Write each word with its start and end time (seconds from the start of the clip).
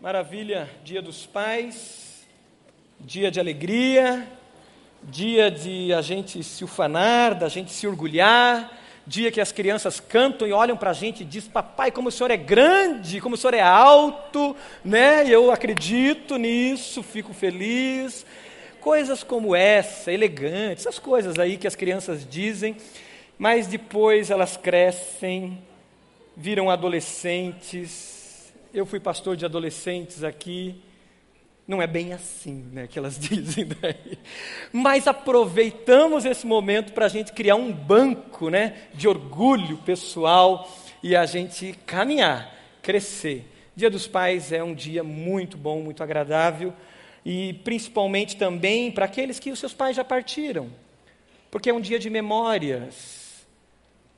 Maravilha, 0.00 0.66
dia 0.82 1.02
dos 1.02 1.26
pais, 1.26 2.26
dia 2.98 3.30
de 3.30 3.38
alegria, 3.38 4.26
dia 5.02 5.50
de 5.50 5.92
a 5.92 6.00
gente 6.00 6.42
se 6.42 6.64
ufanar, 6.64 7.34
da 7.34 7.50
gente 7.50 7.70
se 7.70 7.86
orgulhar, 7.86 8.78
dia 9.06 9.30
que 9.30 9.42
as 9.42 9.52
crianças 9.52 10.00
cantam 10.00 10.48
e 10.48 10.52
olham 10.52 10.74
para 10.74 10.88
a 10.88 10.94
gente 10.94 11.20
e 11.20 11.26
dizem, 11.26 11.50
papai, 11.50 11.90
como 11.90 12.08
o 12.08 12.10
senhor 12.10 12.30
é 12.30 12.36
grande, 12.38 13.20
como 13.20 13.34
o 13.34 13.38
senhor 13.38 13.52
é 13.52 13.60
alto, 13.60 14.56
né? 14.82 15.28
Eu 15.28 15.50
acredito 15.50 16.38
nisso, 16.38 17.02
fico 17.02 17.34
feliz. 17.34 18.24
Coisas 18.80 19.22
como 19.22 19.54
essa, 19.54 20.10
elegantes, 20.10 20.86
essas 20.86 20.98
coisas 20.98 21.38
aí 21.38 21.58
que 21.58 21.66
as 21.66 21.76
crianças 21.76 22.26
dizem, 22.26 22.74
mas 23.38 23.66
depois 23.66 24.30
elas 24.30 24.56
crescem, 24.56 25.58
viram 26.34 26.70
adolescentes, 26.70 28.09
eu 28.72 28.86
fui 28.86 29.00
pastor 29.00 29.36
de 29.36 29.44
adolescentes 29.44 30.22
aqui. 30.22 30.80
Não 31.66 31.80
é 31.80 31.86
bem 31.86 32.12
assim, 32.12 32.64
né, 32.72 32.86
que 32.86 32.98
elas 32.98 33.18
dizem 33.20 33.66
daí. 33.66 34.18
Mas 34.72 35.06
aproveitamos 35.06 36.24
esse 36.24 36.46
momento 36.46 36.92
para 36.92 37.06
a 37.06 37.08
gente 37.08 37.32
criar 37.32 37.56
um 37.56 37.72
banco, 37.72 38.48
né, 38.48 38.88
de 38.94 39.08
orgulho 39.08 39.78
pessoal 39.78 40.70
e 41.02 41.14
a 41.14 41.26
gente 41.26 41.78
caminhar, 41.86 42.54
crescer. 42.82 43.46
Dia 43.74 43.90
dos 43.90 44.06
Pais 44.06 44.52
é 44.52 44.62
um 44.62 44.74
dia 44.74 45.02
muito 45.02 45.56
bom, 45.56 45.80
muito 45.80 46.02
agradável 46.02 46.72
e 47.24 47.54
principalmente 47.64 48.36
também 48.36 48.90
para 48.90 49.04
aqueles 49.04 49.38
que 49.38 49.50
os 49.50 49.58
seus 49.58 49.72
pais 49.74 49.96
já 49.96 50.04
partiram, 50.04 50.68
porque 51.50 51.70
é 51.70 51.74
um 51.74 51.80
dia 51.80 51.98
de 51.98 52.08
memórias 52.08 53.19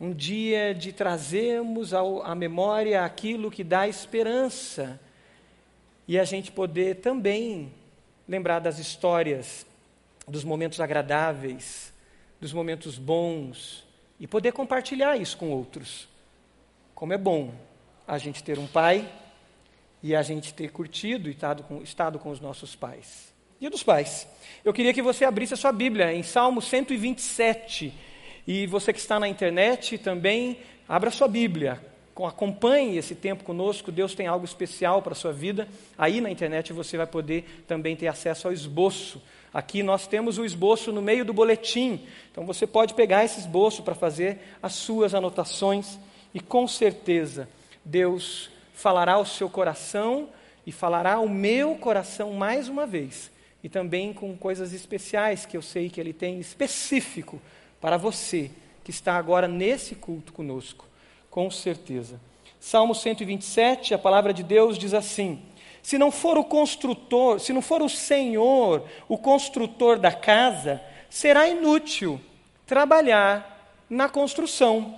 um 0.03 0.13
dia 0.13 0.75
de 0.75 0.93
trazermos 0.93 1.95
ao, 1.95 2.25
à 2.25 2.35
memória 2.35 3.05
aquilo 3.05 3.53
que 3.53 3.63
dá 3.63 3.87
esperança 3.87 5.01
e 6.09 6.19
a 6.19 6.25
gente 6.25 6.51
poder 6.51 6.97
também 6.97 7.73
lembrar 8.27 8.59
das 8.59 8.81
histórias, 8.81 9.65
dos 10.27 10.43
momentos 10.43 10.81
agradáveis, 10.81 11.93
dos 12.41 12.53
momentos 12.53 12.99
bons 12.99 13.87
e 14.19 14.27
poder 14.27 14.51
compartilhar 14.51 15.17
isso 15.17 15.37
com 15.37 15.53
outros. 15.53 16.09
Como 16.97 17.13
é 17.13 17.19
bom 17.19 17.55
a 18.05 18.19
gente 18.19 18.43
ter 18.43 18.59
um 18.59 18.67
pai 18.67 19.09
e 20.03 20.17
a 20.17 20.23
gente 20.23 20.53
ter 20.53 20.73
curtido 20.73 21.29
e 21.29 21.33
estado 21.33 21.63
com, 21.63 21.81
estado 21.81 22.19
com 22.19 22.31
os 22.31 22.41
nossos 22.41 22.75
pais. 22.75 23.33
Dia 23.61 23.71
dos 23.71 23.85
pais. 23.85 24.27
Eu 24.65 24.73
queria 24.73 24.93
que 24.93 25.01
você 25.01 25.25
abrisse 25.25 25.55
a 25.55 25.57
sua 25.57 25.71
Bíblia 25.71 26.13
em 26.13 26.25
Salmo 26.25 26.61
127. 26.61 27.95
E 28.47 28.67
você 28.67 28.93
que 28.93 28.99
está 28.99 29.21
na 29.21 29.29
internet 29.29 29.99
também, 29.99 30.59
abra 30.89 31.11
sua 31.11 31.29
Bíblia, 31.29 31.81
acompanhe 32.27 32.99
esse 32.99 33.15
tempo 33.15 33.45
conosco, 33.45 33.91
Deus 33.91 34.15
tem 34.15 34.27
algo 34.27 34.45
especial 34.45 35.01
para 35.01 35.13
a 35.13 35.17
sua 35.17 35.33
vida. 35.33 35.69
Aí 35.97 36.21
na 36.21 36.31
internet 36.31 36.73
você 36.73 36.97
vai 36.97 37.07
poder 37.07 37.65
também 37.67 37.97
ter 37.97 38.09
acesso 38.09 38.49
ao 38.49 38.53
esboço. 38.53 39.23
Aqui 39.55 39.83
nós 39.83 40.07
temos 40.07 40.39
o 40.39 40.45
esboço 40.45 40.93
no 40.93 41.03
meio 41.03 41.25
do 41.25 41.33
boletim, 41.33 42.01
então 42.31 42.47
você 42.47 42.67
pode 42.67 42.95
pegar 42.95 43.23
esse 43.23 43.39
esboço 43.39 43.83
para 43.83 43.95
fazer 43.95 44.39
as 44.63 44.73
suas 44.73 45.15
anotações 45.15 45.99
e 46.33 46.41
com 46.41 46.67
certeza 46.67 47.47
Deus 47.85 48.51
falará 48.73 49.13
ao 49.15 49.27
seu 49.27 49.51
coração 49.51 50.31
e 50.67 50.73
falará 50.73 51.15
ao 51.15 51.29
meu 51.29 51.75
coração 51.77 52.33
mais 52.33 52.69
uma 52.69 52.87
vez. 52.87 53.31
E 53.63 53.69
também 53.69 54.13
com 54.13 54.37
coisas 54.37 54.73
especiais 54.73 55.45
que 55.45 55.57
eu 55.57 55.63
sei 55.63 55.91
que 55.91 56.01
Ele 56.01 56.13
tem 56.13 56.41
específico 56.41 57.41
para 57.83 57.97
você 57.97 58.49
que 58.85 58.93
está 58.93 59.17
agora 59.17 59.49
nesse 59.49 59.97
culto 59.97 60.33
conosco, 60.33 60.87
com 61.29 61.51
certeza. 61.51 62.21
Salmo 62.61 62.95
127, 62.95 63.93
a 63.93 63.99
palavra 63.99 64.33
de 64.33 64.45
Deus 64.45 64.79
diz 64.79 64.95
assim: 64.95 65.43
Se 65.83 65.99
não 65.99 66.13
for 66.13 66.39
o 66.39 66.45
construtor, 66.45 67.41
se 67.41 67.53
não 67.53 67.61
for 67.61 67.83
o 67.83 67.89
Senhor 67.89 68.85
o 69.09 69.19
construtor 69.19 69.99
da 69.99 70.13
casa, 70.13 70.81
será 71.11 71.49
inútil 71.49 72.21
trabalhar 72.65 73.77
na 73.91 74.09
construção. 74.09 74.97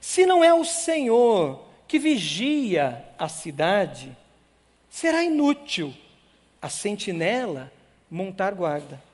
Se 0.00 0.24
não 0.24 0.44
é 0.44 0.54
o 0.54 0.64
Senhor 0.64 1.64
que 1.88 1.98
vigia 1.98 3.04
a 3.18 3.28
cidade, 3.28 4.16
será 4.88 5.24
inútil 5.24 5.92
a 6.62 6.68
sentinela 6.68 7.72
montar 8.08 8.54
guarda. 8.54 9.09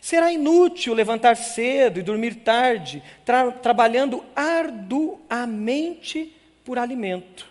Será 0.00 0.32
inútil 0.32 0.94
levantar 0.94 1.36
cedo 1.36 1.98
e 1.98 2.02
dormir 2.02 2.36
tarde, 2.36 3.02
tra 3.24 3.52
trabalhando 3.52 4.24
arduamente 4.34 6.34
por 6.64 6.78
alimento. 6.78 7.46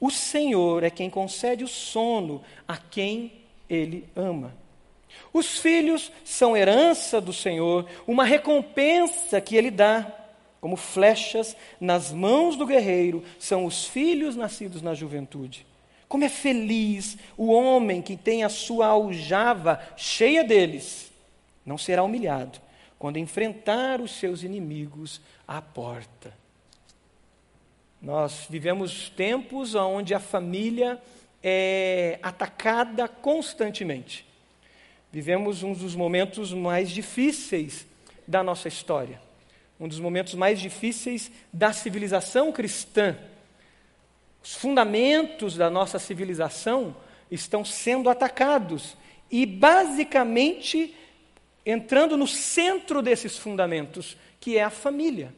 O 0.00 0.10
Senhor 0.10 0.82
é 0.82 0.90
quem 0.90 1.10
concede 1.10 1.64
o 1.64 1.68
sono 1.68 2.42
a 2.66 2.76
quem 2.76 3.32
Ele 3.68 4.08
ama. 4.16 4.54
Os 5.32 5.58
filhos 5.58 6.10
são 6.24 6.56
herança 6.56 7.20
do 7.20 7.32
Senhor, 7.32 7.86
uma 8.06 8.24
recompensa 8.24 9.40
que 9.40 9.56
Ele 9.56 9.70
dá. 9.70 10.10
Como 10.60 10.76
flechas 10.76 11.56
nas 11.80 12.12
mãos 12.12 12.56
do 12.56 12.66
guerreiro 12.66 13.24
são 13.38 13.64
os 13.64 13.86
filhos 13.86 14.36
nascidos 14.36 14.80
na 14.80 14.94
juventude. 14.94 15.66
Como 16.08 16.24
é 16.24 16.28
feliz 16.28 17.16
o 17.36 17.50
homem 17.50 18.00
que 18.00 18.16
tem 18.16 18.44
a 18.44 18.48
sua 18.48 18.86
aljava 18.86 19.80
cheia 19.96 20.44
deles 20.44 21.11
não 21.64 21.78
será 21.78 22.02
humilhado 22.02 22.60
quando 22.98 23.18
enfrentar 23.18 24.00
os 24.00 24.12
seus 24.12 24.42
inimigos 24.42 25.20
à 25.46 25.60
porta. 25.60 26.32
Nós 28.00 28.46
vivemos 28.48 29.10
tempos 29.10 29.74
onde 29.74 30.14
a 30.14 30.20
família 30.20 31.00
é 31.42 32.18
atacada 32.22 33.08
constantemente. 33.08 34.26
Vivemos 35.10 35.62
um 35.62 35.72
dos 35.72 35.94
momentos 35.94 36.52
mais 36.52 36.90
difíceis 36.90 37.86
da 38.26 38.42
nossa 38.42 38.68
história, 38.68 39.20
um 39.78 39.88
dos 39.88 40.00
momentos 40.00 40.34
mais 40.34 40.60
difíceis 40.60 41.30
da 41.52 41.72
civilização 41.72 42.52
cristã. 42.52 43.16
Os 44.42 44.54
fundamentos 44.54 45.56
da 45.56 45.68
nossa 45.68 45.98
civilização 45.98 46.96
estão 47.30 47.64
sendo 47.64 48.08
atacados 48.08 48.96
e, 49.30 49.44
basicamente, 49.44 50.94
entrando 51.64 52.16
no 52.16 52.26
centro 52.26 53.00
desses 53.00 53.38
fundamentos, 53.38 54.16
que 54.40 54.56
é 54.58 54.64
a 54.64 54.70
família. 54.70 55.32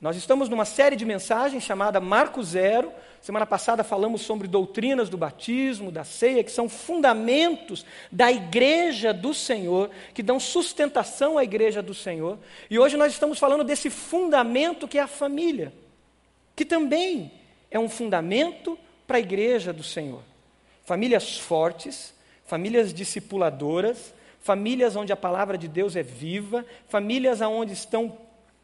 Nós 0.00 0.16
estamos 0.16 0.48
numa 0.48 0.64
série 0.64 0.96
de 0.96 1.04
mensagens 1.04 1.62
chamada 1.62 2.00
Marco 2.00 2.42
Zero. 2.42 2.92
Semana 3.22 3.46
passada 3.46 3.82
falamos 3.82 4.20
sobre 4.20 4.46
doutrinas 4.46 5.08
do 5.08 5.16
batismo, 5.16 5.90
da 5.90 6.04
ceia, 6.04 6.44
que 6.44 6.50
são 6.50 6.68
fundamentos 6.68 7.84
da 8.12 8.30
igreja 8.30 9.12
do 9.12 9.32
Senhor, 9.32 9.90
que 10.12 10.22
dão 10.22 10.38
sustentação 10.38 11.38
à 11.38 11.44
igreja 11.44 11.82
do 11.82 11.94
Senhor. 11.94 12.38
E 12.68 12.78
hoje 12.78 12.96
nós 12.96 13.12
estamos 13.12 13.38
falando 13.38 13.64
desse 13.64 13.88
fundamento 13.88 14.86
que 14.86 14.98
é 14.98 15.02
a 15.02 15.08
família, 15.08 15.72
que 16.54 16.64
também 16.64 17.32
é 17.70 17.78
um 17.78 17.88
fundamento 17.88 18.78
para 19.06 19.16
a 19.16 19.20
igreja 19.20 19.72
do 19.72 19.82
Senhor. 19.82 20.22
Famílias 20.84 21.38
fortes, 21.38 22.14
famílias 22.44 22.92
discipuladoras, 22.92 24.14
famílias 24.46 24.94
onde 24.94 25.12
a 25.12 25.16
palavra 25.16 25.58
de 25.58 25.66
Deus 25.66 25.96
é 25.96 26.04
viva, 26.04 26.64
famílias 26.88 27.40
onde 27.40 27.72
estão 27.72 28.16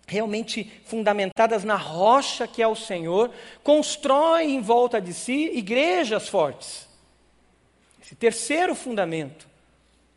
realmente 0.06 0.70
fundamentadas 0.84 1.64
na 1.64 1.74
rocha 1.74 2.46
que 2.46 2.62
é 2.62 2.68
o 2.68 2.76
Senhor, 2.76 3.32
constrói 3.64 4.44
em 4.44 4.60
volta 4.60 5.00
de 5.00 5.12
si 5.12 5.50
igrejas 5.52 6.28
fortes. 6.28 6.88
Esse 8.00 8.14
terceiro 8.14 8.76
fundamento, 8.76 9.48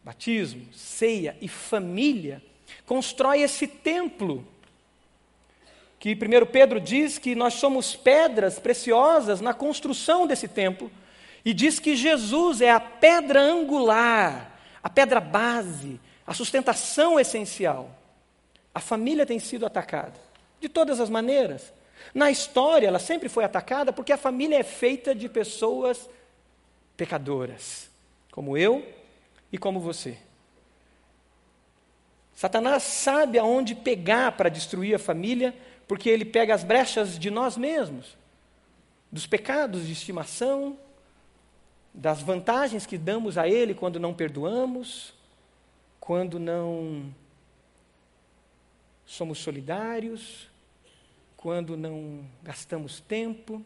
batismo, 0.03 0.71
ceia 0.71 1.35
e 1.41 1.47
família, 1.47 2.43
constrói 2.85 3.41
esse 3.41 3.65
templo. 3.65 4.47
Que 5.97 6.11
1 6.11 6.45
Pedro 6.51 6.79
diz 6.79 7.17
que 7.17 7.33
nós 7.33 7.55
somos 7.55 7.95
pedras 7.95 8.59
preciosas 8.59 9.41
na 9.41 9.53
construção 9.53 10.27
desse 10.27 10.47
templo, 10.47 10.91
e 11.43 11.53
diz 11.55 11.79
que 11.79 11.95
Jesus 11.95 12.61
é 12.61 12.69
a 12.69 12.79
pedra 12.79 13.41
angular 13.41 14.54
a 14.85 14.89
pedra 14.89 15.19
base, 15.19 15.99
a 16.27 16.31
sustentação 16.31 17.19
essencial. 17.19 17.89
A 18.71 18.79
família 18.79 19.25
tem 19.25 19.39
sido 19.39 19.65
atacada 19.65 20.13
de 20.61 20.69
todas 20.69 20.99
as 20.99 21.09
maneiras. 21.09 21.73
Na 22.13 22.29
história, 22.29 22.87
ela 22.87 22.99
sempre 22.99 23.27
foi 23.27 23.43
atacada 23.43 23.91
porque 23.91 24.13
a 24.13 24.17
família 24.17 24.59
é 24.59 24.63
feita 24.63 25.15
de 25.15 25.27
pessoas 25.27 26.07
pecadoras, 26.95 27.89
como 28.29 28.55
eu 28.55 28.87
e 29.51 29.57
como 29.57 29.79
você. 29.79 30.19
Satanás 32.35 32.83
sabe 32.83 33.39
aonde 33.39 33.73
pegar 33.73 34.33
para 34.33 34.49
destruir 34.49 34.93
a 34.93 34.99
família, 34.99 35.55
porque 35.87 36.11
ele 36.11 36.25
pega 36.25 36.53
as 36.53 36.63
brechas 36.63 37.17
de 37.17 37.31
nós 37.31 37.57
mesmos, 37.57 38.15
dos 39.11 39.25
pecados 39.25 39.87
de 39.87 39.93
estimação, 39.93 40.77
das 41.95 42.21
vantagens 42.21 42.85
que 42.85 42.97
damos 42.97 43.37
a 43.37 43.47
Ele 43.47 43.73
quando 43.73 43.99
não 43.99 44.13
perdoamos, 44.13 45.13
quando 45.99 46.37
não 46.37 47.13
somos 49.05 49.39
solidários, 49.39 50.49
quando 51.37 51.77
não 51.77 52.25
gastamos 52.43 52.99
tempo. 52.99 53.63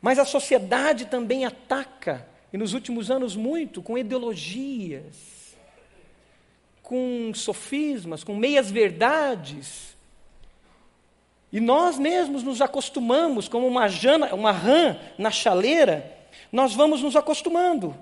Mas 0.00 0.18
a 0.18 0.24
sociedade 0.24 1.06
também 1.06 1.44
ataca, 1.44 2.28
e 2.52 2.58
nos 2.58 2.74
últimos 2.74 3.10
anos 3.10 3.34
muito, 3.34 3.82
com 3.82 3.96
ideologias, 3.96 5.56
com 6.82 7.32
sofismas, 7.34 8.22
com 8.22 8.36
meias-verdades. 8.36 9.96
E 11.50 11.60
nós 11.60 11.98
mesmos 11.98 12.42
nos 12.42 12.60
acostumamos, 12.60 13.48
como 13.48 13.66
uma, 13.66 13.88
jana, 13.88 14.34
uma 14.34 14.52
rã 14.52 14.98
na 15.16 15.30
chaleira, 15.30 16.15
nós 16.52 16.74
vamos 16.74 17.02
nos 17.02 17.16
acostumando 17.16 17.94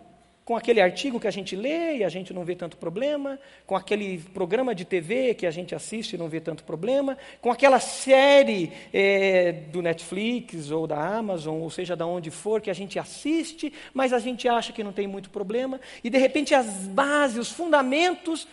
com 0.44 0.54
aquele 0.54 0.80
artigo 0.80 1.18
que 1.18 1.26
a 1.26 1.30
gente 1.30 1.56
lê 1.56 1.98
e 1.98 2.04
a 2.04 2.08
gente 2.08 2.34
não 2.34 2.44
vê 2.44 2.54
tanto 2.54 2.76
problema, 2.76 3.38
com 3.66 3.74
aquele 3.74 4.18
programa 4.18 4.74
de 4.74 4.84
TV 4.84 5.32
que 5.32 5.46
a 5.46 5.50
gente 5.50 5.74
assiste 5.74 6.12
e 6.12 6.18
não 6.18 6.28
vê 6.28 6.38
tanto 6.38 6.64
problema, 6.64 7.16
com 7.40 7.50
aquela 7.50 7.80
série 7.80 8.70
é, 8.92 9.52
do 9.52 9.80
Netflix 9.80 10.70
ou 10.70 10.86
da 10.86 11.16
Amazon, 11.16 11.62
ou 11.62 11.70
seja, 11.70 11.96
da 11.96 12.06
onde 12.06 12.30
for, 12.30 12.60
que 12.60 12.70
a 12.70 12.74
gente 12.74 12.98
assiste, 12.98 13.72
mas 13.94 14.12
a 14.12 14.18
gente 14.18 14.46
acha 14.46 14.72
que 14.72 14.84
não 14.84 14.92
tem 14.92 15.06
muito 15.06 15.30
problema, 15.30 15.80
e 16.02 16.10
de 16.10 16.18
repente 16.18 16.54
as 16.54 16.66
bases, 16.66 17.38
os 17.38 17.50
fundamentos 17.50 18.46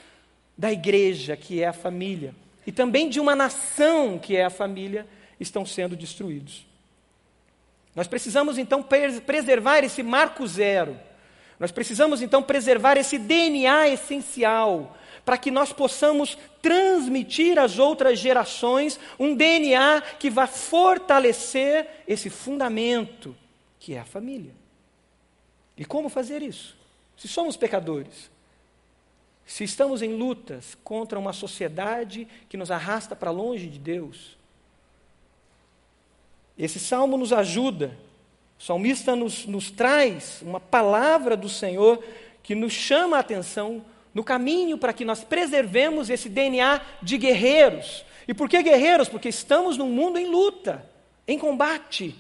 da 0.57 0.72
igreja, 0.72 1.36
que 1.36 1.62
é 1.62 1.68
a 1.68 1.74
família, 1.74 2.33
e 2.66 2.72
também 2.72 3.10
de 3.10 3.19
uma 3.19 3.36
nação, 3.36 4.18
que 4.18 4.38
é 4.38 4.45
a 4.45 4.50
família, 4.50 5.06
estão 5.39 5.66
sendo 5.66 5.95
destruídos. 5.95 6.70
Nós 7.96 8.08
precisamos 8.08 8.58
então 8.58 8.84
preservar 8.84 9.84
esse 9.84 10.02
marco 10.02 10.46
zero 10.48 10.98
nós 11.62 11.72
precisamos 11.72 12.24
então 12.24 12.42
preservar 12.42 12.98
esse 12.98 13.20
DNA 13.20 13.90
essencial 13.90 14.98
para 15.24 15.38
que 15.38 15.52
nós 15.52 15.72
possamos 15.72 16.36
transmitir 16.60 17.60
às 17.60 17.78
outras 17.78 18.18
gerações 18.18 19.00
um 19.20 19.36
DNA 19.36 20.02
que 20.18 20.28
vá 20.28 20.48
fortalecer 20.48 21.88
esse 22.08 22.32
fundamento 22.32 23.38
que 23.80 23.94
é 23.94 24.00
a 24.00 24.04
família. 24.04 24.56
E 25.78 25.86
como 25.86 26.10
fazer 26.10 26.42
isso? 26.42 26.76
Se 27.16 27.28
somos 27.28 27.56
pecadores, 27.56 28.32
se 29.46 29.64
estamos 29.64 30.02
em 30.02 30.16
lutas 30.16 30.76
contra 30.84 31.20
uma 31.20 31.32
sociedade 31.32 32.28
que 32.50 32.58
nos 32.58 32.72
arrasta 32.72 33.16
para 33.16 33.30
longe 33.30 33.68
de 33.68 33.78
Deus, 33.78 34.36
esse 36.57 36.80
salmo 36.80 37.18
nos 37.18 37.33
ajuda 37.33 37.98
o 38.62 38.63
salmista 38.63 39.15
nos, 39.15 39.48
nos 39.48 39.71
traz 39.71 40.39
uma 40.44 40.59
palavra 40.59 41.36
do 41.36 41.50
Senhor 41.50 42.03
que 42.44 42.53
nos 42.53 42.71
chama 42.71 43.18
a 43.18 43.19
atenção 43.19 43.83
no 44.13 44.24
caminho 44.24 44.77
para 44.77 44.94
que 44.94 45.03
nós 45.03 45.24
preservemos 45.24 46.12
esse 46.12 46.30
DNA 46.30 46.80
de 47.01 47.18
guerreiros. 47.18 48.06
E 48.27 48.36
por 48.36 48.48
que 48.48 48.62
guerreiros? 48.62 49.09
Porque 49.09 49.30
estamos 49.30 49.80
num 49.80 49.89
mundo 49.89 50.19
em 50.19 50.27
luta, 50.27 50.88
em 51.27 51.39
combate. 51.39 52.15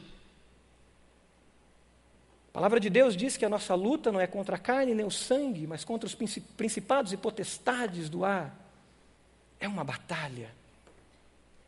A 2.49 2.53
palavra 2.53 2.79
de 2.79 2.89
Deus 2.89 3.15
diz 3.15 3.37
que 3.37 3.45
a 3.45 3.49
nossa 3.49 3.75
luta 3.75 4.11
não 4.11 4.19
é 4.19 4.25
contra 4.25 4.55
a 4.55 4.59
carne 4.59 4.95
nem 4.95 5.05
o 5.05 5.11
sangue, 5.11 5.67
mas 5.67 5.85
contra 5.85 6.07
os 6.07 6.15
principados 6.57 7.13
e 7.13 7.17
potestades 7.17 8.09
do 8.09 8.25
ar. 8.25 8.51
É 9.59 9.67
uma 9.67 9.83
batalha, 9.83 10.49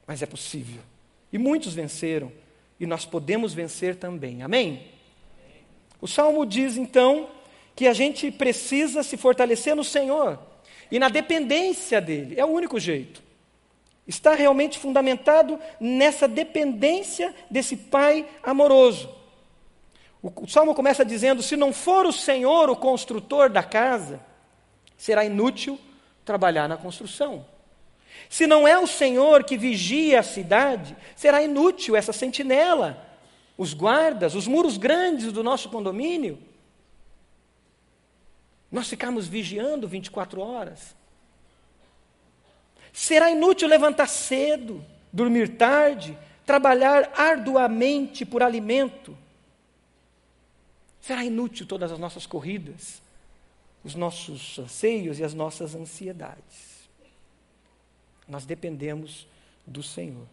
mas 0.07 0.23
é 0.23 0.25
possível. 0.25 0.81
E 1.31 1.37
muitos 1.37 1.75
venceram 1.75 2.31
e 2.83 2.85
nós 2.85 3.05
podemos 3.05 3.53
vencer 3.53 3.95
também. 3.95 4.43
Amém? 4.43 4.87
O 6.01 6.07
salmo 6.07 6.45
diz 6.45 6.75
então 6.75 7.29
que 7.75 7.87
a 7.87 7.93
gente 7.93 8.29
precisa 8.29 9.01
se 9.03 9.15
fortalecer 9.15 9.73
no 9.73 9.85
Senhor 9.85 10.37
e 10.91 10.99
na 10.99 11.07
dependência 11.07 12.01
dele, 12.01 12.37
é 12.37 12.43
o 12.43 12.49
único 12.49 12.77
jeito. 12.79 13.23
Está 14.05 14.35
realmente 14.35 14.77
fundamentado 14.77 15.57
nessa 15.79 16.27
dependência 16.27 17.33
desse 17.49 17.77
Pai 17.77 18.27
amoroso. 18.43 19.09
O, 20.21 20.45
salmo 20.45 20.75
começa 20.75 21.05
dizendo: 21.05 21.41
se 21.41 21.55
não 21.55 21.71
for 21.71 22.05
o 22.05 22.11
Senhor 22.11 22.69
o 22.69 22.75
construtor 22.75 23.49
da 23.49 23.63
casa, 23.63 24.19
será 24.97 25.23
inútil 25.23 25.79
trabalhar 26.25 26.67
na 26.67 26.75
construção. 26.75 27.45
Se 28.29 28.47
não 28.47 28.67
é 28.67 28.77
o 28.77 28.87
Senhor 28.87 29.43
que 29.43 29.57
vigia 29.57 30.19
a 30.19 30.23
cidade, 30.23 30.95
será 31.15 31.43
inútil 31.43 31.95
essa 31.95 32.13
sentinela, 32.13 33.05
os 33.57 33.73
guardas, 33.73 34.35
os 34.35 34.47
muros 34.47 34.77
grandes 34.77 35.31
do 35.31 35.43
nosso 35.43 35.69
condomínio. 35.69 36.39
Nós 38.71 38.87
ficarmos 38.87 39.27
vigiando 39.27 39.87
24 39.87 40.41
horas. 40.41 40.95
Será 42.91 43.29
inútil 43.29 43.67
levantar 43.67 44.07
cedo, 44.07 44.83
dormir 45.11 45.57
tarde, 45.57 46.17
trabalhar 46.45 47.11
arduamente 47.15 48.25
por 48.25 48.41
alimento. 48.41 49.15
Será 51.01 51.23
inútil 51.23 51.67
todas 51.67 51.91
as 51.91 51.99
nossas 51.99 52.25
corridas, 52.25 53.01
os 53.83 53.93
nossos 53.93 54.57
anseios 54.57 55.19
e 55.19 55.23
as 55.23 55.33
nossas 55.33 55.75
ansiedades. 55.75 56.72
Nós 58.27 58.45
dependemos 58.45 59.27
do 59.65 59.83
Senhor. 59.83 60.25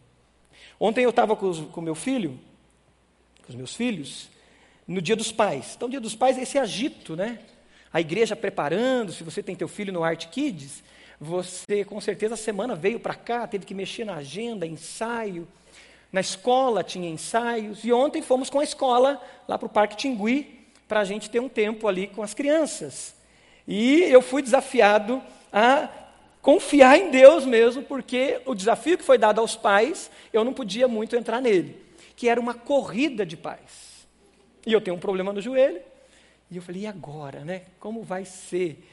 Ontem 0.79 1.03
eu 1.03 1.09
estava 1.09 1.35
com, 1.35 1.49
o 1.49 1.81
meu 1.81 1.95
filho, 1.95 2.39
com 3.43 3.49
os 3.49 3.55
meus 3.55 3.75
filhos, 3.75 4.29
no 4.87 5.01
dia 5.01 5.15
dos 5.15 5.31
pais. 5.31 5.73
Então, 5.75 5.89
dia 5.89 6.01
dos 6.01 6.15
pais 6.15 6.37
é 6.37 6.41
esse 6.41 6.57
agito, 6.57 7.15
né? 7.15 7.39
A 7.93 7.99
igreja 7.99 8.35
preparando, 8.35 9.11
se 9.11 9.23
você 9.23 9.43
tem 9.43 9.55
teu 9.55 9.67
filho 9.67 9.91
no 9.91 10.03
Art 10.03 10.27
Kids, 10.27 10.83
você 11.19 11.85
com 11.85 11.99
certeza 12.01 12.33
a 12.33 12.37
semana 12.37 12.75
veio 12.75 12.99
para 12.99 13.13
cá, 13.13 13.45
teve 13.45 13.65
que 13.65 13.73
mexer 13.73 14.05
na 14.05 14.15
agenda, 14.15 14.65
ensaio. 14.65 15.47
Na 16.11 16.19
escola 16.19 16.83
tinha 16.83 17.09
ensaios. 17.09 17.83
E 17.83 17.93
ontem 17.93 18.21
fomos 18.21 18.49
com 18.49 18.59
a 18.59 18.63
escola 18.63 19.21
lá 19.47 19.57
para 19.57 19.67
o 19.67 19.69
Parque 19.69 19.95
Tingui, 19.95 20.59
para 20.87 21.01
a 21.01 21.05
gente 21.05 21.29
ter 21.29 21.39
um 21.39 21.47
tempo 21.47 21.87
ali 21.87 22.07
com 22.07 22.23
as 22.23 22.33
crianças. 22.33 23.15
E 23.67 24.01
eu 24.03 24.21
fui 24.21 24.41
desafiado 24.41 25.21
a 25.53 25.87
confiar 26.41 26.97
em 26.97 27.11
Deus 27.11 27.45
mesmo, 27.45 27.83
porque 27.83 28.41
o 28.45 28.55
desafio 28.55 28.97
que 28.97 29.03
foi 29.03 29.17
dado 29.17 29.39
aos 29.39 29.55
pais, 29.55 30.09
eu 30.33 30.43
não 30.43 30.53
podia 30.53 30.87
muito 30.87 31.15
entrar 31.15 31.41
nele, 31.41 31.75
que 32.15 32.27
era 32.27 32.39
uma 32.39 32.53
corrida 32.53 33.25
de 33.25 33.37
pais. 33.37 34.07
E 34.65 34.73
eu 34.73 34.81
tenho 34.81 34.97
um 34.97 34.99
problema 34.99 35.31
no 35.31 35.41
joelho, 35.41 35.81
e 36.49 36.57
eu 36.57 36.61
falei, 36.61 36.81
e 36.81 36.87
agora, 36.87 37.45
né? 37.45 37.63
Como 37.79 38.03
vai 38.03 38.25
ser? 38.25 38.83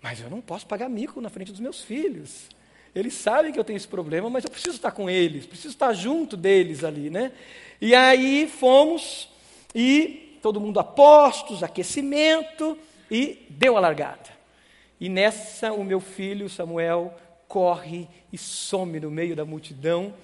Mas 0.00 0.20
eu 0.20 0.30
não 0.30 0.40
posso 0.40 0.66
pagar 0.66 0.88
mico 0.88 1.20
na 1.20 1.28
frente 1.28 1.52
dos 1.52 1.60
meus 1.60 1.82
filhos. 1.82 2.48
Eles 2.94 3.14
sabem 3.14 3.52
que 3.52 3.58
eu 3.58 3.64
tenho 3.64 3.76
esse 3.76 3.88
problema, 3.88 4.28
mas 4.28 4.44
eu 4.44 4.50
preciso 4.50 4.76
estar 4.76 4.90
com 4.90 5.08
eles, 5.08 5.46
preciso 5.46 5.74
estar 5.74 5.92
junto 5.92 6.36
deles 6.36 6.84
ali, 6.84 7.08
né? 7.08 7.32
E 7.80 7.94
aí 7.94 8.46
fomos, 8.48 9.28
e 9.74 10.38
todo 10.42 10.60
mundo 10.60 10.80
a 10.80 10.84
postos, 10.84 11.62
aquecimento, 11.62 12.76
e 13.10 13.46
deu 13.48 13.76
a 13.76 13.80
largada. 13.80 14.30
E 15.02 15.08
nessa, 15.08 15.72
o 15.72 15.82
meu 15.82 15.98
filho 15.98 16.48
Samuel 16.48 17.12
corre 17.48 18.08
e 18.32 18.38
some 18.38 19.00
no 19.00 19.10
meio 19.10 19.34
da 19.34 19.44
multidão, 19.44 20.14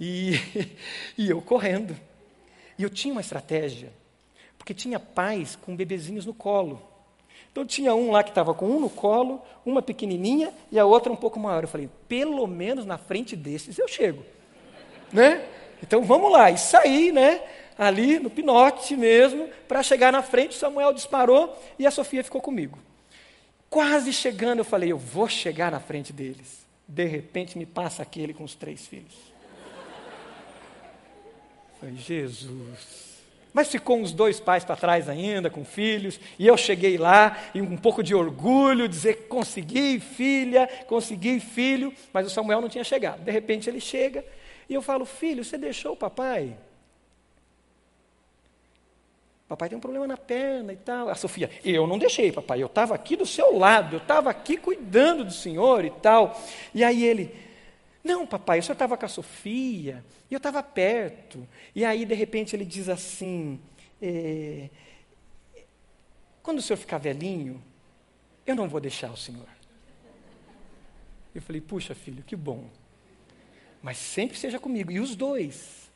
e, 0.00 0.32
e 1.18 1.28
eu 1.28 1.42
correndo. 1.42 1.94
E 2.78 2.82
eu 2.82 2.88
tinha 2.88 3.12
uma 3.12 3.20
estratégia, 3.20 3.92
porque 4.56 4.72
tinha 4.72 4.98
pais 4.98 5.56
com 5.56 5.76
bebezinhos 5.76 6.24
no 6.24 6.32
colo. 6.32 6.80
Então 7.52 7.66
tinha 7.66 7.94
um 7.94 8.10
lá 8.10 8.22
que 8.22 8.30
estava 8.30 8.54
com 8.54 8.64
um 8.64 8.80
no 8.80 8.88
colo, 8.88 9.42
uma 9.62 9.82
pequenininha 9.82 10.54
e 10.72 10.78
a 10.78 10.86
outra 10.86 11.12
um 11.12 11.16
pouco 11.16 11.38
maior. 11.38 11.64
Eu 11.64 11.68
falei, 11.68 11.90
pelo 12.08 12.46
menos 12.46 12.86
na 12.86 12.96
frente 12.96 13.36
desses 13.36 13.78
eu 13.78 13.86
chego, 13.86 14.24
né? 15.12 15.46
Então 15.82 16.02
vamos 16.02 16.32
lá. 16.32 16.50
E 16.50 16.56
saí, 16.56 17.12
né? 17.12 17.42
Ali 17.76 18.18
no 18.18 18.30
pinote 18.30 18.96
mesmo, 18.96 19.50
para 19.68 19.82
chegar 19.82 20.10
na 20.10 20.22
frente. 20.22 20.54
Samuel 20.54 20.94
disparou 20.94 21.54
e 21.78 21.86
a 21.86 21.90
Sofia 21.90 22.24
ficou 22.24 22.40
comigo. 22.40 22.78
Quase 23.74 24.12
chegando, 24.12 24.60
eu 24.60 24.64
falei, 24.64 24.92
eu 24.92 24.96
vou 24.96 25.28
chegar 25.28 25.72
na 25.72 25.80
frente 25.80 26.12
deles. 26.12 26.64
De 26.86 27.04
repente 27.06 27.58
me 27.58 27.66
passa 27.66 28.04
aquele 28.04 28.32
com 28.32 28.44
os 28.44 28.54
três 28.54 28.86
filhos. 28.86 29.16
falei, 31.80 31.96
Jesus. 31.96 33.18
Mas 33.52 33.66
ficou 33.66 33.98
uns 33.98 34.12
dois 34.12 34.38
pais 34.38 34.64
para 34.64 34.76
trás 34.76 35.08
ainda, 35.08 35.50
com 35.50 35.64
filhos, 35.64 36.20
e 36.38 36.46
eu 36.46 36.56
cheguei 36.56 36.96
lá, 36.96 37.36
e 37.52 37.60
um 37.60 37.76
pouco 37.76 38.00
de 38.00 38.14
orgulho, 38.14 38.86
dizer, 38.86 39.26
consegui 39.26 39.98
filha, 39.98 40.68
consegui 40.86 41.40
filho, 41.40 41.92
mas 42.12 42.28
o 42.28 42.30
Samuel 42.30 42.60
não 42.60 42.68
tinha 42.68 42.84
chegado. 42.84 43.24
De 43.24 43.32
repente 43.32 43.68
ele 43.68 43.80
chega, 43.80 44.24
e 44.68 44.74
eu 44.74 44.82
falo, 44.82 45.04
filho, 45.04 45.44
você 45.44 45.58
deixou 45.58 45.94
o 45.94 45.96
papai? 45.96 46.56
Papai 49.48 49.68
tem 49.68 49.76
um 49.76 49.80
problema 49.80 50.06
na 50.06 50.16
perna 50.16 50.72
e 50.72 50.76
tal. 50.76 51.08
A 51.08 51.14
Sofia, 51.14 51.50
eu 51.64 51.86
não 51.86 51.98
deixei, 51.98 52.32
papai, 52.32 52.62
eu 52.62 52.66
estava 52.66 52.94
aqui 52.94 53.14
do 53.14 53.26
seu 53.26 53.58
lado, 53.58 53.96
eu 53.96 54.00
estava 54.00 54.30
aqui 54.30 54.56
cuidando 54.56 55.24
do 55.24 55.32
senhor 55.32 55.84
e 55.84 55.90
tal. 55.90 56.40
E 56.74 56.82
aí 56.82 57.04
ele, 57.04 57.34
não, 58.02 58.26
papai, 58.26 58.58
o 58.58 58.62
senhor 58.62 58.74
estava 58.74 58.96
com 58.96 59.04
a 59.04 59.08
Sofia, 59.08 60.04
e 60.30 60.34
eu 60.34 60.38
estava 60.38 60.62
perto. 60.62 61.46
E 61.74 61.84
aí, 61.84 62.04
de 62.04 62.14
repente, 62.14 62.56
ele 62.56 62.64
diz 62.64 62.88
assim: 62.88 63.60
é, 64.00 64.68
quando 66.42 66.58
o 66.58 66.62
senhor 66.62 66.76
ficar 66.76 66.98
velhinho, 66.98 67.62
eu 68.46 68.54
não 68.54 68.68
vou 68.68 68.80
deixar 68.80 69.10
o 69.10 69.16
senhor. 69.16 69.48
Eu 71.34 71.42
falei, 71.42 71.60
puxa, 71.60 71.94
filho, 71.94 72.22
que 72.22 72.36
bom. 72.36 72.68
Mas 73.82 73.96
sempre 73.98 74.38
seja 74.38 74.58
comigo. 74.58 74.92
E 74.92 75.00
os 75.00 75.16
dois. 75.16 75.90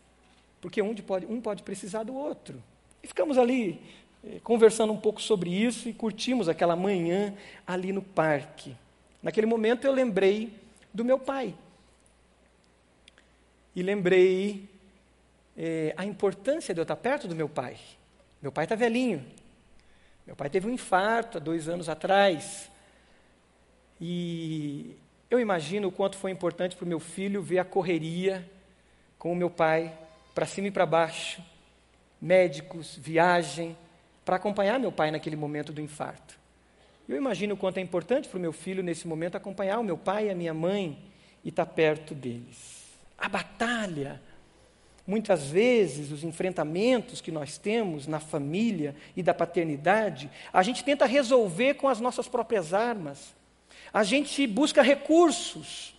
porque 0.60 0.82
um 0.82 0.94
pode, 0.94 1.26
um 1.26 1.40
pode 1.40 1.62
precisar 1.62 2.02
do 2.02 2.14
outro. 2.14 2.62
E 3.02 3.06
ficamos 3.06 3.38
ali 3.38 3.80
eh, 4.24 4.40
conversando 4.42 4.92
um 4.92 4.96
pouco 4.96 5.20
sobre 5.20 5.50
isso 5.50 5.88
e 5.88 5.92
curtimos 5.92 6.48
aquela 6.48 6.76
manhã 6.76 7.34
ali 7.66 7.92
no 7.92 8.02
parque. 8.02 8.74
Naquele 9.22 9.46
momento 9.46 9.86
eu 9.86 9.92
lembrei 9.92 10.52
do 10.92 11.04
meu 11.04 11.18
pai. 11.18 11.54
E 13.74 13.82
lembrei 13.82 14.68
eh, 15.56 15.94
a 15.96 16.04
importância 16.04 16.74
de 16.74 16.80
eu 16.80 16.82
estar 16.82 16.96
perto 16.96 17.28
do 17.28 17.34
meu 17.34 17.48
pai. 17.48 17.76
Meu 18.42 18.52
pai 18.52 18.64
está 18.64 18.74
velhinho. 18.74 19.24
Meu 20.26 20.36
pai 20.36 20.50
teve 20.50 20.68
um 20.68 20.72
infarto 20.72 21.38
há 21.38 21.40
dois 21.40 21.68
anos 21.68 21.88
atrás. 21.88 22.70
E 24.00 24.96
eu 25.30 25.40
imagino 25.40 25.88
o 25.88 25.92
quanto 25.92 26.16
foi 26.16 26.30
importante 26.30 26.76
para 26.76 26.84
o 26.84 26.88
meu 26.88 27.00
filho 27.00 27.42
ver 27.42 27.58
a 27.58 27.64
correria 27.64 28.48
com 29.18 29.32
o 29.32 29.36
meu 29.36 29.50
pai, 29.50 29.92
para 30.34 30.46
cima 30.46 30.68
e 30.68 30.70
para 30.70 30.86
baixo, 30.86 31.42
médicos, 32.20 32.96
viagem, 33.00 33.76
para 34.24 34.36
acompanhar 34.36 34.78
meu 34.78 34.92
pai 34.92 35.10
naquele 35.10 35.36
momento 35.36 35.72
do 35.72 35.80
infarto. 35.80 36.38
Eu 37.08 37.16
imagino 37.16 37.54
o 37.54 37.56
quanto 37.56 37.78
é 37.78 37.80
importante 37.80 38.28
para 38.28 38.36
o 38.36 38.40
meu 38.40 38.52
filho, 38.52 38.82
nesse 38.82 39.08
momento, 39.08 39.36
acompanhar 39.36 39.78
o 39.78 39.84
meu 39.84 39.96
pai 39.96 40.26
e 40.26 40.30
a 40.30 40.34
minha 40.34 40.52
mãe 40.52 40.98
e 41.42 41.48
estar 41.48 41.64
tá 41.64 41.72
perto 41.72 42.14
deles. 42.14 42.86
A 43.16 43.28
batalha, 43.28 44.20
muitas 45.06 45.48
vezes, 45.48 46.12
os 46.12 46.22
enfrentamentos 46.22 47.22
que 47.22 47.32
nós 47.32 47.56
temos 47.56 48.06
na 48.06 48.20
família 48.20 48.94
e 49.16 49.22
da 49.22 49.32
paternidade, 49.32 50.30
a 50.52 50.62
gente 50.62 50.84
tenta 50.84 51.06
resolver 51.06 51.74
com 51.74 51.88
as 51.88 51.98
nossas 51.98 52.28
próprias 52.28 52.74
armas. 52.74 53.34
A 53.92 54.04
gente 54.04 54.46
busca 54.46 54.82
recursos. 54.82 55.94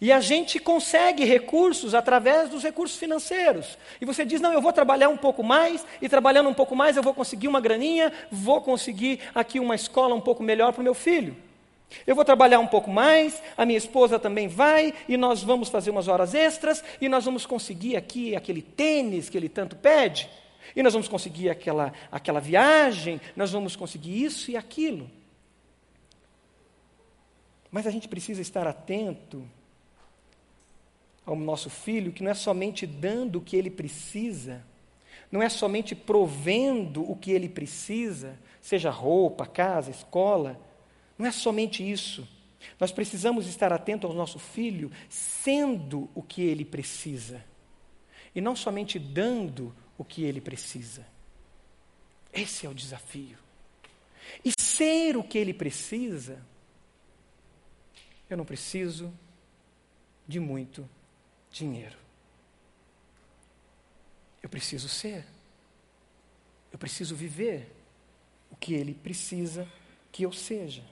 E 0.00 0.12
a 0.12 0.20
gente 0.20 0.58
consegue 0.58 1.24
recursos 1.24 1.94
através 1.94 2.50
dos 2.50 2.62
recursos 2.62 2.98
financeiros. 2.98 3.78
E 4.00 4.04
você 4.04 4.24
diz: 4.24 4.40
não, 4.40 4.52
eu 4.52 4.60
vou 4.60 4.72
trabalhar 4.72 5.08
um 5.08 5.16
pouco 5.16 5.42
mais, 5.42 5.84
e 6.02 6.08
trabalhando 6.08 6.48
um 6.48 6.54
pouco 6.54 6.76
mais 6.76 6.96
eu 6.96 7.02
vou 7.02 7.14
conseguir 7.14 7.48
uma 7.48 7.60
graninha, 7.60 8.12
vou 8.30 8.60
conseguir 8.60 9.20
aqui 9.34 9.58
uma 9.58 9.74
escola 9.74 10.14
um 10.14 10.20
pouco 10.20 10.42
melhor 10.42 10.72
para 10.72 10.80
o 10.80 10.84
meu 10.84 10.94
filho. 10.94 11.36
Eu 12.06 12.14
vou 12.14 12.24
trabalhar 12.24 12.58
um 12.58 12.66
pouco 12.66 12.90
mais, 12.90 13.40
a 13.56 13.64
minha 13.64 13.78
esposa 13.78 14.18
também 14.18 14.48
vai, 14.48 14.92
e 15.08 15.16
nós 15.16 15.42
vamos 15.42 15.68
fazer 15.68 15.90
umas 15.90 16.08
horas 16.08 16.34
extras, 16.34 16.82
e 17.00 17.08
nós 17.08 17.24
vamos 17.24 17.46
conseguir 17.46 17.96
aqui 17.96 18.34
aquele 18.34 18.60
tênis 18.60 19.28
que 19.28 19.38
ele 19.38 19.48
tanto 19.48 19.76
pede, 19.76 20.28
e 20.74 20.82
nós 20.82 20.92
vamos 20.92 21.08
conseguir 21.08 21.48
aquela, 21.48 21.92
aquela 22.10 22.40
viagem, 22.40 23.20
nós 23.36 23.52
vamos 23.52 23.76
conseguir 23.76 24.22
isso 24.22 24.50
e 24.50 24.56
aquilo. 24.56 25.08
Mas 27.70 27.86
a 27.86 27.90
gente 27.90 28.08
precisa 28.08 28.42
estar 28.42 28.66
atento 28.66 29.48
ao 31.26 31.34
nosso 31.34 31.68
filho 31.68 32.12
que 32.12 32.22
não 32.22 32.30
é 32.30 32.34
somente 32.34 32.86
dando 32.86 33.40
o 33.40 33.42
que 33.42 33.56
ele 33.56 33.68
precisa, 33.68 34.64
não 35.30 35.42
é 35.42 35.48
somente 35.48 35.94
provendo 35.94 37.02
o 37.10 37.16
que 37.16 37.32
ele 37.32 37.48
precisa, 37.48 38.38
seja 38.62 38.90
roupa, 38.90 39.44
casa, 39.44 39.90
escola, 39.90 40.58
não 41.18 41.26
é 41.26 41.32
somente 41.32 41.88
isso. 41.88 42.26
Nós 42.78 42.92
precisamos 42.92 43.48
estar 43.48 43.72
atentos 43.72 44.08
ao 44.08 44.16
nosso 44.16 44.38
filho 44.38 44.90
sendo 45.08 46.08
o 46.14 46.22
que 46.22 46.42
ele 46.42 46.64
precisa, 46.64 47.44
e 48.34 48.40
não 48.40 48.54
somente 48.54 48.98
dando 48.98 49.74
o 49.98 50.04
que 50.04 50.22
ele 50.22 50.40
precisa. 50.40 51.04
Esse 52.32 52.66
é 52.66 52.68
o 52.68 52.74
desafio. 52.74 53.38
E 54.44 54.52
ser 54.60 55.16
o 55.16 55.24
que 55.24 55.38
ele 55.38 55.54
precisa, 55.54 56.44
eu 58.28 58.36
não 58.36 58.44
preciso 58.44 59.12
de 60.28 60.38
muito 60.38 60.88
dinheiro. 61.56 61.96
Eu 64.42 64.48
preciso 64.48 64.88
ser. 64.88 65.24
Eu 66.70 66.78
preciso 66.78 67.16
viver 67.16 67.72
o 68.50 68.56
que 68.56 68.74
ele 68.74 68.94
precisa 68.94 69.66
que 70.12 70.22
eu 70.22 70.32
seja. 70.32 70.82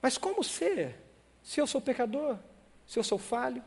Mas 0.00 0.18
como 0.18 0.44
ser 0.44 0.96
se 1.42 1.60
eu 1.60 1.66
sou 1.66 1.80
pecador? 1.80 2.36
Se 2.86 2.98
eu 2.98 3.04
sou 3.04 3.18
falho? 3.18 3.62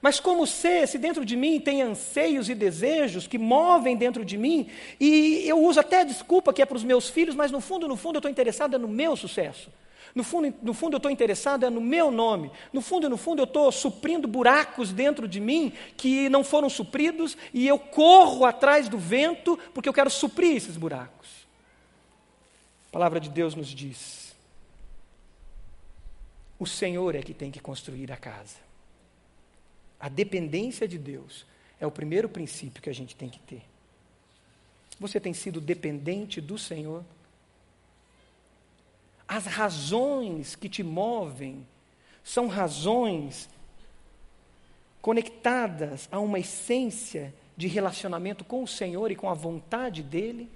Mas 0.00 0.20
como 0.20 0.46
ser 0.46 0.86
se 0.86 0.98
dentro 0.98 1.24
de 1.24 1.36
mim 1.36 1.60
tem 1.60 1.82
anseios 1.82 2.48
e 2.48 2.54
desejos 2.54 3.26
que 3.26 3.36
movem 3.36 3.96
dentro 3.96 4.24
de 4.24 4.38
mim 4.38 4.70
e 5.00 5.42
eu 5.46 5.58
uso 5.62 5.80
até 5.80 6.04
desculpa 6.04 6.52
que 6.52 6.62
é 6.62 6.66
para 6.66 6.76
os 6.76 6.84
meus 6.84 7.08
filhos, 7.08 7.34
mas 7.34 7.50
no 7.50 7.60
fundo, 7.60 7.88
no 7.88 7.96
fundo 7.96 8.16
eu 8.16 8.20
estou 8.20 8.30
interessado 8.30 8.78
no 8.78 8.88
meu 8.88 9.16
sucesso. 9.16 9.70
No 10.14 10.24
fundo, 10.24 10.54
no 10.62 10.74
fundo 10.74 10.94
eu 10.94 10.98
estou 10.98 11.10
interessado 11.10 11.64
é 11.64 11.70
no 11.70 11.80
meu 11.80 12.10
nome. 12.10 12.50
No 12.72 12.80
fundo, 12.80 13.08
no 13.08 13.16
fundo 13.16 13.40
eu 13.40 13.44
estou 13.44 13.70
suprindo 13.70 14.26
buracos 14.26 14.92
dentro 14.92 15.28
de 15.28 15.40
mim 15.40 15.72
que 15.96 16.28
não 16.28 16.42
foram 16.42 16.68
supridos 16.68 17.36
e 17.54 17.66
eu 17.66 17.78
corro 17.78 18.44
atrás 18.44 18.88
do 18.88 18.98
vento 18.98 19.58
porque 19.72 19.88
eu 19.88 19.92
quero 19.92 20.10
suprir 20.10 20.56
esses 20.56 20.76
buracos. 20.76 21.28
A 22.88 22.92
palavra 22.92 23.20
de 23.20 23.28
Deus 23.28 23.54
nos 23.54 23.68
diz: 23.68 24.34
o 26.58 26.66
Senhor 26.66 27.14
é 27.14 27.22
que 27.22 27.32
tem 27.32 27.50
que 27.50 27.60
construir 27.60 28.10
a 28.10 28.16
casa. 28.16 28.56
A 29.98 30.08
dependência 30.08 30.88
de 30.88 30.98
Deus 30.98 31.46
é 31.78 31.86
o 31.86 31.90
primeiro 31.90 32.28
princípio 32.28 32.82
que 32.82 32.90
a 32.90 32.94
gente 32.94 33.14
tem 33.14 33.28
que 33.28 33.38
ter. 33.38 33.62
Você 34.98 35.20
tem 35.20 35.32
sido 35.32 35.60
dependente 35.60 36.40
do 36.40 36.58
Senhor? 36.58 37.04
As 39.30 39.46
razões 39.46 40.56
que 40.56 40.68
te 40.68 40.82
movem 40.82 41.64
são 42.24 42.48
razões 42.48 43.48
conectadas 45.00 46.08
a 46.10 46.18
uma 46.18 46.40
essência 46.40 47.32
de 47.56 47.68
relacionamento 47.68 48.44
com 48.44 48.64
o 48.64 48.66
Senhor 48.66 49.08
e 49.12 49.14
com 49.14 49.30
a 49.30 49.34
vontade 49.34 50.02
dEle? 50.02 50.50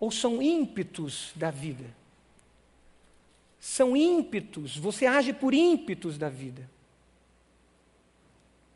Ou 0.00 0.10
são 0.10 0.42
ímpetos 0.42 1.30
da 1.36 1.52
vida? 1.52 1.84
São 3.60 3.96
ímpetos, 3.96 4.76
você 4.76 5.06
age 5.06 5.32
por 5.32 5.54
ímpetos 5.54 6.18
da 6.18 6.28
vida. 6.28 6.68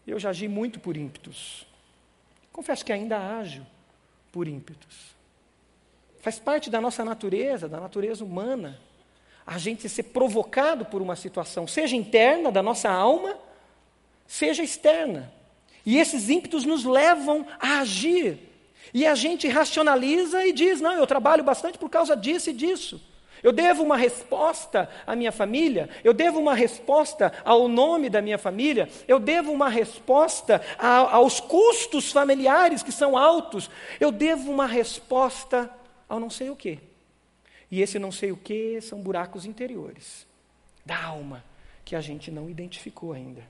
Eu 0.06 0.20
já 0.20 0.30
agi 0.30 0.46
muito 0.46 0.78
por 0.78 0.96
ímpetos. 0.96 1.66
Confesso 2.52 2.84
que 2.84 2.92
ainda 2.92 3.36
ajo 3.40 3.66
por 4.30 4.46
ímpetos. 4.46 5.19
Faz 6.20 6.38
parte 6.38 6.68
da 6.68 6.80
nossa 6.80 7.04
natureza, 7.04 7.68
da 7.68 7.80
natureza 7.80 8.24
humana, 8.24 8.78
a 9.46 9.58
gente 9.58 9.88
ser 9.88 10.04
provocado 10.04 10.84
por 10.84 11.00
uma 11.00 11.16
situação, 11.16 11.66
seja 11.66 11.96
interna 11.96 12.52
da 12.52 12.62
nossa 12.62 12.90
alma, 12.90 13.36
seja 14.26 14.62
externa. 14.62 15.32
E 15.84 15.98
esses 15.98 16.28
ímpetos 16.28 16.64
nos 16.64 16.84
levam 16.84 17.46
a 17.58 17.80
agir. 17.80 18.38
E 18.92 19.06
a 19.06 19.14
gente 19.14 19.48
racionaliza 19.48 20.44
e 20.44 20.52
diz: 20.52 20.80
não, 20.80 20.92
eu 20.92 21.06
trabalho 21.06 21.42
bastante 21.42 21.78
por 21.78 21.88
causa 21.88 22.16
disso 22.16 22.50
e 22.50 22.52
disso. 22.52 23.00
Eu 23.42 23.52
devo 23.52 23.82
uma 23.82 23.96
resposta 23.96 24.90
à 25.06 25.16
minha 25.16 25.32
família, 25.32 25.88
eu 26.04 26.12
devo 26.12 26.38
uma 26.38 26.54
resposta 26.54 27.32
ao 27.42 27.68
nome 27.68 28.10
da 28.10 28.20
minha 28.20 28.36
família, 28.36 28.86
eu 29.08 29.18
devo 29.18 29.50
uma 29.50 29.70
resposta 29.70 30.60
a, 30.78 31.14
aos 31.14 31.40
custos 31.40 32.12
familiares 32.12 32.82
que 32.82 32.92
são 32.92 33.16
altos, 33.16 33.70
eu 33.98 34.12
devo 34.12 34.50
uma 34.50 34.66
resposta 34.66 35.70
ao 36.10 36.18
não 36.18 36.28
sei 36.28 36.50
o 36.50 36.56
quê. 36.56 36.80
E 37.70 37.80
esse 37.80 37.98
não 37.98 38.10
sei 38.10 38.32
o 38.32 38.36
quê 38.36 38.80
são 38.82 39.00
buracos 39.00 39.46
interiores 39.46 40.26
da 40.84 41.00
alma 41.02 41.44
que 41.84 41.94
a 41.94 42.00
gente 42.00 42.32
não 42.32 42.50
identificou 42.50 43.12
ainda. 43.12 43.46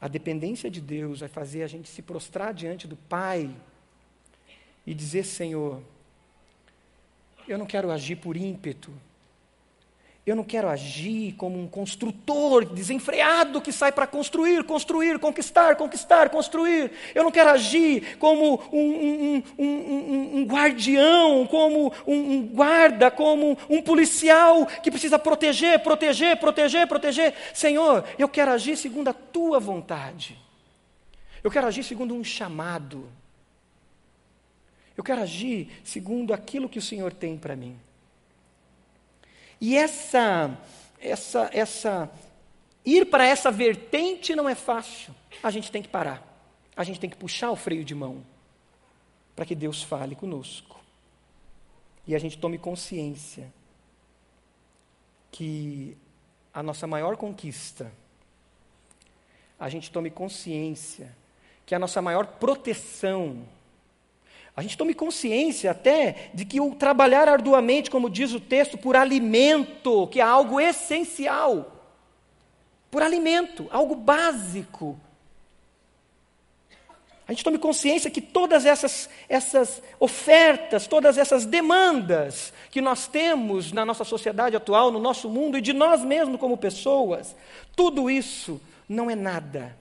A 0.00 0.08
dependência 0.08 0.70
de 0.70 0.80
Deus 0.80 1.20
vai 1.20 1.28
fazer 1.28 1.62
a 1.62 1.66
gente 1.66 1.88
se 1.88 2.00
prostrar 2.00 2.54
diante 2.54 2.88
do 2.88 2.96
Pai 2.96 3.54
e 4.86 4.94
dizer: 4.94 5.24
Senhor, 5.24 5.82
eu 7.46 7.58
não 7.58 7.66
quero 7.66 7.90
agir 7.90 8.16
por 8.16 8.36
ímpeto, 8.36 8.90
eu 10.26 10.34
não 10.34 10.42
quero 10.42 10.70
agir 10.70 11.32
como 11.32 11.60
um 11.60 11.68
construtor 11.68 12.64
desenfreado 12.64 13.60
que 13.60 13.70
sai 13.70 13.92
para 13.92 14.06
construir, 14.06 14.64
construir, 14.64 15.18
conquistar, 15.18 15.76
conquistar, 15.76 16.30
construir. 16.30 16.92
Eu 17.14 17.24
não 17.24 17.30
quero 17.30 17.50
agir 17.50 18.16
como 18.16 18.54
um, 18.72 18.78
um, 18.78 19.42
um, 19.58 20.36
um 20.38 20.44
guardião, 20.46 21.46
como 21.46 21.92
um, 22.06 22.46
guarda, 22.46 23.10
como 23.10 23.58
um 23.68 23.82
policial 23.82 24.64
que 24.64 24.90
precisa 24.90 25.18
proteger, 25.18 25.80
proteger, 25.80 26.38
proteger, 26.38 26.86
proteger. 26.86 27.34
Senhor, 27.52 28.02
eu 28.18 28.28
quero 28.28 28.50
agir 28.50 28.78
segundo 28.78 29.08
a 29.08 29.12
tua 29.14 29.60
vontade. 29.60 30.38
Eu 31.42 31.50
quero 31.50 31.66
agir 31.66 31.84
segundo 31.84 32.14
um 32.14 32.24
chamado. 32.24 33.10
Eu 34.96 35.04
quero 35.04 35.20
agir 35.20 35.68
segundo 35.84 36.32
aquilo 36.32 36.66
que 36.66 36.78
o 36.78 36.82
Senhor 36.82 37.12
tem 37.12 37.36
para 37.36 37.54
mim. 37.54 37.78
E 39.66 39.78
essa, 39.78 40.58
essa, 41.00 41.48
essa, 41.50 42.12
ir 42.84 43.06
para 43.06 43.24
essa 43.24 43.50
vertente 43.50 44.36
não 44.36 44.46
é 44.46 44.54
fácil. 44.54 45.14
A 45.42 45.50
gente 45.50 45.72
tem 45.72 45.80
que 45.80 45.88
parar. 45.88 46.22
A 46.76 46.84
gente 46.84 47.00
tem 47.00 47.08
que 47.08 47.16
puxar 47.16 47.50
o 47.50 47.56
freio 47.56 47.82
de 47.82 47.94
mão 47.94 48.22
para 49.34 49.46
que 49.46 49.54
Deus 49.54 49.82
fale 49.82 50.14
conosco. 50.14 50.78
E 52.06 52.14
a 52.14 52.18
gente 52.18 52.36
tome 52.36 52.58
consciência 52.58 53.50
que 55.32 55.96
a 56.52 56.62
nossa 56.62 56.86
maior 56.86 57.16
conquista, 57.16 57.90
a 59.58 59.70
gente 59.70 59.90
tome 59.90 60.10
consciência 60.10 61.10
que 61.64 61.74
a 61.74 61.78
nossa 61.78 62.02
maior 62.02 62.26
proteção, 62.26 63.48
a 64.56 64.62
gente 64.62 64.78
tome 64.78 64.94
consciência 64.94 65.70
até 65.70 66.30
de 66.32 66.44
que 66.44 66.60
o 66.60 66.74
trabalhar 66.74 67.28
arduamente, 67.28 67.90
como 67.90 68.08
diz 68.08 68.32
o 68.32 68.40
texto, 68.40 68.78
por 68.78 68.94
alimento, 68.94 70.06
que 70.08 70.20
é 70.20 70.22
algo 70.22 70.60
essencial, 70.60 71.72
por 72.90 73.02
alimento, 73.02 73.66
algo 73.70 73.96
básico, 73.96 74.98
a 77.26 77.32
gente 77.32 77.42
tome 77.42 77.58
consciência 77.58 78.10
que 78.10 78.20
todas 78.20 78.66
essas, 78.66 79.08
essas 79.28 79.82
ofertas, 79.98 80.86
todas 80.86 81.16
essas 81.16 81.46
demandas 81.46 82.52
que 82.70 82.82
nós 82.82 83.08
temos 83.08 83.72
na 83.72 83.84
nossa 83.84 84.04
sociedade 84.04 84.54
atual, 84.54 84.90
no 84.90 84.98
nosso 84.98 85.30
mundo 85.30 85.56
e 85.56 85.62
de 85.62 85.72
nós 85.72 86.04
mesmos 86.04 86.38
como 86.38 86.56
pessoas, 86.56 87.34
tudo 87.74 88.10
isso 88.10 88.60
não 88.86 89.10
é 89.10 89.14
nada 89.14 89.76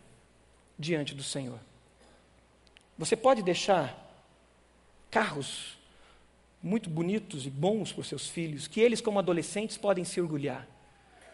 diante 0.79 1.13
do 1.13 1.21
Senhor. 1.21 1.59
Você 2.97 3.17
pode 3.17 3.41
deixar 3.43 4.02
carros 5.13 5.77
muito 6.62 6.89
bonitos 6.89 7.46
e 7.46 7.50
bons 7.51 7.91
para 7.91 8.01
os 8.01 8.08
seus 8.08 8.27
filhos, 8.27 8.67
que 8.67 8.82
eles, 8.82 9.00
como 9.00 9.20
adolescentes, 9.20 9.77
podem 9.77 10.03
se 10.03 10.20
orgulhar. 10.20 10.67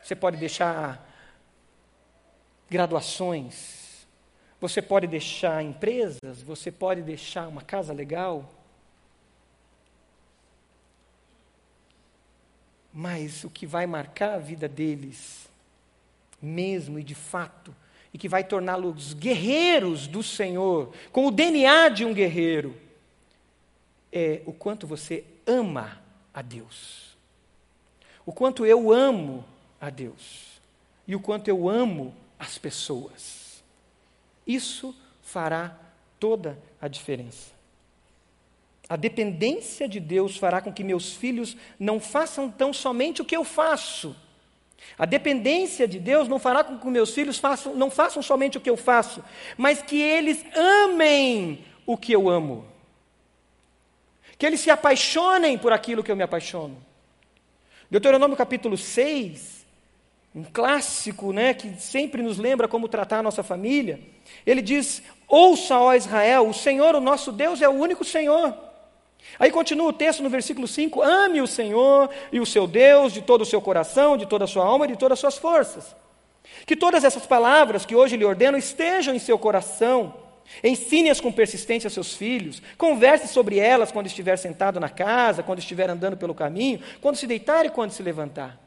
Você 0.04 0.16
pode 0.16 0.36
deixar 0.36 1.08
graduações, 2.70 4.06
você 4.60 4.82
pode 4.82 5.08
deixar 5.08 5.64
empresas, 5.64 6.42
você 6.44 6.70
pode 6.70 7.02
deixar 7.04 7.48
uma 7.48 7.62
casa 7.62 7.94
legal. 7.94 8.54
Mas 12.92 13.46
o 13.46 13.50
que 13.50 13.66
vai 13.66 13.88
marcar 13.88 14.34
a 14.34 14.40
vida 14.40 14.68
deles, 14.68 15.48
mesmo 16.42 17.00
e 17.00 17.04
de 17.04 17.16
fato, 17.16 17.74
e 18.14 18.18
que 18.18 18.28
vai 18.28 18.44
torná-los 18.44 19.14
guerreiros 19.14 20.06
do 20.06 20.22
Senhor, 20.22 20.94
com 21.14 21.28
o 21.28 21.32
DNA 21.32 21.90
de 21.90 22.04
um 22.04 22.14
guerreiro, 22.14 22.88
é 24.12 24.42
o 24.46 24.54
quanto 24.54 24.88
você 24.88 25.24
ama 25.46 26.01
a 26.34 26.42
Deus. 26.42 27.18
O 28.25 28.32
quanto 28.32 28.66
eu 28.66 28.92
amo 28.92 29.44
a 29.80 29.89
Deus. 29.89 30.60
E 31.08 31.16
o 31.16 31.20
quanto 31.20 31.48
eu 31.48 31.68
amo 31.68 32.13
as 32.38 32.58
pessoas. 32.58 33.63
Isso 34.46 34.96
fará 35.22 35.75
toda 36.20 36.58
a 36.82 36.88
diferença. 36.88 37.51
A 38.88 38.96
dependência 38.96 39.88
de 39.88 40.00
Deus 40.00 40.38
fará 40.38 40.62
com 40.62 40.74
que 40.74 40.84
meus 40.84 41.13
filhos 41.13 41.56
não 41.80 42.00
façam 42.00 42.50
tão 42.50 42.74
somente 42.74 43.22
o 43.22 43.25
que 43.25 43.38
eu 43.38 43.44
faço. 43.44 44.16
A 44.98 45.06
dependência 45.06 45.88
de 45.88 46.00
Deus 46.00 46.28
não 46.28 46.39
fará 46.39 46.63
com 46.63 46.78
que 46.78 46.88
meus 46.88 47.13
filhos 47.13 47.38
façam, 47.38 47.75
não 47.75 47.92
façam 47.92 48.22
somente 48.24 48.58
o 48.58 48.62
que 48.62 48.70
eu 48.70 48.78
faço, 48.78 49.24
mas 49.58 49.82
que 49.82 50.01
eles 50.01 50.44
amem 50.56 51.63
o 51.86 51.96
que 51.98 52.12
eu 52.12 52.28
amo. 52.30 52.66
Que 54.39 54.46
eles 54.46 54.62
se 54.62 54.72
apaixonem 54.72 55.58
por 55.58 55.72
aquilo 55.74 56.01
que 56.01 56.12
eu 56.12 56.15
me 56.15 56.24
apaixono. 56.24 56.77
Deuteronômio 57.91 58.38
capítulo 58.38 58.77
6, 58.77 59.65
um 60.34 60.43
clássico, 60.43 61.34
né, 61.34 61.53
que 61.53 61.74
sempre 61.81 62.24
nos 62.24 62.38
lembra 62.38 62.67
como 62.67 62.88
tratar 62.88 63.19
a 63.19 63.24
nossa 63.24 63.43
família. 63.43 64.00
Ele 64.46 64.62
diz: 64.62 65.03
Ouça, 65.27 65.77
ó 65.77 65.93
Israel, 65.93 66.48
o 66.48 66.53
Senhor, 66.53 66.96
o 66.96 67.01
nosso 67.01 67.31
Deus, 67.34 67.62
é 67.62 67.67
o 67.67 67.74
único 67.74 68.05
Senhor. 68.05 68.55
Aí 69.38 69.51
continua 69.51 69.89
o 69.89 69.93
texto 69.93 70.24
no 70.24 70.29
versículo 70.29 70.67
5: 70.67 71.01
Ame 71.01 71.41
o 71.41 71.48
Senhor 71.48 72.10
e 72.31 72.39
o 72.39 72.46
seu 72.46 72.65
Deus 72.65 73.12
de 73.12 73.22
todo 73.22 73.41
o 73.41 73.46
seu 73.46 73.62
coração, 73.62 74.15
de 74.15 74.25
toda 74.25 74.46
a 74.46 74.48
sua 74.48 74.63
alma 74.63 74.86
e 74.86 74.89
de 74.89 74.98
todas 74.98 75.17
as 75.17 75.19
suas 75.19 75.38
forças. 75.38 75.96
Que 76.65 76.77
todas 76.77 77.03
essas 77.03 77.25
palavras 77.25 77.86
que 77.86 77.96
hoje 77.96 78.15
lhe 78.15 78.24
ordeno 78.24 78.58
estejam 78.58 79.13
em 79.13 79.19
seu 79.19 79.38
coração. 79.38 80.13
Ensine-as 80.63 81.22
com 81.22 81.32
persistência 81.32 81.88
aos 81.88 81.94
seus 81.94 82.15
filhos. 82.15 82.62
Converse 82.77 83.27
sobre 83.27 83.60
elas 83.60 83.91
quando 83.91 84.08
estiver 84.08 84.38
sentado 84.38 84.79
na 84.79 84.89
casa, 84.89 85.44
quando 85.44 85.60
estiver 85.60 85.89
andando 85.89 86.17
pelo 86.17 86.36
caminho, 86.36 86.82
quando 87.02 87.15
se 87.15 87.28
deitar 87.28 87.65
e 87.65 87.69
quando 87.69 87.91
se 87.91 88.04
levantar. 88.04 88.60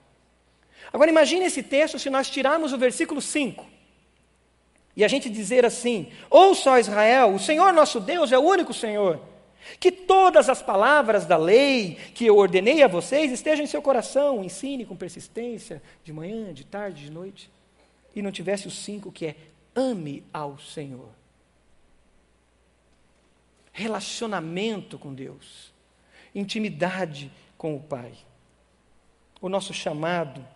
Agora 0.92 1.10
imagine 1.10 1.44
esse 1.44 1.62
texto 1.62 1.98
se 1.98 2.10
nós 2.10 2.30
tirarmos 2.30 2.72
o 2.72 2.78
versículo 2.78 3.20
5 3.20 3.72
e 4.96 5.04
a 5.04 5.08
gente 5.08 5.30
dizer 5.30 5.64
assim: 5.64 6.08
Ouça, 6.30 6.78
Israel, 6.78 7.34
o 7.34 7.38
Senhor 7.38 7.72
nosso 7.72 8.00
Deus 8.00 8.32
é 8.32 8.38
o 8.38 8.42
único 8.42 8.72
Senhor. 8.72 9.20
Que 9.78 9.92
todas 9.92 10.48
as 10.48 10.60
palavras 10.60 11.24
da 11.24 11.36
lei 11.36 11.96
que 12.14 12.26
eu 12.26 12.36
ordenei 12.36 12.82
a 12.82 12.88
vocês 12.88 13.30
estejam 13.30 13.64
em 13.64 13.68
seu 13.68 13.80
coração, 13.80 14.42
ensine 14.42 14.84
com 14.84 14.96
persistência, 14.96 15.80
de 16.02 16.12
manhã, 16.12 16.52
de 16.52 16.64
tarde, 16.64 17.04
de 17.04 17.10
noite. 17.10 17.50
E 18.14 18.20
não 18.20 18.32
tivesse 18.32 18.66
o 18.66 18.70
cinco 18.70 19.12
que 19.12 19.26
é 19.26 19.36
ame 19.74 20.24
ao 20.32 20.58
Senhor. 20.58 21.21
Relacionamento 23.72 24.98
com 24.98 25.14
Deus, 25.14 25.72
intimidade 26.34 27.30
com 27.56 27.74
o 27.74 27.80
Pai. 27.80 28.12
O 29.40 29.48
nosso 29.48 29.72
chamado 29.72 30.46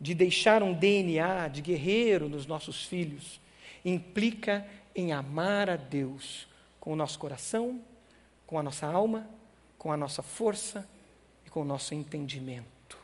de 0.00 0.14
deixar 0.14 0.62
um 0.62 0.74
DNA 0.74 1.48
de 1.48 1.62
guerreiro 1.62 2.28
nos 2.28 2.46
nossos 2.46 2.84
filhos, 2.84 3.40
implica 3.84 4.66
em 4.94 5.12
amar 5.12 5.70
a 5.70 5.76
Deus 5.76 6.46
com 6.78 6.92
o 6.92 6.96
nosso 6.96 7.18
coração, 7.18 7.80
com 8.46 8.58
a 8.58 8.62
nossa 8.62 8.86
alma, 8.86 9.26
com 9.78 9.92
a 9.92 9.96
nossa 9.96 10.22
força 10.22 10.88
e 11.46 11.50
com 11.50 11.62
o 11.62 11.64
nosso 11.64 11.94
entendimento, 11.94 12.98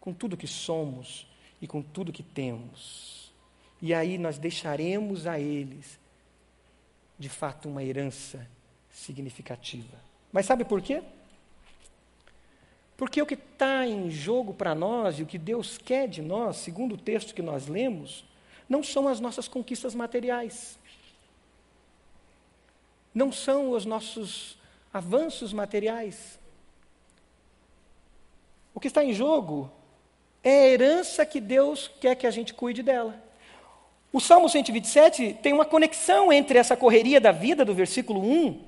com 0.00 0.12
tudo 0.12 0.36
que 0.36 0.46
somos 0.46 1.26
e 1.62 1.66
com 1.66 1.82
tudo 1.82 2.12
que 2.12 2.22
temos. 2.22 3.32
E 3.80 3.94
aí 3.94 4.18
nós 4.18 4.38
deixaremos 4.38 5.26
a 5.26 5.38
eles, 5.38 6.00
de 7.18 7.28
fato, 7.28 7.68
uma 7.68 7.82
herança 7.82 8.48
significativa. 8.90 9.98
Mas 10.32 10.46
sabe 10.46 10.64
por 10.64 10.80
quê? 10.80 11.02
Porque 12.96 13.20
o 13.20 13.26
que 13.26 13.34
está 13.34 13.86
em 13.86 14.10
jogo 14.10 14.52
para 14.52 14.74
nós 14.74 15.18
e 15.18 15.22
o 15.22 15.26
que 15.26 15.38
Deus 15.38 15.78
quer 15.78 16.08
de 16.08 16.20
nós, 16.20 16.56
segundo 16.56 16.94
o 16.94 16.98
texto 16.98 17.34
que 17.34 17.42
nós 17.42 17.66
lemos, 17.66 18.24
não 18.68 18.82
são 18.82 19.08
as 19.08 19.20
nossas 19.20 19.48
conquistas 19.48 19.94
materiais. 19.94 20.78
Não 23.14 23.32
são 23.32 23.70
os 23.70 23.84
nossos 23.84 24.58
avanços 24.92 25.52
materiais. 25.52 26.38
O 28.74 28.80
que 28.80 28.88
está 28.88 29.02
em 29.02 29.12
jogo 29.12 29.72
é 30.42 30.50
a 30.50 30.68
herança 30.68 31.26
que 31.26 31.40
Deus 31.40 31.88
quer 32.00 32.14
que 32.14 32.26
a 32.26 32.30
gente 32.30 32.54
cuide 32.54 32.82
dela. 32.82 33.27
O 34.10 34.20
Salmo 34.20 34.48
127 34.48 35.38
tem 35.42 35.52
uma 35.52 35.66
conexão 35.66 36.32
entre 36.32 36.58
essa 36.58 36.76
correria 36.76 37.20
da 37.20 37.30
vida, 37.30 37.64
do 37.64 37.74
versículo 37.74 38.20
1, 38.20 38.64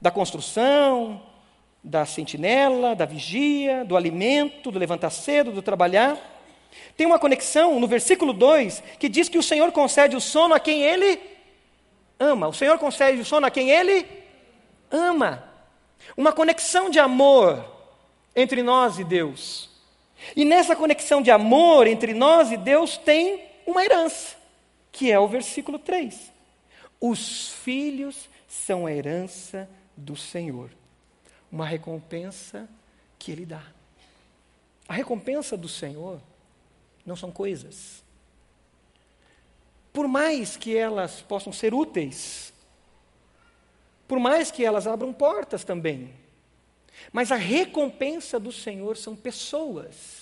da 0.00 0.10
construção, 0.10 1.22
da 1.82 2.04
sentinela, 2.04 2.96
da 2.96 3.04
vigia, 3.04 3.84
do 3.84 3.96
alimento, 3.96 4.72
do 4.72 4.78
levantar 4.78 5.10
cedo, 5.10 5.52
do 5.52 5.62
trabalhar. 5.62 6.18
Tem 6.96 7.06
uma 7.06 7.20
conexão 7.20 7.78
no 7.78 7.86
versículo 7.86 8.32
2 8.32 8.82
que 8.98 9.08
diz 9.08 9.28
que 9.28 9.38
o 9.38 9.42
Senhor 9.42 9.70
concede 9.70 10.16
o 10.16 10.20
sono 10.20 10.54
a 10.54 10.60
quem 10.60 10.82
ele 10.82 11.20
ama. 12.18 12.48
O 12.48 12.52
Senhor 12.52 12.78
concede 12.78 13.20
o 13.20 13.24
sono 13.24 13.46
a 13.46 13.50
quem 13.50 13.70
ele 13.70 14.04
ama. 14.90 15.44
Uma 16.16 16.32
conexão 16.32 16.90
de 16.90 16.98
amor 16.98 17.64
entre 18.34 18.60
nós 18.60 18.98
e 18.98 19.04
Deus. 19.04 19.70
E 20.34 20.44
nessa 20.44 20.74
conexão 20.74 21.22
de 21.22 21.30
amor 21.30 21.86
entre 21.86 22.12
nós 22.12 22.50
e 22.50 22.56
Deus 22.56 22.96
tem 22.96 23.51
uma 23.66 23.84
herança, 23.84 24.36
que 24.90 25.10
é 25.10 25.18
o 25.18 25.28
versículo 25.28 25.78
3. 25.78 26.32
Os 27.00 27.50
filhos 27.50 28.28
são 28.48 28.86
a 28.86 28.92
herança 28.92 29.68
do 29.96 30.16
Senhor 30.16 30.70
uma 31.52 31.66
recompensa 31.66 32.66
que 33.18 33.30
Ele 33.30 33.44
dá. 33.44 33.62
A 34.88 34.94
recompensa 34.94 35.54
do 35.54 35.68
Senhor 35.68 36.18
não 37.04 37.14
são 37.14 37.30
coisas. 37.30 38.02
Por 39.92 40.08
mais 40.08 40.56
que 40.56 40.74
elas 40.74 41.20
possam 41.20 41.52
ser 41.52 41.74
úteis, 41.74 42.54
por 44.08 44.18
mais 44.18 44.50
que 44.50 44.64
elas 44.64 44.86
abram 44.86 45.12
portas 45.12 45.62
também, 45.62 46.12
mas 47.12 47.30
a 47.30 47.36
recompensa 47.36 48.40
do 48.40 48.50
Senhor 48.50 48.96
são 48.96 49.14
pessoas. 49.14 50.21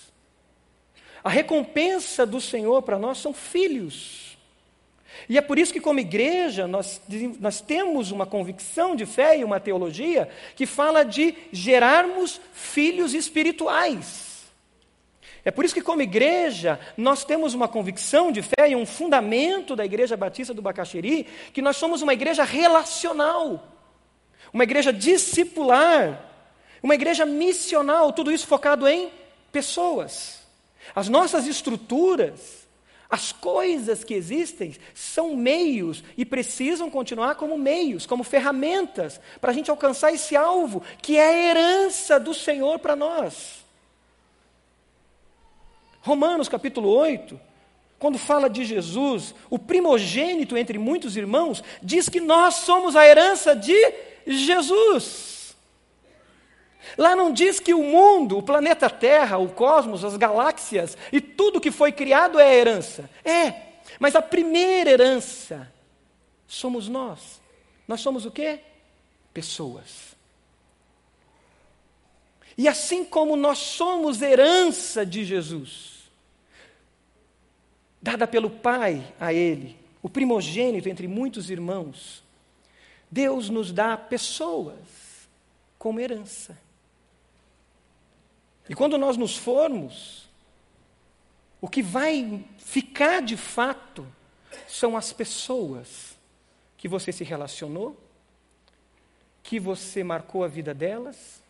A 1.22 1.28
recompensa 1.28 2.24
do 2.24 2.40
Senhor 2.40 2.82
para 2.82 2.98
nós 2.98 3.18
são 3.18 3.32
filhos. 3.32 4.38
E 5.28 5.36
é 5.36 5.40
por 5.40 5.58
isso 5.58 5.72
que, 5.72 5.80
como 5.80 6.00
igreja, 6.00 6.66
nós, 6.66 7.00
nós 7.38 7.60
temos 7.60 8.10
uma 8.10 8.26
convicção 8.26 8.96
de 8.96 9.04
fé 9.04 9.38
e 9.38 9.44
uma 9.44 9.60
teologia 9.60 10.28
que 10.56 10.66
fala 10.66 11.04
de 11.04 11.34
gerarmos 11.52 12.40
filhos 12.52 13.12
espirituais. 13.14 14.30
É 15.44 15.50
por 15.50 15.64
isso 15.64 15.74
que, 15.74 15.80
como 15.80 16.02
igreja, 16.02 16.78
nós 16.96 17.24
temos 17.24 17.54
uma 17.54 17.66
convicção 17.66 18.30
de 18.30 18.42
fé 18.42 18.70
e 18.70 18.76
um 18.76 18.84
fundamento 18.84 19.74
da 19.74 19.84
Igreja 19.84 20.16
Batista 20.16 20.52
do 20.52 20.62
Bacaxeri, 20.62 21.26
que 21.52 21.62
nós 21.62 21.76
somos 21.76 22.02
uma 22.02 22.12
igreja 22.12 22.44
relacional, 22.44 23.66
uma 24.52 24.64
igreja 24.64 24.92
discipular, 24.92 26.30
uma 26.82 26.94
igreja 26.94 27.24
missional, 27.24 28.12
tudo 28.12 28.30
isso 28.30 28.46
focado 28.46 28.86
em 28.86 29.10
pessoas. 29.50 30.39
As 30.94 31.08
nossas 31.08 31.46
estruturas, 31.46 32.60
As 33.10 33.32
coisas 33.32 34.04
que 34.04 34.14
existem 34.14 34.76
são 34.94 35.34
meios 35.34 36.04
e 36.16 36.24
precisam 36.24 36.88
continuar 36.88 37.34
como 37.34 37.58
meios, 37.58 38.06
como 38.06 38.22
ferramentas, 38.22 39.20
para 39.40 39.50
a 39.50 39.54
gente 39.54 39.68
alcançar 39.68 40.14
esse 40.14 40.36
alvo, 40.36 40.80
que 41.02 41.16
é 41.16 41.26
a 41.26 41.50
herança 41.50 42.20
do 42.20 42.32
Senhor 42.32 42.78
para 42.78 42.94
nós. 42.94 43.64
Romanos 46.02 46.48
capítulo 46.48 46.88
8, 46.88 47.38
quando 47.98 48.16
fala 48.16 48.48
de 48.48 48.64
Jesus, 48.64 49.34
o 49.50 49.58
primogênito 49.58 50.56
entre 50.56 50.78
muitos 50.78 51.16
irmãos, 51.16 51.64
diz 51.82 52.08
que 52.08 52.20
nós 52.20 52.54
somos 52.54 52.94
a 52.94 53.04
herança 53.04 53.56
de 53.56 53.74
Jesus. 54.24 55.29
Lá 56.96 57.14
não 57.14 57.32
diz 57.32 57.60
que 57.60 57.74
o 57.74 57.82
mundo, 57.82 58.38
o 58.38 58.42
planeta 58.42 58.88
Terra, 58.90 59.38
o 59.38 59.48
cosmos, 59.48 60.04
as 60.04 60.16
galáxias 60.16 60.96
e 61.12 61.20
tudo 61.20 61.60
que 61.60 61.70
foi 61.70 61.92
criado 61.92 62.38
é 62.38 62.54
herança. 62.56 63.08
É, 63.24 63.70
mas 63.98 64.14
a 64.14 64.22
primeira 64.22 64.90
herança 64.90 65.70
somos 66.46 66.88
nós. 66.88 67.40
Nós 67.86 68.00
somos 68.00 68.24
o 68.24 68.30
quê? 68.30 68.60
Pessoas. 69.32 70.16
E 72.56 72.68
assim 72.68 73.04
como 73.04 73.36
nós 73.36 73.58
somos 73.58 74.20
herança 74.20 75.06
de 75.06 75.24
Jesus, 75.24 76.10
dada 78.02 78.26
pelo 78.26 78.50
Pai 78.50 79.14
a 79.18 79.32
Ele, 79.32 79.78
o 80.02 80.08
primogênito 80.08 80.88
entre 80.88 81.06
muitos 81.08 81.50
irmãos, 81.50 82.22
Deus 83.10 83.48
nos 83.48 83.72
dá 83.72 83.96
pessoas 83.96 84.76
como 85.78 86.00
herança. 86.00 86.56
E 88.70 88.74
quando 88.74 88.96
nós 88.96 89.16
nos 89.16 89.36
formos, 89.36 90.28
o 91.60 91.68
que 91.68 91.82
vai 91.82 92.44
ficar 92.56 93.20
de 93.20 93.36
fato 93.36 94.06
são 94.68 94.96
as 94.96 95.12
pessoas 95.12 96.16
que 96.76 96.86
você 96.86 97.10
se 97.10 97.24
relacionou, 97.24 97.98
que 99.42 99.58
você 99.58 100.04
marcou 100.04 100.44
a 100.44 100.48
vida 100.48 100.72
delas 100.72 101.42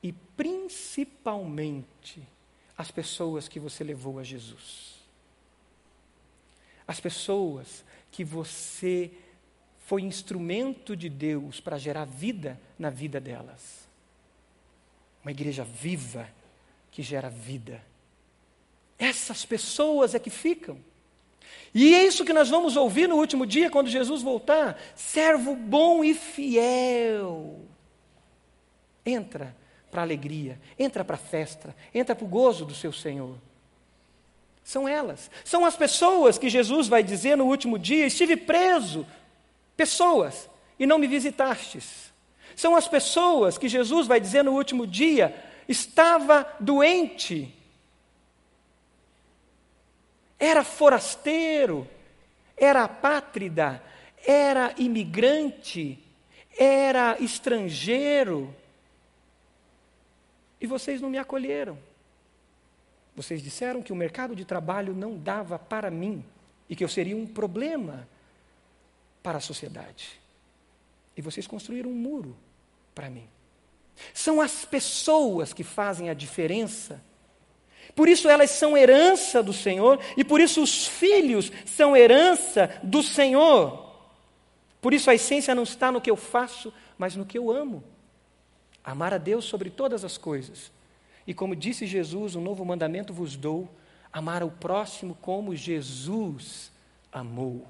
e 0.00 0.12
principalmente 0.12 2.22
as 2.76 2.92
pessoas 2.92 3.48
que 3.48 3.58
você 3.58 3.82
levou 3.82 4.20
a 4.20 4.22
Jesus. 4.22 4.94
As 6.86 7.00
pessoas 7.00 7.84
que 8.12 8.22
você 8.22 9.10
foi 9.80 10.02
instrumento 10.02 10.94
de 10.94 11.08
Deus 11.08 11.58
para 11.58 11.78
gerar 11.78 12.04
vida 12.04 12.60
na 12.78 12.90
vida 12.90 13.20
delas. 13.20 13.87
Uma 15.22 15.30
igreja 15.30 15.64
viva 15.64 16.28
que 16.90 17.02
gera 17.02 17.28
vida. 17.28 17.82
Essas 18.98 19.44
pessoas 19.44 20.14
é 20.14 20.18
que 20.18 20.30
ficam. 20.30 20.78
E 21.74 21.94
é 21.94 22.04
isso 22.04 22.24
que 22.24 22.32
nós 22.32 22.48
vamos 22.48 22.76
ouvir 22.76 23.08
no 23.08 23.16
último 23.16 23.46
dia, 23.46 23.70
quando 23.70 23.88
Jesus 23.88 24.22
voltar: 24.22 24.80
servo 24.96 25.54
bom 25.54 26.02
e 26.02 26.14
fiel. 26.14 27.60
Entra 29.04 29.56
para 29.90 30.02
a 30.02 30.04
alegria, 30.04 30.60
entra 30.78 31.04
para 31.04 31.14
a 31.14 31.18
festa, 31.18 31.74
entra 31.94 32.14
para 32.14 32.24
o 32.24 32.28
gozo 32.28 32.64
do 32.64 32.74
seu 32.74 32.92
Senhor. 32.92 33.36
São 34.62 34.86
elas, 34.86 35.30
são 35.44 35.64
as 35.64 35.76
pessoas 35.76 36.36
que 36.36 36.50
Jesus 36.50 36.88
vai 36.88 37.02
dizer 37.02 37.36
no 37.36 37.46
último 37.46 37.78
dia: 37.78 38.06
estive 38.06 38.36
preso, 38.36 39.06
pessoas, 39.76 40.48
e 40.78 40.86
não 40.86 40.98
me 40.98 41.06
visitastes. 41.06 42.07
São 42.58 42.74
as 42.74 42.88
pessoas 42.88 43.56
que 43.56 43.68
Jesus 43.68 44.08
vai 44.08 44.18
dizer 44.18 44.42
no 44.42 44.50
último 44.50 44.84
dia: 44.84 45.32
estava 45.68 46.44
doente, 46.58 47.54
era 50.36 50.64
forasteiro, 50.64 51.88
era 52.56 52.82
apátrida, 52.82 53.80
era 54.26 54.74
imigrante, 54.76 56.04
era 56.58 57.16
estrangeiro, 57.20 58.52
e 60.60 60.66
vocês 60.66 61.00
não 61.00 61.10
me 61.10 61.18
acolheram. 61.18 61.78
Vocês 63.14 63.40
disseram 63.40 63.84
que 63.84 63.92
o 63.92 63.96
mercado 63.96 64.34
de 64.34 64.44
trabalho 64.44 64.94
não 64.94 65.16
dava 65.16 65.60
para 65.60 65.92
mim 65.92 66.24
e 66.68 66.74
que 66.74 66.82
eu 66.82 66.88
seria 66.88 67.16
um 67.16 67.24
problema 67.24 68.08
para 69.22 69.38
a 69.38 69.40
sociedade. 69.40 70.20
E 71.16 71.22
vocês 71.22 71.46
construíram 71.46 71.90
um 71.90 71.94
muro 71.94 72.36
para 72.98 73.08
mim. 73.08 73.28
São 74.12 74.40
as 74.40 74.64
pessoas 74.64 75.52
que 75.52 75.62
fazem 75.62 76.10
a 76.10 76.14
diferença. 76.14 77.00
Por 77.94 78.08
isso 78.08 78.28
elas 78.28 78.50
são 78.50 78.76
herança 78.76 79.40
do 79.40 79.52
Senhor 79.52 80.00
e 80.16 80.24
por 80.24 80.40
isso 80.40 80.60
os 80.60 80.84
filhos 80.84 81.52
são 81.64 81.96
herança 81.96 82.76
do 82.82 83.00
Senhor. 83.00 83.94
Por 84.80 84.92
isso 84.92 85.08
a 85.08 85.14
essência 85.14 85.54
não 85.54 85.62
está 85.62 85.92
no 85.92 86.00
que 86.00 86.10
eu 86.10 86.16
faço, 86.16 86.74
mas 86.98 87.14
no 87.14 87.24
que 87.24 87.38
eu 87.38 87.52
amo. 87.52 87.84
Amar 88.82 89.14
a 89.14 89.18
Deus 89.18 89.44
sobre 89.44 89.70
todas 89.70 90.04
as 90.04 90.18
coisas. 90.18 90.72
E 91.24 91.32
como 91.32 91.54
disse 91.54 91.86
Jesus, 91.86 92.34
um 92.34 92.40
novo 92.40 92.64
mandamento 92.64 93.12
vos 93.12 93.36
dou: 93.36 93.68
amar 94.12 94.42
ao 94.42 94.50
próximo 94.50 95.16
como 95.20 95.54
Jesus 95.54 96.72
amou. 97.12 97.64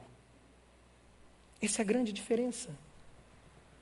Essa 1.61 1.83
é 1.83 1.85
a 1.85 1.87
grande 1.87 2.15
diferença. 2.15 2.71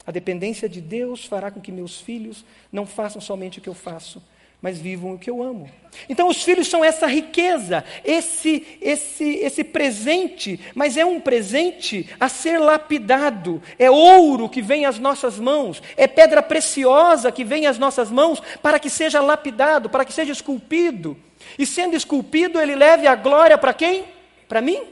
A 0.07 0.13
dependência 0.13 0.69
de 0.69 0.81
Deus 0.81 1.25
fará 1.25 1.51
com 1.51 1.61
que 1.61 1.73
meus 1.73 2.01
filhos 2.01 2.45
não 2.71 2.87
façam 2.87 3.21
somente 3.21 3.59
o 3.59 3.63
que 3.63 3.69
eu 3.69 3.75
faço, 3.75 4.23
mas 4.63 4.79
vivam 4.79 5.15
o 5.15 5.19
que 5.19 5.29
eu 5.29 5.43
amo. 5.43 5.69
Então 6.09 6.29
os 6.29 6.45
filhos 6.45 6.69
são 6.69 6.85
essa 6.85 7.09
riqueza, 7.09 7.85
esse 8.05 8.79
esse 8.81 9.25
esse 9.25 9.65
presente, 9.65 10.61
mas 10.75 10.97
é 10.97 11.05
um 11.05 11.19
presente 11.19 12.09
a 12.21 12.29
ser 12.29 12.59
lapidado. 12.59 13.61
É 13.79 13.91
ouro 13.91 14.49
que 14.49 14.63
vem 14.63 14.87
às 14.87 14.99
nossas 14.99 15.41
mãos, 15.41 15.83
é 15.97 16.07
pedra 16.07 16.41
preciosa 16.41 17.33
que 17.33 17.45
vem 17.45 17.67
às 17.67 17.77
nossas 17.77 18.09
mãos 18.09 18.41
para 18.63 18.79
que 18.79 18.89
seja 18.89 19.21
lapidado, 19.21 19.91
para 19.91 20.05
que 20.05 20.13
seja 20.13 20.33
esculpido. 20.33 21.17
E 21.59 21.67
sendo 21.67 21.97
esculpido, 21.97 22.61
ele 22.61 22.77
leve 22.77 23.09
a 23.09 23.17
glória 23.17 23.59
para 23.59 23.75
quem? 23.75 24.05
Para 24.49 24.61
mim? 24.61 24.83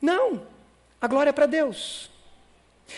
Não. 0.00 0.42
A 1.00 1.08
glória 1.08 1.30
é 1.30 1.32
para 1.32 1.46
Deus. 1.46 2.13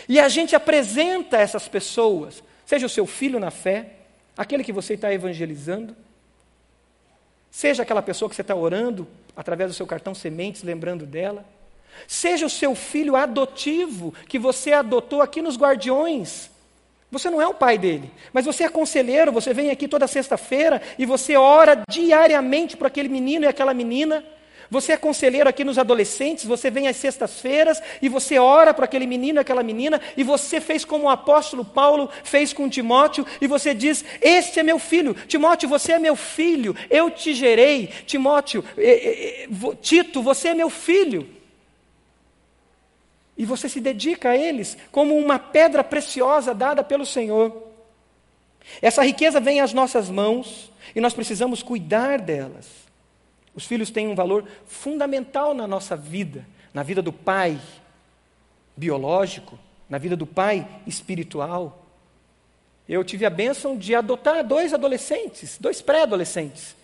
E 0.08 0.20
a 0.20 0.28
gente 0.28 0.54
apresenta 0.54 1.36
essas 1.36 1.68
pessoas, 1.68 2.42
seja 2.64 2.86
o 2.86 2.90
seu 2.90 3.06
filho 3.06 3.40
na 3.40 3.50
fé, 3.50 3.90
aquele 4.36 4.64
que 4.64 4.72
você 4.72 4.94
está 4.94 5.12
evangelizando, 5.12 5.96
seja 7.50 7.82
aquela 7.82 8.02
pessoa 8.02 8.28
que 8.28 8.36
você 8.36 8.42
está 8.42 8.54
orando 8.54 9.08
através 9.34 9.70
do 9.70 9.74
seu 9.74 9.86
cartão 9.86 10.14
sementes, 10.14 10.62
lembrando 10.62 11.06
dela, 11.06 11.44
seja 12.06 12.46
o 12.46 12.50
seu 12.50 12.74
filho 12.74 13.16
adotivo 13.16 14.12
que 14.28 14.38
você 14.38 14.72
adotou 14.72 15.22
aqui 15.22 15.40
nos 15.40 15.56
Guardiões. 15.56 16.50
Você 17.10 17.30
não 17.30 17.40
é 17.40 17.46
o 17.46 17.54
pai 17.54 17.78
dele, 17.78 18.10
mas 18.32 18.44
você 18.44 18.64
é 18.64 18.68
conselheiro, 18.68 19.32
você 19.32 19.54
vem 19.54 19.70
aqui 19.70 19.86
toda 19.86 20.06
sexta-feira 20.06 20.82
e 20.98 21.06
você 21.06 21.36
ora 21.36 21.82
diariamente 21.88 22.76
para 22.76 22.88
aquele 22.88 23.08
menino 23.08 23.44
e 23.44 23.48
aquela 23.48 23.72
menina. 23.72 24.24
Você 24.70 24.92
é 24.92 24.96
conselheiro 24.96 25.48
aqui 25.48 25.62
nos 25.64 25.78
adolescentes, 25.78 26.44
você 26.44 26.70
vem 26.70 26.88
às 26.88 26.96
sextas-feiras 26.96 27.80
e 28.02 28.08
você 28.08 28.38
ora 28.38 28.74
para 28.74 28.84
aquele 28.84 29.06
menino, 29.06 29.40
aquela 29.40 29.62
menina, 29.62 30.00
e 30.16 30.24
você 30.24 30.60
fez 30.60 30.84
como 30.84 31.04
o 31.04 31.08
apóstolo 31.08 31.64
Paulo 31.64 32.10
fez 32.24 32.52
com 32.52 32.68
Timóteo, 32.68 33.26
e 33.40 33.46
você 33.46 33.72
diz: 33.74 34.04
Este 34.20 34.60
é 34.60 34.62
meu 34.62 34.78
filho, 34.78 35.14
Timóteo, 35.14 35.68
você 35.68 35.92
é 35.92 35.98
meu 35.98 36.16
filho, 36.16 36.74
eu 36.90 37.10
te 37.10 37.34
gerei, 37.34 37.88
Timóteo, 38.06 38.64
eh, 38.76 39.44
eh, 39.44 39.76
Tito, 39.80 40.22
você 40.22 40.48
é 40.48 40.54
meu 40.54 40.70
filho. 40.70 41.28
E 43.38 43.44
você 43.44 43.68
se 43.68 43.80
dedica 43.80 44.30
a 44.30 44.36
eles 44.36 44.78
como 44.90 45.16
uma 45.16 45.38
pedra 45.38 45.84
preciosa 45.84 46.54
dada 46.54 46.82
pelo 46.82 47.04
Senhor. 47.04 47.64
Essa 48.80 49.04
riqueza 49.04 49.38
vem 49.40 49.60
às 49.60 49.72
nossas 49.72 50.08
mãos 50.08 50.72
e 50.94 51.00
nós 51.00 51.12
precisamos 51.12 51.62
cuidar 51.62 52.18
delas. 52.18 52.85
Os 53.56 53.64
filhos 53.64 53.90
têm 53.90 54.06
um 54.06 54.14
valor 54.14 54.44
fundamental 54.66 55.54
na 55.54 55.66
nossa 55.66 55.96
vida, 55.96 56.46
na 56.74 56.82
vida 56.82 57.00
do 57.00 57.12
pai 57.12 57.58
biológico, 58.76 59.58
na 59.88 59.96
vida 59.96 60.14
do 60.14 60.26
pai 60.26 60.68
espiritual. 60.86 61.86
Eu 62.86 63.02
tive 63.02 63.24
a 63.24 63.30
bênção 63.30 63.76
de 63.76 63.94
adotar 63.94 64.44
dois 64.44 64.74
adolescentes, 64.74 65.56
dois 65.58 65.80
pré-adolescentes, 65.80 66.76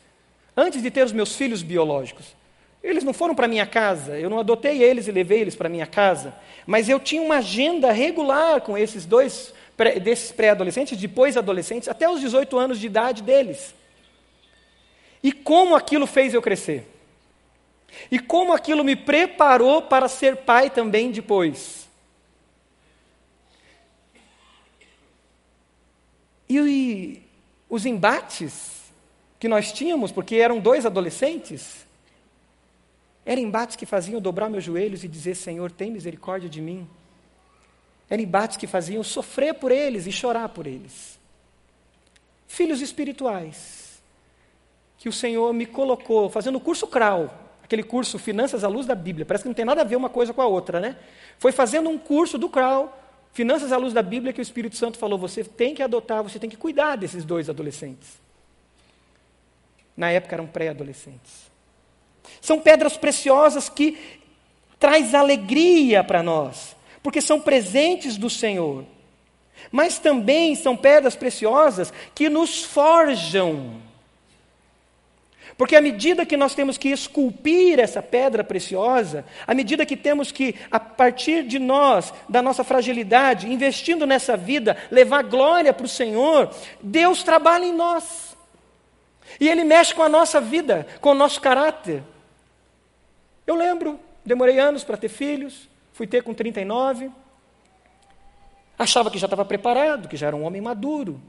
antes 0.57 0.83
de 0.83 0.91
ter 0.91 1.05
os 1.05 1.13
meus 1.13 1.37
filhos 1.37 1.63
biológicos. 1.63 2.35
Eles 2.83 3.05
não 3.05 3.13
foram 3.13 3.35
para 3.35 3.47
minha 3.47 3.67
casa, 3.67 4.19
eu 4.19 4.31
não 4.31 4.39
adotei 4.41 4.83
eles 4.83 5.07
e 5.07 5.13
levei 5.13 5.41
eles 5.41 5.55
para 5.55 5.69
minha 5.69 5.87
casa, 5.87 6.35
mas 6.67 6.89
eu 6.89 6.99
tinha 6.99 7.21
uma 7.21 7.37
agenda 7.37 7.93
regular 7.93 8.63
com 8.63 8.79
esses 8.79 9.05
dois 9.05 9.53
desses 10.03 10.33
pré-adolescentes, 10.33 10.99
depois 10.99 11.37
adolescentes, 11.37 11.89
até 11.89 12.09
os 12.09 12.21
18 12.21 12.59
anos 12.59 12.79
de 12.79 12.87
idade 12.87 13.23
deles. 13.23 13.75
E 15.23 15.31
como 15.33 15.75
aquilo 15.75 16.07
fez 16.07 16.35
eu 16.35 16.43
crescer. 16.43 16.89
E 18.11 18.19
como 18.19 18.53
aquilo 18.53 18.83
me 18.83 18.97
preparou 18.97 19.83
para 19.83 20.09
ser 20.09 20.39
pai 20.39 20.71
também 20.71 21.11
depois. 21.11 21.89
E 26.49 27.23
os 27.69 27.87
embates 27.87 28.83
que 29.39 29.49
nós 29.49 29.73
tínhamos, 29.73 30.13
porque 30.13 30.37
eram 30.37 30.61
dois 30.61 30.85
adolescentes, 30.85 31.87
Eram 33.25 33.43
embates 33.43 33.77
que 33.77 33.87
faziam 33.87 34.21
dobrar 34.21 34.51
meus 34.51 34.65
joelhos 34.65 35.05
e 35.05 35.09
dizer: 35.09 35.37
Senhor, 35.37 35.71
tem 35.71 35.91
misericórdia 35.91 36.49
de 36.49 36.61
mim. 36.61 36.89
Eram 38.11 38.23
embates 38.23 38.57
que 38.57 38.67
faziam 38.67 39.03
sofrer 39.03 39.55
por 39.55 39.71
eles 39.71 40.07
e 40.07 40.13
chorar 40.13 40.49
por 40.49 40.67
eles. 40.67 41.19
Filhos 42.49 42.81
espirituais, 42.83 43.82
que 45.03 45.09
o 45.09 45.13
Senhor 45.13 45.53
me 45.53 45.67
colocou 45.67 46.31
fazendo 46.31 46.59
o 46.59 46.61
curso 46.61 46.87
CRAU, 46.87 47.29
aquele 47.61 47.83
curso 47.83 48.21
Finanças 48.21 48.63
à 48.63 48.69
Luz 48.69 48.87
da 48.87 48.95
Bíblia, 48.95 49.27
parece 49.27 49.43
que 49.43 49.49
não 49.49 49.55
tem 49.55 49.65
nada 49.65 49.81
a 49.81 49.85
ver 49.85 49.97
uma 49.97 50.09
coisa 50.09 50.33
com 50.33 50.41
a 50.41 50.47
outra, 50.47 50.79
né? 50.79 50.97
Foi 51.41 51.51
fazendo 51.51 51.91
um 51.91 51.99
curso 51.99 52.39
do 52.39 52.49
CRAU, 52.49 52.97
Finanças 53.33 53.73
à 53.73 53.77
Luz 53.77 53.93
da 53.93 54.01
Bíblia, 54.01 54.33
que 54.33 54.41
o 54.41 54.43
Espírito 54.43 54.77
Santo 54.77 54.99
falou: 54.99 55.19
você 55.19 55.43
tem 55.43 55.75
que 55.75 55.83
adotar, 55.83 56.23
você 56.23 56.39
tem 56.39 56.49
que 56.49 56.57
cuidar 56.57 56.95
desses 56.95 57.25
dois 57.25 57.51
adolescentes. 57.51 58.11
Na 59.97 60.09
época 60.09 60.37
eram 60.37 60.47
pré-adolescentes. 60.47 61.51
São 62.41 62.61
pedras 62.61 62.97
preciosas 62.97 63.69
que 63.69 63.99
traz 64.79 65.17
alegria 65.17 66.05
para 66.05 66.23
nós, 66.23 66.77
porque 67.03 67.21
são 67.21 67.41
presentes 67.41 68.17
do 68.17 68.31
Senhor. 68.31 68.85
Mas 69.73 69.99
também 69.99 70.55
são 70.55 70.77
pedras 70.77 71.17
preciosas 71.17 71.93
que 72.15 72.29
nos 72.29 72.63
forjam. 72.63 73.91
Porque 75.57 75.77
à 75.77 75.81
medida 75.81 76.25
que 76.25 76.37
nós 76.37 76.55
temos 76.55 76.79
que 76.79 76.89
esculpir 76.89 77.79
essa 77.79 78.03
pedra 78.03 78.43
preciosa, 78.43 79.25
à 79.47 79.55
medida 79.55 79.87
que 79.87 79.97
temos 79.97 80.33
que, 80.33 80.55
a 80.71 80.81
partir 80.81 81.45
de 81.45 81.59
nós, 81.59 82.13
da 82.29 82.41
nossa 82.41 82.65
fragilidade, 82.65 83.53
investindo 83.53 84.07
nessa 84.07 84.37
vida, 84.37 84.77
levar 84.91 85.23
glória 85.23 85.73
para 85.73 85.87
o 85.87 85.89
Senhor, 85.89 86.51
Deus 86.83 87.23
trabalha 87.23 87.65
em 87.65 87.75
nós. 87.75 88.37
E 89.39 89.49
Ele 89.49 89.65
mexe 89.65 89.95
com 89.95 90.03
a 90.03 90.09
nossa 90.09 90.41
vida, 90.41 90.87
com 91.01 91.11
o 91.11 91.15
nosso 91.15 91.41
caráter. 91.41 92.03
Eu 93.47 93.55
lembro, 93.55 93.99
demorei 94.25 94.59
anos 94.59 94.85
para 94.85 94.97
ter 94.97 95.09
filhos, 95.09 95.69
fui 95.93 96.07
ter 96.07 96.23
com 96.23 96.33
39. 96.33 97.11
Achava 98.79 99.11
que 99.11 99.19
já 99.19 99.27
estava 99.27 99.45
preparado, 99.45 100.09
que 100.09 100.17
já 100.17 100.29
era 100.29 100.37
um 100.37 100.45
homem 100.45 100.61
maduro. 100.61 101.21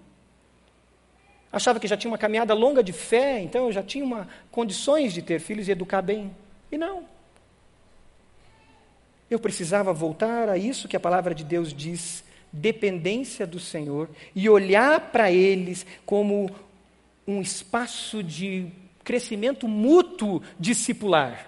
Achava 1.53 1.79
que 1.79 1.87
já 1.87 1.95
tinha 1.95 2.09
uma 2.09 2.17
caminhada 2.17 2.51
longa 2.55 2.81
de 2.81 2.91
fé, 2.91 3.39
então 3.39 3.65
eu 3.65 3.71
já 3.71 3.83
tinha 3.83 4.03
uma, 4.03 4.27
condições 4.49 5.13
de 5.13 5.21
ter 5.21 5.39
filhos 5.39 5.67
e 5.67 5.71
educar 5.71 6.01
bem. 6.01 6.35
E 6.71 6.79
não. 6.79 7.05
Eu 9.29 9.37
precisava 9.37 9.93
voltar 9.93 10.49
a 10.49 10.57
isso 10.57 10.87
que 10.87 10.97
a 10.97 10.99
palavra 10.99 11.35
de 11.35 11.43
Deus 11.43 11.71
diz, 11.71 12.23
dependência 12.51 13.45
do 13.45 13.59
Senhor, 13.59 14.09
e 14.33 14.49
olhar 14.49 15.11
para 15.11 15.31
eles 15.31 15.85
como 16.07 16.49
um 17.27 17.39
espaço 17.39 18.23
de 18.23 18.71
crescimento 19.03 19.67
mútuo 19.67 20.41
discipular. 20.59 21.47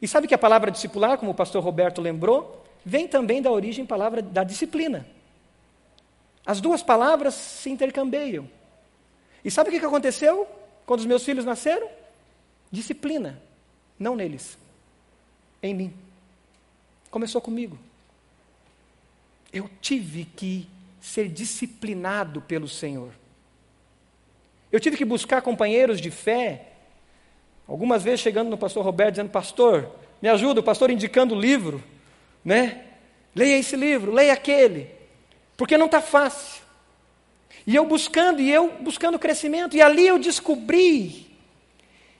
E 0.00 0.06
sabe 0.06 0.28
que 0.28 0.34
a 0.34 0.38
palavra 0.38 0.70
discipular, 0.70 1.18
como 1.18 1.32
o 1.32 1.34
pastor 1.34 1.64
Roberto 1.64 2.00
lembrou, 2.00 2.64
vem 2.84 3.08
também 3.08 3.42
da 3.42 3.50
origem 3.50 3.84
palavra 3.84 4.22
da 4.22 4.44
disciplina. 4.44 5.04
As 6.46 6.60
duas 6.60 6.80
palavras 6.80 7.34
se 7.34 7.70
intercambeiam. 7.70 8.57
E 9.48 9.50
sabe 9.50 9.70
o 9.70 9.72
que 9.80 9.86
aconteceu 9.86 10.46
quando 10.84 11.00
os 11.00 11.06
meus 11.06 11.24
filhos 11.24 11.46
nasceram? 11.46 11.88
Disciplina, 12.70 13.40
não 13.98 14.14
neles, 14.14 14.58
em 15.62 15.72
mim. 15.72 15.94
Começou 17.10 17.40
comigo. 17.40 17.78
Eu 19.50 19.70
tive 19.80 20.26
que 20.26 20.68
ser 21.00 21.30
disciplinado 21.30 22.42
pelo 22.42 22.68
Senhor. 22.68 23.10
Eu 24.70 24.78
tive 24.78 24.98
que 24.98 25.04
buscar 25.04 25.40
companheiros 25.40 25.98
de 25.98 26.10
fé 26.10 26.68
Algumas 27.68 28.02
vezes 28.02 28.20
chegando 28.20 28.48
no 28.48 28.56
pastor 28.56 28.82
Roberto 28.82 29.12
dizendo, 29.12 29.28
pastor, 29.28 29.90
me 30.22 30.28
ajuda, 30.30 30.60
o 30.60 30.62
pastor 30.62 30.90
indicando 30.90 31.34
o 31.34 31.40
livro, 31.40 31.84
né? 32.42 32.82
Leia 33.36 33.58
esse 33.58 33.76
livro, 33.76 34.10
leia 34.10 34.32
aquele, 34.32 34.90
porque 35.54 35.76
não 35.76 35.84
está 35.84 36.00
fácil. 36.00 36.62
E 37.68 37.76
eu 37.76 37.84
buscando, 37.84 38.40
e 38.40 38.50
eu 38.50 38.78
buscando 38.80 39.18
crescimento, 39.18 39.76
e 39.76 39.82
ali 39.82 40.06
eu 40.06 40.18
descobri 40.18 41.26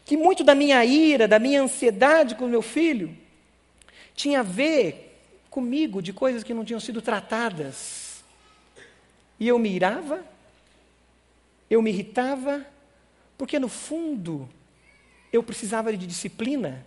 que 0.05 0.15
muito 0.15 0.45
da 0.45 0.55
minha 0.55 0.85
ira, 0.85 1.27
da 1.27 1.39
minha 1.39 1.63
ansiedade 1.63 2.35
com 2.35 2.45
o 2.45 2.49
meu 2.51 2.61
filho, 2.61 3.17
tinha 4.15 4.41
a 4.41 4.43
ver 4.43 5.19
comigo 5.49 6.03
de 6.03 6.13
coisas 6.13 6.45
que 6.45 6.53
não 6.53 6.67
tinham 6.67 6.79
sido 6.79 7.01
tratadas. 7.01 8.23
E 9.41 9.49
eu 9.49 9.59
me 9.59 9.71
irava, 9.71 10.23
eu 11.71 11.81
me 11.81 11.89
irritava, 11.89 12.67
porque 13.39 13.59
no 13.59 13.71
fundo 13.71 14.47
eu 15.33 15.43
precisava 15.43 15.97
de 15.97 16.07
disciplina, 16.07 16.87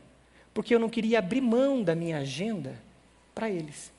porque 0.53 0.75
eu 0.75 0.79
não 0.79 0.87
queria 0.87 1.17
abrir 1.17 1.41
mão 1.41 1.81
da 1.81 1.95
minha 1.95 2.19
agenda 2.19 2.79
para 3.33 3.49
eles. 3.49 3.91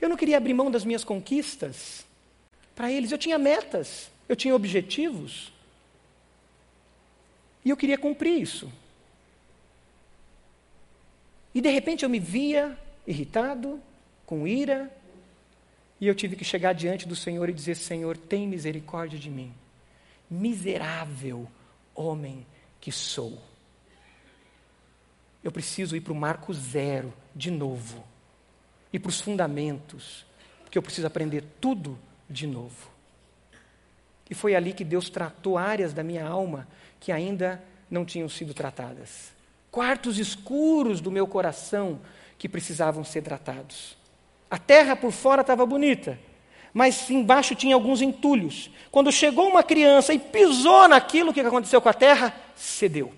Eu 0.00 0.08
não 0.08 0.16
queria 0.16 0.36
abrir 0.36 0.54
mão 0.54 0.70
das 0.70 0.84
minhas 0.84 1.02
conquistas 1.02 2.06
para 2.78 2.92
eles. 2.92 3.10
Eu 3.10 3.18
tinha 3.18 3.36
metas, 3.36 4.08
eu 4.28 4.36
tinha 4.36 4.54
objetivos. 4.54 5.52
E 7.64 7.70
eu 7.70 7.76
queria 7.76 7.98
cumprir 7.98 8.40
isso. 8.40 8.72
E 11.52 11.60
de 11.60 11.68
repente 11.70 12.04
eu 12.04 12.08
me 12.08 12.20
via 12.20 12.78
irritado, 13.04 13.82
com 14.24 14.46
ira, 14.46 14.94
e 16.00 16.06
eu 16.06 16.14
tive 16.14 16.36
que 16.36 16.44
chegar 16.44 16.72
diante 16.72 17.08
do 17.08 17.16
Senhor 17.16 17.48
e 17.48 17.52
dizer: 17.52 17.74
Senhor, 17.74 18.16
tem 18.16 18.46
misericórdia 18.46 19.18
de 19.18 19.28
mim. 19.28 19.52
Miserável 20.30 21.48
homem 21.96 22.46
que 22.80 22.92
sou. 22.92 23.42
Eu 25.42 25.50
preciso 25.50 25.96
ir 25.96 26.00
para 26.00 26.12
o 26.12 26.16
marco 26.16 26.54
zero, 26.54 27.12
de 27.34 27.50
novo. 27.50 28.04
E 28.92 29.00
para 29.00 29.08
os 29.08 29.20
fundamentos, 29.20 30.24
porque 30.62 30.78
eu 30.78 30.82
preciso 30.82 31.08
aprender 31.08 31.42
tudo 31.60 31.98
de 32.28 32.46
novo. 32.46 32.90
E 34.30 34.34
foi 34.34 34.54
ali 34.54 34.72
que 34.72 34.84
Deus 34.84 35.08
tratou 35.08 35.56
áreas 35.56 35.92
da 35.92 36.02
minha 36.02 36.26
alma 36.26 36.68
que 37.00 37.10
ainda 37.10 37.62
não 37.90 38.04
tinham 38.04 38.28
sido 38.28 38.52
tratadas. 38.52 39.32
Quartos 39.70 40.18
escuros 40.18 41.00
do 41.00 41.10
meu 41.10 41.26
coração 41.26 42.00
que 42.36 42.48
precisavam 42.48 43.04
ser 43.04 43.22
tratados. 43.22 43.96
A 44.50 44.58
terra 44.58 44.96
por 44.96 45.12
fora 45.12 45.42
estava 45.42 45.64
bonita, 45.66 46.18
mas 46.72 47.10
embaixo 47.10 47.54
tinha 47.54 47.74
alguns 47.74 48.00
entulhos. 48.00 48.70
Quando 48.90 49.12
chegou 49.12 49.48
uma 49.48 49.62
criança 49.62 50.12
e 50.12 50.18
pisou 50.18 50.88
naquilo, 50.88 51.32
que 51.32 51.40
aconteceu 51.40 51.80
com 51.80 51.88
a 51.88 51.94
terra? 51.94 52.34
Cedeu. 52.54 53.12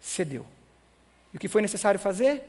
Cedeu. 0.00 0.46
E 1.32 1.36
o 1.36 1.40
que 1.40 1.48
foi 1.48 1.62
necessário 1.62 1.98
fazer? 2.00 2.42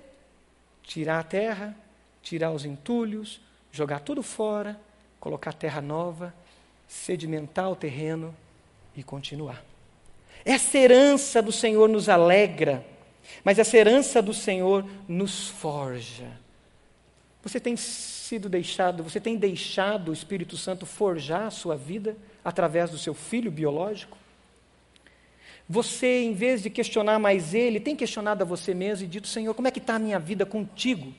Tirar 0.83 1.19
a 1.19 1.23
terra, 1.23 1.75
tirar 2.21 2.51
os 2.51 2.65
entulhos, 2.65 3.41
jogar 3.71 3.99
tudo 3.99 4.23
fora, 4.23 4.79
colocar 5.19 5.53
terra 5.53 5.81
nova, 5.81 6.33
sedimentar 6.87 7.71
o 7.71 7.75
terreno 7.75 8.35
e 8.95 9.03
continuar. 9.03 9.63
Essa 10.45 10.77
herança 10.77 11.41
do 11.41 11.51
Senhor 11.51 11.89
nos 11.89 12.07
alegra, 12.07 12.85
mas 13.43 13.59
essa 13.59 13.77
herança 13.77 14.21
do 14.21 14.33
Senhor 14.33 14.85
nos 15.07 15.49
forja. 15.49 16.31
Você 17.43 17.59
tem 17.59 17.75
sido 17.75 18.49
deixado, 18.49 19.03
você 19.03 19.19
tem 19.19 19.37
deixado 19.37 20.09
o 20.09 20.13
Espírito 20.13 20.57
Santo 20.57 20.85
forjar 20.85 21.47
a 21.47 21.51
sua 21.51 21.75
vida 21.75 22.15
através 22.43 22.89
do 22.89 22.97
seu 22.97 23.13
filho 23.13 23.51
biológico? 23.51 24.17
Você, 25.69 26.23
em 26.23 26.33
vez 26.33 26.63
de 26.63 26.69
questionar 26.69 27.19
mais 27.19 27.53
ele, 27.53 27.79
tem 27.79 27.95
questionado 27.95 28.41
a 28.41 28.45
você 28.45 28.73
mesmo 28.73 29.05
e 29.05 29.07
dito: 29.07 29.27
Senhor, 29.27 29.53
como 29.53 29.67
é 29.67 29.71
que 29.71 29.79
está 29.79 29.95
a 29.95 29.99
minha 29.99 30.17
vida 30.17 30.45
contigo? 30.45 31.13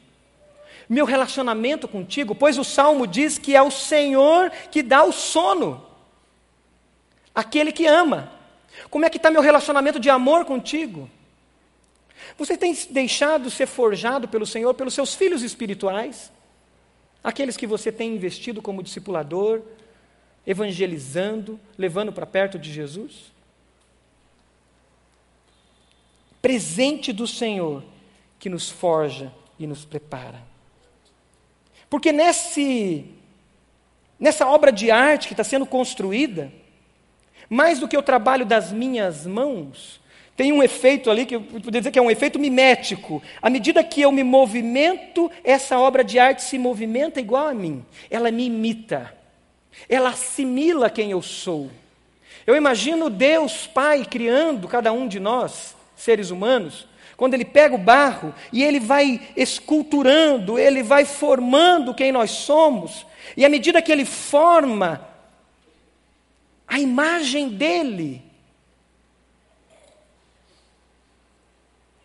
Meu 0.88 1.04
relacionamento 1.04 1.86
contigo? 1.86 2.34
Pois 2.34 2.56
o 2.56 2.64
salmo 2.64 3.06
diz 3.06 3.36
que 3.36 3.54
é 3.54 3.62
o 3.62 3.70
Senhor 3.70 4.50
que 4.70 4.82
dá 4.82 5.04
o 5.04 5.12
sono, 5.12 5.84
aquele 7.34 7.72
que 7.72 7.86
ama. 7.86 8.32
Como 8.88 9.04
é 9.04 9.10
que 9.10 9.18
está 9.18 9.30
meu 9.30 9.42
relacionamento 9.42 10.00
de 10.00 10.08
amor 10.08 10.44
contigo? 10.44 11.10
Você 12.38 12.56
tem 12.56 12.76
deixado 12.90 13.50
ser 13.50 13.66
forjado 13.66 14.28
pelo 14.28 14.46
Senhor, 14.46 14.72
pelos 14.74 14.94
seus 14.94 15.14
filhos 15.14 15.42
espirituais? 15.42 16.32
Aqueles 17.22 17.56
que 17.56 17.66
você 17.66 17.92
tem 17.92 18.14
investido 18.14 18.62
como 18.62 18.82
discipulador, 18.82 19.60
evangelizando, 20.46 21.60
levando 21.76 22.12
para 22.12 22.24
perto 22.24 22.58
de 22.58 22.72
Jesus? 22.72 23.32
Presente 26.40 27.12
do 27.12 27.26
Senhor 27.26 27.84
que 28.38 28.48
nos 28.48 28.70
forja 28.70 29.32
e 29.58 29.66
nos 29.66 29.84
prepara. 29.84 30.47
Porque 31.88 32.12
nesse, 32.12 33.04
nessa 34.18 34.46
obra 34.46 34.70
de 34.70 34.90
arte 34.90 35.26
que 35.26 35.32
está 35.34 35.44
sendo 35.44 35.66
construída, 35.66 36.52
mais 37.48 37.78
do 37.78 37.88
que 37.88 37.96
o 37.96 38.02
trabalho 38.02 38.44
das 38.44 38.72
minhas 38.72 39.26
mãos, 39.26 40.00
tem 40.36 40.52
um 40.52 40.62
efeito 40.62 41.10
ali 41.10 41.26
que 41.26 41.34
eu 41.34 41.40
poderia 41.40 41.80
dizer 41.80 41.90
que 41.90 41.98
é 41.98 42.02
um 42.02 42.10
efeito 42.10 42.38
mimético. 42.38 43.22
À 43.42 43.50
medida 43.50 43.82
que 43.82 44.02
eu 44.02 44.12
me 44.12 44.22
movimento, 44.22 45.30
essa 45.42 45.78
obra 45.78 46.04
de 46.04 46.18
arte 46.18 46.42
se 46.42 46.58
movimenta 46.58 47.18
igual 47.18 47.48
a 47.48 47.54
mim. 47.54 47.84
Ela 48.10 48.30
me 48.30 48.46
imita. 48.46 49.12
Ela 49.88 50.10
assimila 50.10 50.90
quem 50.90 51.10
eu 51.10 51.22
sou. 51.22 51.70
Eu 52.46 52.56
imagino 52.56 53.10
Deus 53.10 53.66
Pai 53.66 54.04
criando 54.04 54.68
cada 54.68 54.92
um 54.92 55.06
de 55.06 55.20
nós, 55.20 55.76
seres 55.94 56.30
humanos, 56.30 56.87
quando 57.18 57.34
ele 57.34 57.44
pega 57.44 57.74
o 57.74 57.78
barro 57.78 58.32
e 58.52 58.62
ele 58.62 58.78
vai 58.78 59.20
esculturando, 59.36 60.56
ele 60.56 60.84
vai 60.84 61.04
formando 61.04 61.92
quem 61.92 62.12
nós 62.12 62.30
somos, 62.30 63.04
e 63.36 63.44
à 63.44 63.48
medida 63.48 63.82
que 63.82 63.90
ele 63.90 64.04
forma 64.04 65.04
a 66.64 66.78
imagem 66.78 67.48
dele, 67.48 68.22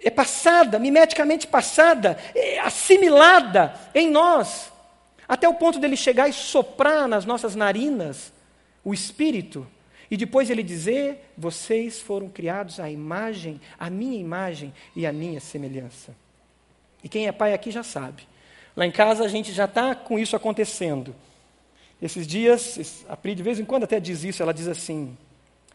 é 0.02 0.10
passada, 0.10 0.80
mimeticamente 0.80 1.45
passada, 1.45 2.17
é 2.34 2.60
assimilada 2.62 3.80
em 3.93 4.10
nós, 4.10 4.73
até 5.28 5.47
o 5.47 5.54
ponto 5.54 5.78
dele 5.78 5.95
chegar 5.95 6.28
e 6.28 6.34
soprar 6.34 7.08
nas 7.08 7.23
nossas 7.23 7.54
narinas 7.54 8.34
o 8.84 8.91
Espírito, 8.91 9.67
e 10.13 10.17
depois 10.17 10.52
ele 10.52 10.62
dizer: 10.62 11.32
Vocês 11.36 11.99
foram 11.99 12.30
criados 12.30 12.80
à 12.80 12.88
imagem, 12.88 13.60
à 13.80 13.89
minha 13.89 14.15
imagem 14.15 14.71
e 14.95 15.08
à 15.08 15.12
minha 15.12 15.39
semelhança. 15.39 16.15
E 17.04 17.10
quem 17.10 17.28
é 17.28 17.32
pai 17.32 17.52
aqui 17.52 17.71
já 17.71 17.82
sabe. 17.82 18.28
Lá 18.78 18.86
em 18.86 18.91
casa 18.91 19.23
a 19.23 19.28
gente 19.28 19.52
já 19.52 19.65
está 19.65 19.95
com 19.95 20.19
isso 20.19 20.36
acontecendo. 20.36 21.15
Esses 21.99 22.28
dias, 22.28 23.04
a 23.10 23.17
Pri 23.17 23.34
de 23.34 23.41
vez 23.41 23.60
em 23.60 23.65
quando 23.65 23.86
até 23.86 23.99
diz 23.99 24.23
isso, 24.23 24.43
ela 24.43 24.54
diz 24.54 24.67
assim. 24.67 25.17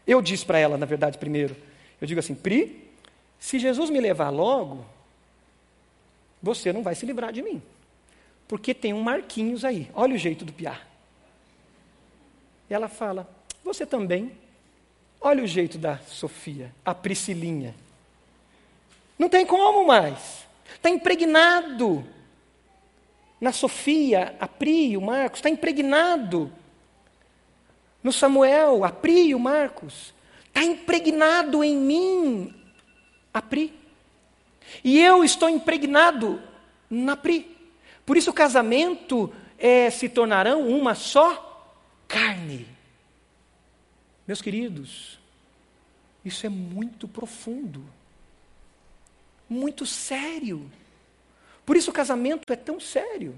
Eu 0.07 0.21
disse 0.21 0.45
para 0.45 0.57
ela, 0.57 0.77
na 0.77 0.85
verdade, 0.85 1.17
primeiro. 1.17 1.53
Eu 1.99 2.07
digo 2.07 2.21
assim: 2.21 2.33
Pri, 2.33 2.89
se 3.37 3.59
Jesus 3.59 3.89
me 3.89 3.99
levar 3.99 4.29
logo, 4.29 4.85
você 6.41 6.71
não 6.71 6.81
vai 6.81 6.95
se 6.95 7.05
livrar 7.05 7.33
de 7.33 7.41
mim. 7.41 7.61
Porque 8.47 8.73
tem 8.73 8.93
um 8.93 9.01
Marquinhos 9.01 9.65
aí. 9.65 9.91
Olha 9.93 10.15
o 10.15 10.17
jeito 10.17 10.45
do 10.45 10.53
piar. 10.53 10.87
Ela 12.69 12.87
fala: 12.87 13.38
Você 13.63 13.85
também. 13.85 14.31
Olha 15.21 15.43
o 15.43 15.47
jeito 15.47 15.77
da 15.77 15.97
Sofia, 15.99 16.73
a 16.83 16.95
Priscilinha. 16.95 17.75
Não 19.17 19.27
tem 19.27 19.45
como 19.45 19.85
mais. 19.85 20.47
Está 20.73 20.89
impregnado. 20.89 22.05
Na 23.39 23.51
Sofia, 23.51 24.35
a 24.39 24.47
Pri, 24.47 24.95
o 24.95 25.01
Marcos, 25.01 25.39
está 25.39 25.49
impregnado. 25.49 26.51
No 28.01 28.13
Samuel, 28.13 28.85
a 28.85 28.91
Pri 28.91 29.35
o 29.35 29.39
Marcos. 29.39 30.13
Está 30.47 30.63
impregnado 30.63 31.63
em 31.63 31.75
mim 31.75 32.53
a 33.33 33.41
Pri. 33.41 33.73
E 34.83 34.99
eu 34.99 35.23
estou 35.23 35.49
impregnado 35.49 36.41
na 36.89 37.15
Pri. 37.17 37.55
Por 38.05 38.17
isso 38.17 38.31
o 38.31 38.33
casamento 38.33 39.31
é, 39.57 39.89
se 39.89 40.07
tornarão 40.07 40.67
uma 40.67 40.95
só 40.95 41.75
carne. 42.07 42.78
Meus 44.29 44.43
queridos, 44.43 45.17
isso 46.23 46.45
é 46.45 46.49
muito 46.49 47.07
profundo, 47.07 47.83
muito 49.49 49.87
sério. 49.87 50.71
Por 51.65 51.75
isso 51.75 51.89
o 51.89 51.93
casamento 51.93 52.53
é 52.53 52.55
tão 52.55 52.79
sério. 52.79 53.35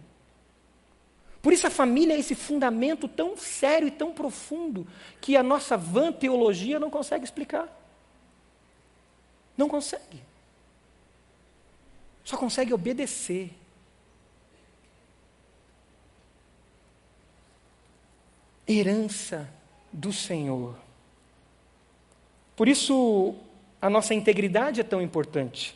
Por 1.41 1.53
isso 1.53 1.65
a 1.65 1.69
família 1.69 2.13
é 2.13 2.19
esse 2.19 2.35
fundamento 2.35 3.07
tão 3.07 3.37
sério 3.37 3.87
e 3.87 3.91
tão 3.91 4.11
profundo 4.11 4.85
que 5.21 5.37
a 5.37 5.41
nossa 5.41 5.77
vã 5.77 6.11
teologia 6.11 6.77
não 6.77 6.89
consegue 6.89 7.23
explicar. 7.23 7.69
Não 9.55 9.69
consegue. 9.69 10.21
Só 12.25 12.35
consegue 12.35 12.73
obedecer. 12.73 13.49
Herança 18.67 19.49
do 19.91 20.11
Senhor. 20.11 20.80
Por 22.55 22.67
isso, 22.67 23.35
a 23.81 23.89
nossa 23.89 24.13
integridade 24.13 24.81
é 24.81 24.83
tão 24.83 25.01
importante. 25.01 25.75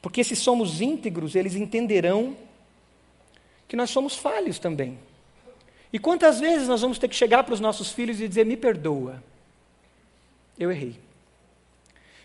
Porque 0.00 0.22
se 0.22 0.36
somos 0.36 0.80
íntegros, 0.80 1.34
eles 1.34 1.54
entenderão 1.54 2.36
que 3.66 3.76
nós 3.76 3.90
somos 3.90 4.16
falhos 4.16 4.58
também. 4.58 4.98
E 5.92 5.98
quantas 5.98 6.40
vezes 6.40 6.68
nós 6.68 6.82
vamos 6.82 6.98
ter 6.98 7.08
que 7.08 7.16
chegar 7.16 7.44
para 7.44 7.54
os 7.54 7.60
nossos 7.60 7.92
filhos 7.92 8.20
e 8.20 8.28
dizer: 8.28 8.44
me 8.44 8.56
perdoa, 8.56 9.22
eu 10.58 10.70
errei. 10.70 10.98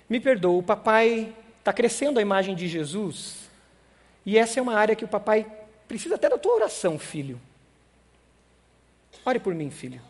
Me 0.09 0.19
perdoa, 0.19 0.57
o 0.59 0.63
papai 0.63 1.33
está 1.59 1.71
crescendo 1.71 2.19
a 2.19 2.21
imagem 2.21 2.55
de 2.55 2.67
Jesus, 2.67 3.49
e 4.25 4.37
essa 4.37 4.59
é 4.59 4.61
uma 4.61 4.75
área 4.75 4.95
que 4.95 5.05
o 5.05 5.07
papai 5.07 5.49
precisa 5.87 6.15
até 6.15 6.29
da 6.29 6.37
tua 6.37 6.55
oração, 6.55 6.99
filho. 6.99 7.39
Ore 9.25 9.39
por 9.39 9.53
mim, 9.53 9.69
filho. 9.69 10.01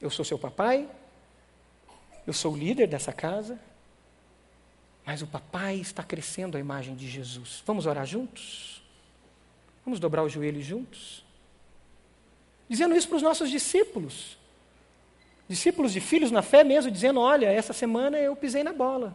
Eu 0.00 0.10
sou 0.10 0.24
seu 0.24 0.38
papai, 0.38 0.88
eu 2.26 2.32
sou 2.32 2.52
o 2.52 2.56
líder 2.56 2.86
dessa 2.86 3.12
casa, 3.12 3.58
mas 5.04 5.22
o 5.22 5.26
papai 5.26 5.76
está 5.76 6.02
crescendo 6.02 6.56
a 6.56 6.60
imagem 6.60 6.96
de 6.96 7.08
Jesus. 7.08 7.62
Vamos 7.64 7.86
orar 7.86 8.04
juntos? 8.04 8.82
Vamos 9.84 10.00
dobrar 10.00 10.24
os 10.24 10.32
joelhos 10.32 10.64
juntos? 10.64 11.24
Dizendo 12.68 12.96
isso 12.96 13.08
para 13.08 13.16
os 13.16 13.22
nossos 13.22 13.50
discípulos. 13.50 14.36
Discípulos 15.48 15.92
de 15.92 16.00
filhos 16.00 16.32
na 16.32 16.42
fé 16.42 16.64
mesmo, 16.64 16.90
dizendo: 16.90 17.20
Olha, 17.20 17.46
essa 17.46 17.72
semana 17.72 18.18
eu 18.18 18.34
pisei 18.34 18.64
na 18.64 18.72
bola 18.72 19.14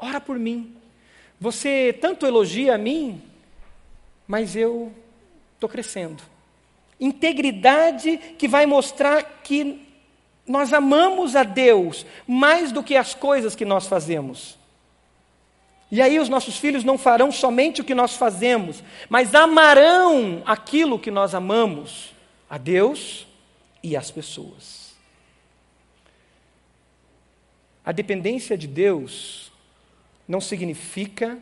ora 0.00 0.20
por 0.20 0.38
mim. 0.38 0.74
Você 1.38 1.96
tanto 2.00 2.26
elogia 2.26 2.74
a 2.74 2.78
mim, 2.78 3.22
mas 4.26 4.56
eu 4.56 4.92
estou 5.54 5.68
crescendo. 5.68 6.22
Integridade 6.98 8.16
que 8.38 8.48
vai 8.48 8.66
mostrar 8.66 9.22
que 9.42 9.86
nós 10.46 10.72
amamos 10.72 11.36
a 11.36 11.42
Deus 11.42 12.04
mais 12.26 12.72
do 12.72 12.82
que 12.82 12.96
as 12.96 13.14
coisas 13.14 13.54
que 13.54 13.64
nós 13.64 13.86
fazemos. 13.86 14.58
E 15.90 16.00
aí 16.00 16.18
os 16.18 16.28
nossos 16.28 16.56
filhos 16.56 16.84
não 16.84 16.96
farão 16.96 17.32
somente 17.32 17.80
o 17.80 17.84
que 17.84 17.94
nós 17.94 18.14
fazemos, 18.14 18.82
mas 19.08 19.34
amarão 19.34 20.42
aquilo 20.46 20.98
que 20.98 21.10
nós 21.10 21.34
amamos, 21.34 22.12
a 22.48 22.56
Deus 22.56 23.26
e 23.82 23.96
as 23.96 24.10
pessoas. 24.10 24.94
A 27.84 27.92
dependência 27.92 28.56
de 28.56 28.68
Deus 28.68 29.50
não 30.28 30.40
significa 30.40 31.38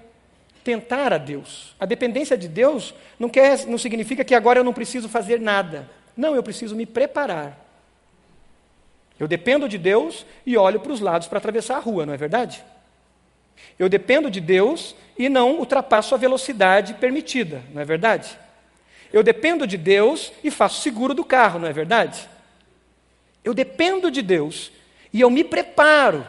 tentar 0.65 1.13
a 1.13 1.19
Deus. 1.19 1.75
A 1.79 1.85
dependência 1.85 2.37
de 2.37 2.49
Deus 2.49 2.95
não, 3.19 3.29
quer, 3.29 3.67
não 3.67 3.77
significa 3.77 4.25
que 4.25 4.35
agora 4.35 4.61
eu 4.61 4.65
não 4.65 4.73
preciso 4.73 5.09
fazer 5.09 5.41
nada. 5.41 5.91
Não, 6.17 6.35
eu 6.35 6.43
preciso 6.43 6.75
me 6.75 6.87
preparar. 6.87 7.68
Eu 9.19 9.27
dependo 9.27 9.69
de 9.69 9.77
Deus 9.77 10.25
e 10.47 10.57
olho 10.57 10.79
para 10.79 10.93
os 10.93 11.01
lados 11.01 11.27
para 11.27 11.39
atravessar 11.39 11.77
a 11.77 11.81
rua, 11.81 12.07
não 12.07 12.15
é 12.15 12.17
verdade? 12.17 12.65
Eu 13.79 13.89
dependo 13.89 14.31
de 14.31 14.41
Deus 14.41 14.95
e 15.19 15.29
não 15.29 15.59
ultrapasso 15.59 16.15
a 16.15 16.19
velocidade 16.19 16.95
permitida, 16.95 17.63
não 17.73 17.83
é 17.83 17.85
verdade? 17.85 18.39
Eu 19.13 19.23
dependo 19.23 19.67
de 19.67 19.77
Deus 19.77 20.33
e 20.45 20.51
faço 20.51 20.83
seguro 20.83 21.15
do 21.15 21.25
carro, 21.25 21.59
não 21.59 21.67
é 21.67 21.73
verdade? 21.73 22.29
Eu 23.43 23.53
dependo 23.53 24.11
de 24.11 24.23
Deus 24.23 24.71
e 25.13 25.21
eu 25.21 25.31
me 25.31 25.43
preparo 25.43 26.27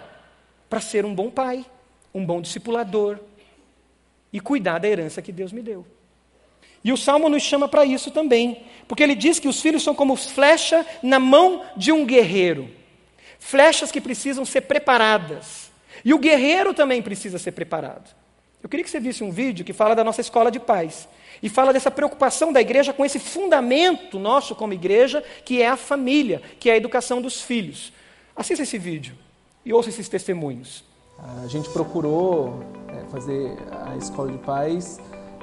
para 0.70 0.80
ser 0.80 1.06
um 1.06 1.14
bom 1.14 1.30
pai, 1.30 1.66
um 2.14 2.26
bom 2.26 2.42
discipulador 2.42 3.20
e 4.34 4.40
cuidar 4.40 4.80
da 4.80 4.88
herança 4.88 5.22
que 5.22 5.32
Deus 5.32 5.52
me 5.52 5.62
deu. 5.62 5.86
E 6.84 6.94
o 6.94 6.98
Salmo 6.98 7.30
nos 7.30 7.44
chama 7.44 7.68
para 7.68 7.84
isso 7.86 8.10
também, 8.10 8.64
porque 8.88 9.04
ele 9.04 9.16
diz 9.16 9.38
que 9.38 9.50
os 9.50 9.62
filhos 9.62 9.84
são 9.84 9.94
como 9.94 10.16
flecha 10.16 10.86
na 11.04 11.20
mão 11.20 11.64
de 11.76 11.92
um 11.92 12.06
guerreiro 12.06 12.79
flechas 13.40 13.92
que 13.92 14.02
precisam 14.02 14.46
ser 14.46 14.62
preparadas. 14.62 15.72
E 16.04 16.14
o 16.14 16.20
guerreiro 16.20 16.74
também 16.74 17.02
precisa 17.02 17.38
ser 17.38 17.54
preparado. 17.54 18.14
Eu 18.62 18.70
queria 18.70 18.84
que 18.84 18.90
você 18.90 19.00
visse 19.00 19.24
um 19.24 19.32
vídeo 19.32 19.66
que 19.66 19.74
fala 19.74 19.96
da 19.96 20.04
nossa 20.04 20.22
escola 20.22 20.52
de 20.52 20.60
paz 20.60 21.08
e 21.42 21.48
fala 21.48 21.72
dessa 21.72 21.90
preocupação 21.90 22.52
da 22.52 22.60
igreja 22.60 22.92
com 22.92 23.06
esse 23.06 23.18
fundamento 23.18 24.20
nosso 24.20 24.54
como 24.54 24.74
igreja, 24.74 25.24
que 25.46 25.62
é 25.62 25.68
a 25.70 25.78
família, 25.78 26.42
que 26.60 26.70
é 26.70 26.74
a 26.74 26.78
educação 26.78 27.22
dos 27.22 27.42
filhos. 27.42 27.94
Assista 28.36 28.64
esse 28.64 28.78
vídeo 28.78 29.16
e 29.66 29.74
ouça 29.74 29.90
esses 29.90 30.10
testemunhos. 30.10 30.84
A 31.44 31.48
gente 31.48 31.70
procurou 31.70 32.64
é, 32.88 33.10
fazer 33.10 33.58
a 33.86 33.96
escola 33.98 34.32
de 34.32 34.38
pais 34.40 35.00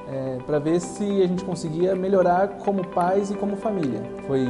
é, 0.09 0.38
para 0.44 0.59
ver 0.59 0.80
se 0.80 1.05
a 1.05 1.26
gente 1.26 1.44
conseguia 1.44 1.94
melhorar 1.94 2.49
como 2.59 2.86
pais 2.88 3.30
e 3.30 3.34
como 3.34 3.57
família. 3.57 4.03
Foi 4.26 4.47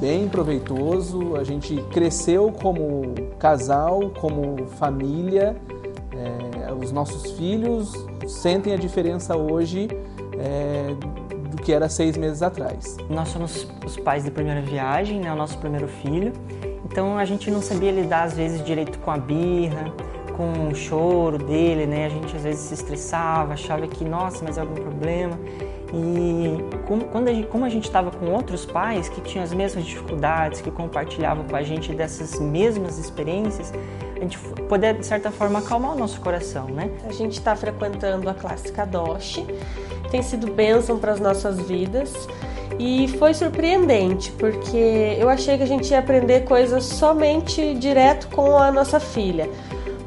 bem 0.00 0.28
proveitoso, 0.28 1.36
a 1.36 1.44
gente 1.44 1.76
cresceu 1.90 2.52
como 2.52 3.14
casal, 3.38 4.10
como 4.20 4.66
família. 4.66 5.56
É, 6.12 6.72
os 6.72 6.92
nossos 6.92 7.32
filhos 7.32 7.92
sentem 8.26 8.72
a 8.72 8.76
diferença 8.76 9.36
hoje 9.36 9.88
é, 10.38 10.94
do 11.50 11.56
que 11.62 11.72
era 11.72 11.88
seis 11.88 12.16
meses 12.16 12.42
atrás. 12.42 12.96
Nós 13.08 13.28
somos 13.28 13.66
os 13.84 13.96
pais 13.96 14.24
da 14.24 14.30
primeira 14.30 14.60
viagem, 14.60 15.20
né, 15.20 15.32
o 15.32 15.36
nosso 15.36 15.58
primeiro 15.58 15.88
filho, 15.88 16.32
então 16.84 17.18
a 17.18 17.24
gente 17.24 17.50
não 17.50 17.60
sabia 17.60 17.90
lidar 17.90 18.24
às 18.24 18.34
vezes 18.34 18.64
direito 18.64 18.98
com 19.00 19.10
a 19.10 19.18
birra, 19.18 19.92
com 20.36 20.68
o 20.68 20.74
choro 20.74 21.38
dele, 21.38 21.86
né? 21.86 22.06
A 22.06 22.08
gente 22.10 22.36
às 22.36 22.42
vezes 22.42 22.60
se 22.60 22.74
estressava, 22.74 23.54
achava 23.54 23.86
que, 23.86 24.04
nossa, 24.04 24.44
mas 24.44 24.58
é 24.58 24.60
algum 24.60 24.74
problema. 24.74 25.38
E 25.92 26.58
quando 27.12 27.28
a 27.28 27.32
gente, 27.32 27.46
como 27.46 27.64
a 27.64 27.68
gente 27.68 27.84
estava 27.84 28.10
com 28.10 28.26
outros 28.26 28.64
pais 28.64 29.08
que 29.08 29.20
tinham 29.20 29.44
as 29.44 29.52
mesmas 29.52 29.84
dificuldades, 29.84 30.60
que 30.60 30.70
compartilhavam 30.70 31.44
com 31.44 31.54
a 31.54 31.62
gente 31.62 31.92
dessas 31.92 32.40
mesmas 32.40 32.98
experiências, 32.98 33.72
a 34.16 34.20
gente 34.20 34.38
poder, 34.68 34.98
de 34.98 35.06
certa 35.06 35.30
forma, 35.30 35.60
acalmar 35.60 35.94
o 35.94 35.98
nosso 35.98 36.20
coração, 36.20 36.66
né? 36.66 36.90
A 37.08 37.12
gente 37.12 37.34
está 37.34 37.54
frequentando 37.54 38.28
a 38.28 38.34
classe 38.34 38.72
Kadosh, 38.72 39.44
tem 40.10 40.22
sido 40.22 40.50
bênção 40.52 40.98
para 40.98 41.12
as 41.12 41.20
nossas 41.20 41.60
vidas 41.60 42.28
e 42.78 43.08
foi 43.18 43.32
surpreendente, 43.32 44.32
porque 44.32 45.16
eu 45.18 45.28
achei 45.28 45.56
que 45.56 45.62
a 45.62 45.66
gente 45.66 45.90
ia 45.90 45.98
aprender 45.98 46.44
coisas 46.44 46.84
somente 46.84 47.74
direto 47.74 48.28
com 48.34 48.58
a 48.58 48.72
nossa 48.72 48.98
filha 48.98 49.48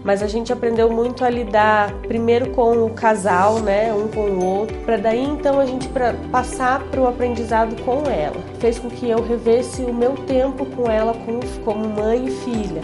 mas 0.10 0.24
a 0.24 0.28
gente 0.28 0.52
aprendeu 0.52 0.90
muito 0.90 1.24
a 1.24 1.30
lidar 1.30 1.94
primeiro 2.08 2.50
com 2.50 2.84
o 2.84 2.90
casal, 2.90 3.60
né, 3.60 3.94
um 3.94 4.08
com 4.08 4.22
o 4.22 4.44
outro, 4.44 4.76
para 4.78 4.98
daí 4.98 5.24
então 5.24 5.60
a 5.60 5.68
gente 5.68 5.88
pra, 5.88 6.16
passar 6.32 6.82
para 6.86 7.00
o 7.00 7.08
aprendizado 7.08 7.80
com 7.84 8.10
ela. 8.10 8.36
Fez 8.58 8.80
com 8.80 8.90
que 8.90 9.08
eu 9.08 9.22
revesse 9.22 9.84
o 9.84 9.94
meu 9.94 10.14
tempo 10.14 10.66
com 10.66 10.90
ela 10.90 11.14
como, 11.14 11.40
como 11.64 11.88
mãe 11.88 12.26
e 12.26 12.32
filha, 12.32 12.82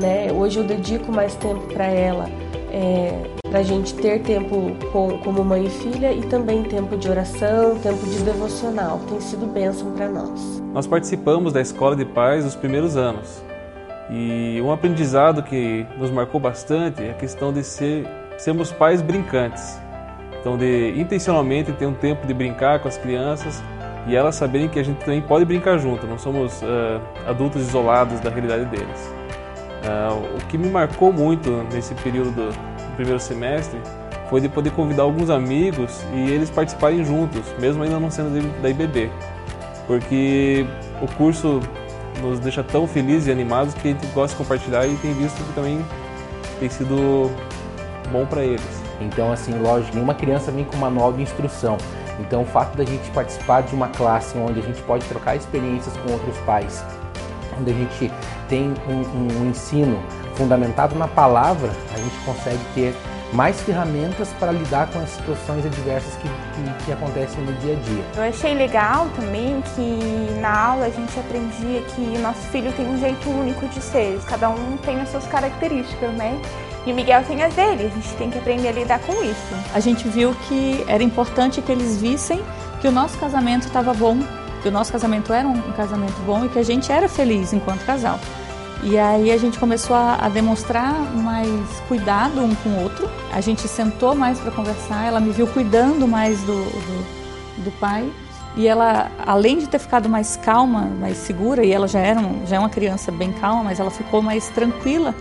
né? 0.00 0.32
Hoje 0.32 0.60
eu 0.60 0.64
dedico 0.64 1.12
mais 1.12 1.34
tempo 1.34 1.60
para 1.74 1.84
ela, 1.84 2.26
é, 2.70 3.20
para 3.50 3.58
a 3.58 3.62
gente 3.62 3.92
ter 3.92 4.22
tempo 4.22 4.74
com, 4.90 5.18
como 5.18 5.44
mãe 5.44 5.66
e 5.66 5.70
filha 5.70 6.10
e 6.10 6.22
também 6.22 6.62
tempo 6.62 6.96
de 6.96 7.06
oração, 7.06 7.76
tempo 7.80 8.06
de 8.06 8.18
devocional. 8.20 8.98
Tem 9.10 9.20
sido 9.20 9.44
bênção 9.44 9.92
para 9.92 10.08
nós. 10.08 10.62
Nós 10.72 10.86
participamos 10.86 11.52
da 11.52 11.60
escola 11.60 11.94
de 11.94 12.06
pais 12.06 12.46
nos 12.46 12.54
primeiros 12.56 12.96
anos. 12.96 13.51
E 14.10 14.60
um 14.62 14.72
aprendizado 14.72 15.42
que 15.42 15.86
nos 15.96 16.10
marcou 16.10 16.40
bastante 16.40 17.02
é 17.02 17.10
a 17.10 17.14
questão 17.14 17.52
de 17.52 17.62
ser, 17.62 18.06
sermos 18.38 18.72
pais 18.72 19.00
brincantes. 19.00 19.80
Então, 20.40 20.58
de 20.58 20.92
intencionalmente 20.96 21.72
ter 21.72 21.86
um 21.86 21.94
tempo 21.94 22.26
de 22.26 22.34
brincar 22.34 22.80
com 22.80 22.88
as 22.88 22.98
crianças 22.98 23.62
e 24.06 24.16
elas 24.16 24.34
saberem 24.34 24.68
que 24.68 24.78
a 24.78 24.82
gente 24.82 24.98
também 24.98 25.22
pode 25.22 25.44
brincar 25.44 25.78
junto, 25.78 26.06
não 26.06 26.18
somos 26.18 26.60
uh, 26.62 27.00
adultos 27.28 27.62
isolados 27.62 28.18
da 28.20 28.28
realidade 28.28 28.64
deles. 28.64 29.14
Uh, 29.84 30.36
o 30.36 30.46
que 30.46 30.58
me 30.58 30.68
marcou 30.68 31.12
muito 31.12 31.50
nesse 31.72 31.94
período 31.94 32.32
do, 32.32 32.50
do 32.50 32.96
primeiro 32.96 33.20
semestre 33.20 33.78
foi 34.28 34.40
de 34.40 34.48
poder 34.48 34.70
convidar 34.70 35.02
alguns 35.02 35.30
amigos 35.30 36.04
e 36.14 36.30
eles 36.30 36.50
participarem 36.50 37.04
juntos, 37.04 37.42
mesmo 37.60 37.82
ainda 37.82 38.00
não 38.00 38.10
sendo 38.10 38.30
da 38.60 38.70
IBB. 38.70 39.10
Porque 39.86 40.66
o 41.00 41.06
curso 41.16 41.60
nos 42.20 42.38
deixa 42.38 42.62
tão 42.62 42.86
felizes 42.86 43.28
e 43.28 43.32
animados 43.32 43.74
que 43.74 43.88
a 43.88 43.90
gente 43.92 44.06
gosta 44.08 44.36
de 44.36 44.42
compartilhar 44.42 44.86
e 44.86 44.96
tem 44.96 45.12
visto 45.14 45.36
que 45.36 45.52
também 45.52 45.84
tem 46.58 46.68
sido 46.68 47.30
bom 48.10 48.26
para 48.26 48.44
eles. 48.44 48.82
Então, 49.00 49.32
assim, 49.32 49.58
lógico, 49.58 49.94
nenhuma 49.94 50.14
criança 50.14 50.50
vem 50.50 50.64
com 50.64 50.76
uma 50.76 50.90
nova 50.90 51.20
instrução. 51.20 51.76
Então, 52.20 52.42
o 52.42 52.46
fato 52.46 52.76
da 52.76 52.84
gente 52.84 53.10
participar 53.10 53.62
de 53.62 53.74
uma 53.74 53.88
classe 53.88 54.36
onde 54.38 54.60
a 54.60 54.62
gente 54.62 54.80
pode 54.82 55.04
trocar 55.06 55.34
experiências 55.34 55.96
com 55.96 56.12
outros 56.12 56.36
pais, 56.38 56.84
onde 57.58 57.70
a 57.70 57.74
gente 57.74 58.12
tem 58.48 58.74
um, 58.88 58.92
um, 58.92 59.42
um 59.42 59.50
ensino 59.50 59.98
fundamentado 60.34 60.94
na 60.94 61.08
palavra, 61.08 61.70
a 61.92 61.98
gente 61.98 62.16
consegue 62.24 62.60
ter 62.74 62.94
mais 63.32 63.60
ferramentas 63.62 64.28
para 64.38 64.52
lidar 64.52 64.88
com 64.88 64.98
as 64.98 65.10
situações 65.10 65.64
adversas 65.64 66.14
que, 66.16 66.28
que, 66.28 66.84
que, 66.84 66.92
acontecem 66.92 67.42
no 67.44 67.52
dia 67.54 67.72
a 67.72 67.80
dia. 67.80 68.04
Eu 68.16 68.22
achei 68.24 68.54
legal 68.54 69.08
também 69.16 69.62
que 69.74 70.40
na 70.40 70.66
aula 70.66 70.86
a 70.86 70.90
gente 70.90 71.18
aprendia 71.18 71.80
que 71.94 72.18
nosso 72.18 72.40
filho 72.48 72.72
tem 72.72 72.86
um 72.86 72.98
jeito 72.98 73.28
único 73.30 73.66
de 73.68 73.80
ser, 73.80 74.20
cada 74.26 74.50
um 74.50 74.76
tem 74.78 75.00
as 75.00 75.08
suas 75.08 75.26
características, 75.26 76.12
né? 76.12 76.40
E 76.84 76.92
o 76.92 76.94
Miguel 76.94 77.22
tem 77.24 77.42
as 77.42 77.54
dele, 77.54 77.86
a 77.86 77.88
gente 77.88 78.14
tem 78.16 78.28
que 78.28 78.38
aprender 78.38 78.68
a 78.68 78.72
lidar 78.72 78.98
com 79.00 79.12
isso. 79.22 79.54
A 79.72 79.80
gente 79.80 80.08
viu 80.08 80.34
que 80.48 80.84
era 80.88 81.02
importante 81.02 81.62
que 81.62 81.70
eles 81.70 82.00
vissem 82.00 82.42
que 82.80 82.88
o 82.88 82.92
nosso 82.92 83.16
casamento 83.18 83.66
estava 83.66 83.94
bom, 83.94 84.18
que 84.62 84.68
o 84.68 84.70
nosso 84.70 84.90
casamento 84.90 85.32
era 85.32 85.46
um 85.46 85.72
casamento 85.72 86.20
bom 86.26 86.44
e 86.44 86.48
que 86.48 86.58
a 86.58 86.62
gente 86.62 86.90
era 86.90 87.08
feliz 87.08 87.52
enquanto 87.52 87.84
casal. 87.86 88.18
E 88.82 88.98
aí 88.98 89.30
a 89.30 89.36
gente 89.36 89.58
começou 89.60 89.94
a, 89.94 90.16
a 90.16 90.28
demonstrar 90.28 90.92
mais 91.14 91.80
cuidado 91.86 92.40
um 92.40 92.52
com 92.56 92.70
o 92.70 92.82
outro. 92.82 93.08
A 93.32 93.40
gente 93.40 93.68
sentou 93.68 94.14
mais 94.14 94.40
para 94.40 94.50
conversar. 94.50 95.06
Ela 95.06 95.20
me 95.20 95.30
viu 95.30 95.46
cuidando 95.46 96.08
mais 96.08 96.40
do, 96.40 96.64
do, 96.64 97.64
do, 97.64 97.70
pai. 97.78 98.10
E 98.56 98.66
ela, 98.66 99.10
além 99.24 99.58
de 99.58 99.68
ter 99.68 99.78
ficado 99.78 100.08
mais 100.08 100.36
calma, 100.36 100.82
mais 101.00 101.16
segura, 101.16 101.64
e 101.64 101.70
ela 101.70 101.86
já 101.86 102.00
era 102.00 102.20
um, 102.20 102.44
já 102.44 102.56
é 102.56 102.58
uma 102.58 102.68
criança 102.68 103.12
bem 103.12 103.32
calma, 103.32 103.62
mas 103.62 103.78
ela 103.78 103.90
ficou 103.90 104.20
mais 104.20 104.48
tranquila. 104.48 105.14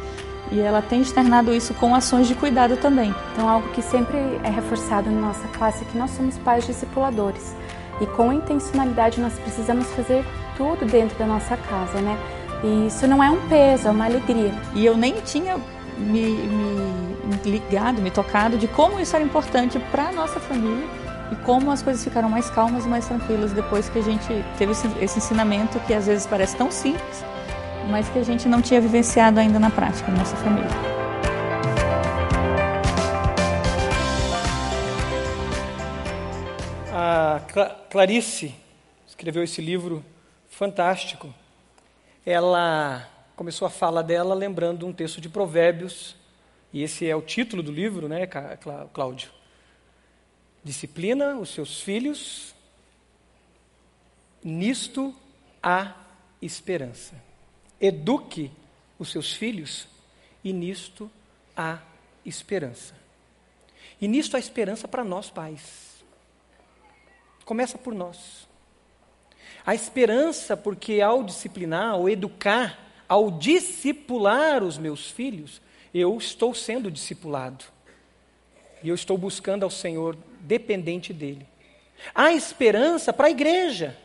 E 0.52 0.60
ela 0.60 0.82
tem 0.82 1.00
externado 1.00 1.54
isso 1.54 1.74
com 1.76 1.94
ações 1.94 2.28
de 2.28 2.34
cuidado 2.36 2.76
também. 2.76 3.14
Então, 3.32 3.48
algo 3.48 3.70
que 3.70 3.82
sempre 3.82 4.18
é 4.44 4.50
reforçado 4.50 5.10
na 5.10 5.28
nossa 5.28 5.48
classe 5.50 5.84
é 5.84 5.86
que 5.86 5.98
nós 5.98 6.10
somos 6.12 6.38
pais 6.40 6.66
discipuladores. 6.66 7.56
E 8.02 8.08
com 8.08 8.34
intencionalidade 8.34 9.22
nós 9.22 9.34
precisamos 9.40 9.86
fazer 9.92 10.26
tudo 10.58 10.86
dentro 10.86 11.18
da 11.18 11.26
nossa 11.26 11.56
casa, 11.56 12.02
né? 12.02 12.18
E 12.64 12.88
isso 12.88 13.08
não 13.08 13.24
é 13.24 13.30
um 13.30 13.48
peso, 13.48 13.88
é 13.88 13.92
uma 13.92 14.06
alegria. 14.06 14.54
E 14.76 14.86
eu 14.86 14.96
nem 14.96 15.14
tinha 15.22 15.58
me, 15.98 16.30
me 16.30 17.52
ligado, 17.52 18.02
me 18.02 18.12
tocado 18.12 18.58
de 18.58 18.68
como 18.68 19.00
isso 19.00 19.16
era 19.16 19.26
importante 19.26 19.80
para 19.92 20.10
a 20.10 20.12
nossa 20.12 20.40
família 20.40 20.88
e 21.32 21.36
como 21.38 21.72
as 21.72 21.82
coisas 21.82 22.04
ficaram 22.04 22.30
mais 22.30 22.50
calmas 22.50 22.86
e 22.86 22.90
mais 22.90 23.08
tranquilas 23.08 23.54
depois 23.54 23.90
que 23.90 24.00
a 24.00 24.02
gente 24.02 24.28
teve 24.58 24.74
esse, 24.74 24.88
esse 25.00 25.18
ensinamento 25.18 25.80
que 25.82 25.94
às 25.94 26.06
vezes 26.06 26.28
parece 26.28 26.56
tão 26.56 26.70
simples, 26.70 27.24
mas 27.90 28.08
que 28.10 28.20
a 28.20 28.24
gente 28.24 28.48
não 28.48 28.62
tinha 28.62 28.82
vivenciado 28.82 29.40
ainda 29.40 29.58
na 29.58 29.70
prática 29.70 30.12
na 30.12 30.20
nossa 30.20 30.36
família. 30.38 30.70
A 36.94 37.40
Clarice 37.90 38.54
escreveu 39.08 39.44
esse 39.44 39.62
livro 39.62 40.04
fantástico 40.50 41.34
ela 42.26 43.08
começou 43.36 43.66
a 43.66 43.72
fala 43.72 44.04
dela 44.04 44.36
lembrando 44.36 44.86
um 44.86 44.94
texto 44.94 45.20
de 45.20 45.30
Provérbios, 45.30 46.16
e 46.72 46.84
esse 46.84 47.08
é 47.08 47.16
o 47.16 47.22
título 47.22 47.62
do 47.62 47.72
livro, 47.72 48.08
né, 48.08 48.28
Cláudio? 48.94 49.32
Disciplina 50.64 51.38
os 51.38 51.50
seus 51.50 51.82
filhos, 51.82 52.54
nisto 54.44 55.14
há 55.62 55.96
esperança. 56.42 57.16
Eduque 57.80 58.52
os 59.00 59.10
seus 59.10 59.34
filhos, 59.34 59.88
e 60.44 60.54
nisto 60.54 61.10
há 61.58 61.80
esperança. 62.24 62.94
E 64.00 64.08
nisto 64.08 64.38
há 64.38 64.40
esperança 64.40 64.88
para 64.88 65.04
nós 65.04 65.30
pais. 65.30 66.04
Começa 67.44 67.78
por 67.78 67.94
nós. 67.94 68.48
A 69.66 69.76
esperança, 69.76 70.58
porque 70.58 71.02
ao 71.02 71.24
disciplinar, 71.24 71.92
ao 71.92 72.10
educar, 72.10 72.78
ao 73.08 73.30
discipular 73.30 74.64
os 74.64 74.78
meus 74.78 75.10
filhos, 75.10 75.62
eu 75.94 76.18
estou 76.18 76.54
sendo 76.54 76.90
discipulado. 76.90 77.66
E 78.84 78.90
eu 78.90 78.96
estou 78.96 79.18
buscando 79.18 79.64
ao 79.64 79.70
Senhor 79.70 80.18
dependente 80.40 81.14
dele. 81.14 81.46
Há 82.16 82.34
esperança 82.34 83.14
para 83.14 83.28
a 83.28 83.32
igreja. 83.32 83.98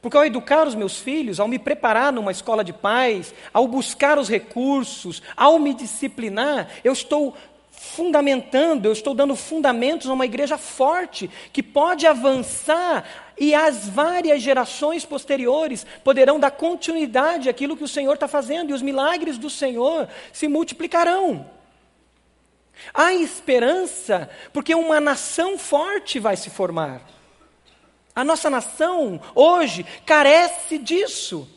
Porque 0.00 0.16
ao 0.16 0.24
educar 0.24 0.66
os 0.68 0.76
meus 0.76 1.00
filhos, 1.00 1.40
ao 1.40 1.48
me 1.48 1.58
preparar 1.58 2.12
numa 2.12 2.30
escola 2.30 2.62
de 2.62 2.72
paz, 2.72 3.34
ao 3.52 3.66
buscar 3.66 4.16
os 4.18 4.28
recursos, 4.28 5.20
ao 5.36 5.58
me 5.58 5.74
disciplinar, 5.74 6.68
eu 6.84 6.92
estou 6.92 7.36
fundamentando, 7.98 8.86
eu 8.86 8.92
estou 8.92 9.12
dando 9.12 9.34
fundamentos 9.34 10.08
a 10.08 10.12
uma 10.12 10.24
igreja 10.24 10.56
forte, 10.56 11.28
que 11.52 11.60
pode 11.60 12.06
avançar 12.06 13.04
e 13.36 13.52
as 13.52 13.88
várias 13.88 14.40
gerações 14.40 15.04
posteriores 15.04 15.84
poderão 16.04 16.38
dar 16.38 16.52
continuidade 16.52 17.48
àquilo 17.48 17.76
que 17.76 17.82
o 17.82 17.88
Senhor 17.88 18.14
está 18.14 18.28
fazendo, 18.28 18.70
e 18.70 18.72
os 18.72 18.82
milagres 18.82 19.36
do 19.36 19.50
Senhor 19.50 20.08
se 20.32 20.46
multiplicarão. 20.46 21.44
Há 22.94 23.12
esperança, 23.14 24.30
porque 24.52 24.76
uma 24.76 25.00
nação 25.00 25.58
forte 25.58 26.20
vai 26.20 26.36
se 26.36 26.50
formar. 26.50 27.02
A 28.14 28.22
nossa 28.22 28.48
nação, 28.48 29.20
hoje, 29.34 29.84
carece 30.06 30.78
disso 30.78 31.48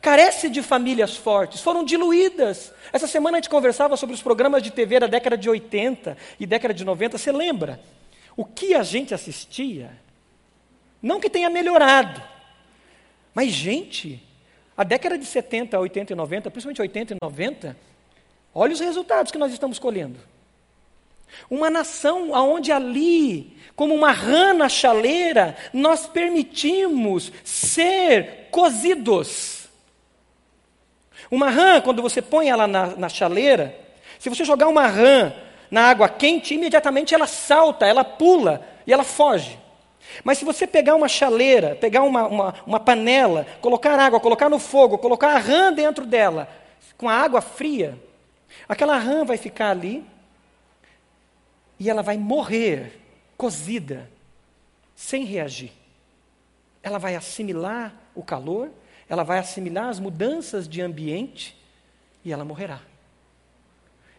carece 0.00 0.48
de 0.48 0.62
famílias 0.62 1.16
fortes, 1.16 1.60
foram 1.60 1.84
diluídas. 1.84 2.72
Essa 2.92 3.06
semana 3.06 3.38
a 3.38 3.40
gente 3.40 3.50
conversava 3.50 3.96
sobre 3.96 4.14
os 4.14 4.22
programas 4.22 4.62
de 4.62 4.70
TV 4.70 5.00
da 5.00 5.06
década 5.06 5.36
de 5.36 5.48
80 5.48 6.16
e 6.38 6.46
década 6.46 6.74
de 6.74 6.84
90, 6.84 7.18
você 7.18 7.32
lembra? 7.32 7.80
O 8.36 8.44
que 8.44 8.74
a 8.74 8.82
gente 8.82 9.14
assistia? 9.14 9.90
Não 11.02 11.20
que 11.20 11.30
tenha 11.30 11.50
melhorado, 11.50 12.22
mas, 13.34 13.52
gente, 13.52 14.20
a 14.76 14.82
década 14.82 15.16
de 15.16 15.24
70, 15.24 15.78
80 15.78 16.12
e 16.12 16.16
90, 16.16 16.50
principalmente 16.50 16.80
80 16.80 17.14
e 17.14 17.16
90, 17.22 17.76
olha 18.54 18.72
os 18.72 18.80
resultados 18.80 19.30
que 19.30 19.38
nós 19.38 19.52
estamos 19.52 19.78
colhendo. 19.78 20.18
Uma 21.48 21.70
nação 21.70 22.32
onde 22.32 22.72
ali, 22.72 23.56
como 23.76 23.94
uma 23.94 24.10
rã 24.10 24.54
na 24.54 24.68
chaleira, 24.68 25.56
nós 25.72 26.06
permitimos 26.06 27.30
ser 27.44 28.48
cozidos 28.50 29.57
uma 31.30 31.50
rã, 31.50 31.80
quando 31.80 32.02
você 32.02 32.22
põe 32.22 32.48
ela 32.48 32.66
na, 32.66 32.86
na 32.96 33.08
chaleira, 33.08 33.78
se 34.18 34.28
você 34.28 34.44
jogar 34.44 34.68
uma 34.68 34.86
rã 34.86 35.32
na 35.70 35.90
água 35.90 36.08
quente, 36.08 36.54
imediatamente 36.54 37.14
ela 37.14 37.26
salta, 37.26 37.86
ela 37.86 38.04
pula 38.04 38.66
e 38.86 38.92
ela 38.92 39.04
foge. 39.04 39.58
Mas 40.24 40.38
se 40.38 40.44
você 40.44 40.66
pegar 40.66 40.94
uma 40.94 41.08
chaleira, 41.08 41.76
pegar 41.76 42.02
uma, 42.02 42.26
uma, 42.26 42.54
uma, 42.66 42.80
panela, 42.80 43.46
colocar 43.60 43.98
água, 43.98 44.18
colocar 44.18 44.48
no 44.48 44.58
fogo, 44.58 44.98
colocar 44.98 45.34
a 45.34 45.38
rã 45.38 45.72
dentro 45.72 46.06
dela, 46.06 46.48
com 46.96 47.08
a 47.08 47.14
água 47.14 47.40
fria, 47.40 47.98
aquela 48.68 48.96
rã 48.96 49.24
vai 49.24 49.36
ficar 49.36 49.70
ali 49.70 50.04
e 51.78 51.88
ela 51.88 52.02
vai 52.02 52.16
morrer, 52.16 53.00
cozida, 53.36 54.10
sem 54.96 55.24
reagir. 55.24 55.72
Ela 56.82 56.98
vai 56.98 57.14
assimilar 57.14 57.94
o 58.14 58.22
calor, 58.22 58.70
ela 59.08 59.22
vai 59.22 59.38
assimilar 59.38 59.88
as 59.88 59.98
mudanças 59.98 60.68
de 60.68 60.80
ambiente 60.80 61.56
e 62.24 62.32
ela 62.32 62.44
morrerá. 62.44 62.80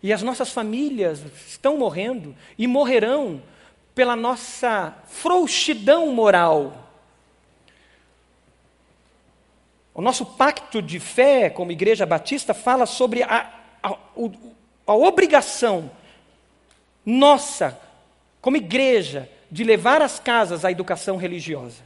E 0.01 0.13
as 0.13 0.21
nossas 0.21 0.51
famílias 0.51 1.23
estão 1.47 1.77
morrendo 1.77 2.35
e 2.57 2.65
morrerão 2.67 3.41
pela 3.93 4.15
nossa 4.15 4.95
frouxidão 5.07 6.13
moral. 6.13 6.89
O 9.93 10.01
nosso 10.01 10.25
pacto 10.25 10.81
de 10.81 10.99
fé 10.99 11.49
como 11.49 11.71
Igreja 11.71 12.05
Batista 12.05 12.53
fala 12.53 12.85
sobre 12.85 13.23
a, 13.23 13.53
a, 13.83 13.97
a 14.87 14.93
obrigação 14.93 15.91
nossa, 17.05 17.79
como 18.41 18.57
igreja, 18.57 19.29
de 19.49 19.63
levar 19.63 20.01
as 20.01 20.19
casas 20.19 20.63
à 20.63 20.71
educação 20.71 21.17
religiosa. 21.17 21.81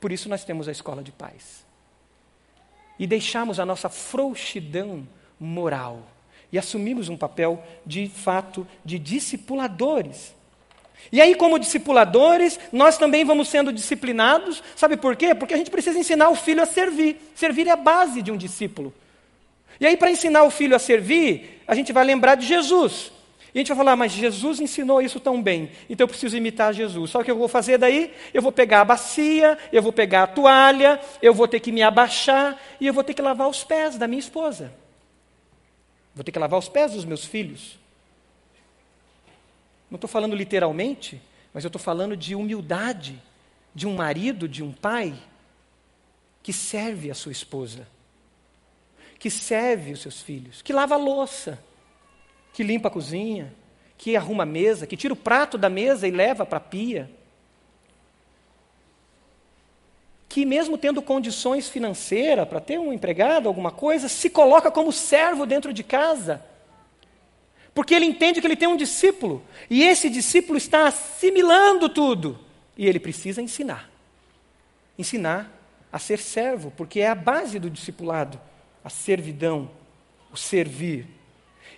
Por 0.00 0.10
isso 0.10 0.28
nós 0.28 0.42
temos 0.42 0.68
a 0.68 0.72
escola 0.72 1.02
de 1.02 1.12
paz. 1.12 1.59
E 3.00 3.06
deixamos 3.06 3.58
a 3.58 3.66
nossa 3.66 3.88
frouxidão 3.88 5.08
moral 5.40 6.06
e 6.52 6.58
assumimos 6.58 7.08
um 7.08 7.16
papel 7.16 7.64
de 7.86 8.08
fato 8.08 8.66
de 8.84 8.98
discipuladores. 8.98 10.34
E 11.10 11.20
aí, 11.20 11.34
como 11.34 11.58
discipuladores, 11.58 12.60
nós 12.70 12.98
também 12.98 13.24
vamos 13.24 13.48
sendo 13.48 13.72
disciplinados, 13.72 14.62
sabe 14.76 14.98
por 14.98 15.16
quê? 15.16 15.34
Porque 15.34 15.54
a 15.54 15.56
gente 15.56 15.70
precisa 15.70 15.98
ensinar 15.98 16.28
o 16.28 16.34
filho 16.34 16.62
a 16.62 16.66
servir. 16.66 17.16
Servir 17.34 17.66
é 17.68 17.70
a 17.70 17.76
base 17.76 18.20
de 18.20 18.30
um 18.30 18.36
discípulo. 18.36 18.92
E 19.80 19.86
aí, 19.86 19.96
para 19.96 20.10
ensinar 20.10 20.42
o 20.42 20.50
filho 20.50 20.76
a 20.76 20.78
servir, 20.78 21.62
a 21.66 21.74
gente 21.74 21.90
vai 21.92 22.04
lembrar 22.04 22.34
de 22.34 22.46
Jesus. 22.46 23.10
E 23.54 23.58
a 23.58 23.60
gente 23.60 23.68
vai 23.68 23.76
falar, 23.76 23.96
mas 23.96 24.12
Jesus 24.12 24.60
ensinou 24.60 25.02
isso 25.02 25.18
tão 25.18 25.42
bem, 25.42 25.70
então 25.88 26.04
eu 26.04 26.08
preciso 26.08 26.36
imitar 26.36 26.72
Jesus. 26.72 27.14
O 27.14 27.24
que 27.24 27.30
eu 27.30 27.36
vou 27.36 27.48
fazer 27.48 27.78
daí? 27.78 28.14
Eu 28.32 28.40
vou 28.40 28.52
pegar 28.52 28.82
a 28.82 28.84
bacia, 28.84 29.58
eu 29.72 29.82
vou 29.82 29.92
pegar 29.92 30.22
a 30.22 30.26
toalha, 30.26 31.00
eu 31.20 31.34
vou 31.34 31.48
ter 31.48 31.58
que 31.58 31.72
me 31.72 31.82
abaixar 31.82 32.60
e 32.80 32.86
eu 32.86 32.94
vou 32.94 33.02
ter 33.02 33.14
que 33.14 33.22
lavar 33.22 33.48
os 33.48 33.64
pés 33.64 33.98
da 33.98 34.06
minha 34.06 34.20
esposa. 34.20 34.72
Vou 36.14 36.22
ter 36.22 36.30
que 36.30 36.38
lavar 36.38 36.58
os 36.58 36.68
pés 36.68 36.92
dos 36.92 37.04
meus 37.04 37.24
filhos. 37.24 37.78
Não 39.90 39.96
estou 39.96 40.08
falando 40.08 40.36
literalmente, 40.36 41.20
mas 41.52 41.64
eu 41.64 41.68
estou 41.68 41.80
falando 41.80 42.16
de 42.16 42.34
humildade 42.36 43.20
de 43.74 43.86
um 43.86 43.94
marido, 43.94 44.48
de 44.48 44.62
um 44.62 44.72
pai, 44.72 45.14
que 46.42 46.52
serve 46.52 47.10
a 47.10 47.14
sua 47.14 47.32
esposa, 47.32 47.86
que 49.18 49.30
serve 49.30 49.92
os 49.92 50.00
seus 50.00 50.22
filhos, 50.22 50.62
que 50.62 50.72
lava 50.72 50.94
a 50.94 50.98
louça, 50.98 51.62
que 52.52 52.62
limpa 52.62 52.88
a 52.88 52.90
cozinha, 52.90 53.52
que 53.96 54.16
arruma 54.16 54.44
a 54.44 54.46
mesa, 54.46 54.86
que 54.86 54.96
tira 54.96 55.14
o 55.14 55.16
prato 55.16 55.56
da 55.56 55.68
mesa 55.68 56.06
e 56.06 56.10
leva 56.10 56.44
para 56.46 56.58
a 56.58 56.60
pia. 56.60 57.10
Que, 60.28 60.46
mesmo 60.46 60.78
tendo 60.78 61.02
condições 61.02 61.68
financeiras 61.68 62.48
para 62.48 62.60
ter 62.60 62.78
um 62.78 62.92
empregado, 62.92 63.48
alguma 63.48 63.70
coisa, 63.70 64.08
se 64.08 64.30
coloca 64.30 64.70
como 64.70 64.92
servo 64.92 65.44
dentro 65.44 65.72
de 65.72 65.82
casa 65.82 66.44
porque 67.74 67.94
ele 67.94 68.04
entende 68.04 68.40
que 68.40 68.46
ele 68.46 68.56
tem 68.56 68.68
um 68.68 68.76
discípulo, 68.76 69.42
e 69.68 69.82
esse 69.82 70.10
discípulo 70.10 70.58
está 70.58 70.86
assimilando 70.86 71.88
tudo, 71.88 72.38
e 72.76 72.86
ele 72.86 72.98
precisa 72.98 73.40
ensinar. 73.40 73.88
Ensinar 74.98 75.50
a 75.92 75.98
ser 75.98 76.18
servo, 76.18 76.72
porque 76.76 77.00
é 77.00 77.08
a 77.08 77.14
base 77.14 77.58
do 77.58 77.70
discipulado, 77.70 78.40
a 78.84 78.90
servidão, 78.90 79.70
o 80.32 80.36
servir. 80.36 81.06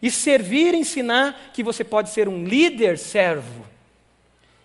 E 0.03 0.11
servir, 0.11 0.75
ensinar 0.75 1.53
que 1.55 1.63
você 1.63 1.85
pode 1.85 2.11
ser 2.11 2.29
um 2.29 2.45
líder 2.45 2.99
servo. 2.99 3.65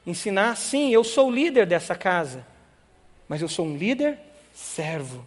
Ensinar, 0.05 0.57
sim, 0.57 0.91
eu 0.91 1.03
sou 1.03 1.29
líder 1.29 1.67
dessa 1.67 1.93
casa, 1.93 2.45
mas 3.29 3.41
eu 3.41 3.47
sou 3.47 3.67
um 3.67 3.77
líder 3.77 4.17
servo. 4.53 5.23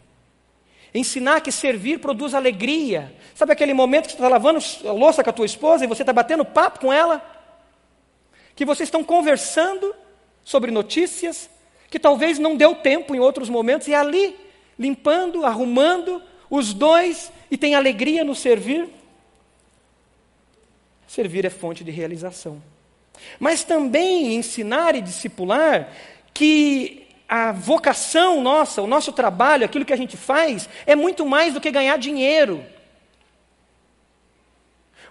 Ensinar 0.93 1.41
que 1.41 1.53
servir 1.53 2.01
produz 2.01 2.35
alegria. 2.35 3.15
Sabe 3.35 3.53
aquele 3.53 3.73
momento 3.73 4.07
que 4.07 4.13
você 4.13 4.17
está 4.17 4.29
lavando 4.29 4.59
a 4.85 4.93
louça 4.93 5.23
com 5.23 5.31
a 5.31 5.33
tua 5.33 5.47
esposa 5.47 5.85
e 5.85 5.89
você 5.89 6.03
está 6.03 6.13
batendo 6.13 6.45
papo 6.45 6.81
com 6.81 6.93
ela? 6.93 7.25
Que 8.57 8.65
vocês 8.65 8.89
estão 8.89 9.05
conversando 9.05 9.95
sobre 10.43 10.73
notícias, 10.73 11.49
que 11.89 11.99
talvez 11.99 12.39
não 12.39 12.57
deu 12.57 12.75
tempo 12.75 13.15
em 13.15 13.21
outros 13.21 13.49
momentos, 13.49 13.87
e 13.87 13.93
é 13.93 13.97
ali, 13.97 14.37
limpando, 14.77 15.47
arrumando, 15.47 16.21
os 16.49 16.75
dois, 16.75 17.31
e 17.51 17.57
tem 17.57 17.77
alegria 17.77 18.25
no 18.25 18.35
servir. 18.35 18.89
Servir 21.11 21.45
é 21.45 21.51
fonte 21.51 21.83
de 21.83 21.91
realização. 21.91 22.63
Mas 23.41 23.65
também 23.65 24.37
ensinar 24.37 24.95
e 24.95 25.01
discipular 25.01 25.89
que 26.33 27.05
a 27.29 27.51
vocação 27.51 28.41
nossa, 28.41 28.81
o 28.81 28.87
nosso 28.87 29.13
trabalho, 29.13 29.65
aquilo 29.65 29.85
que 29.85 29.93
a 29.93 29.97
gente 29.97 30.17
faz, 30.17 30.69
é 30.87 30.95
muito 30.95 31.27
mais 31.27 31.53
do 31.53 31.61
que 31.61 31.69
ganhar 31.69 31.99
dinheiro. 31.99 32.65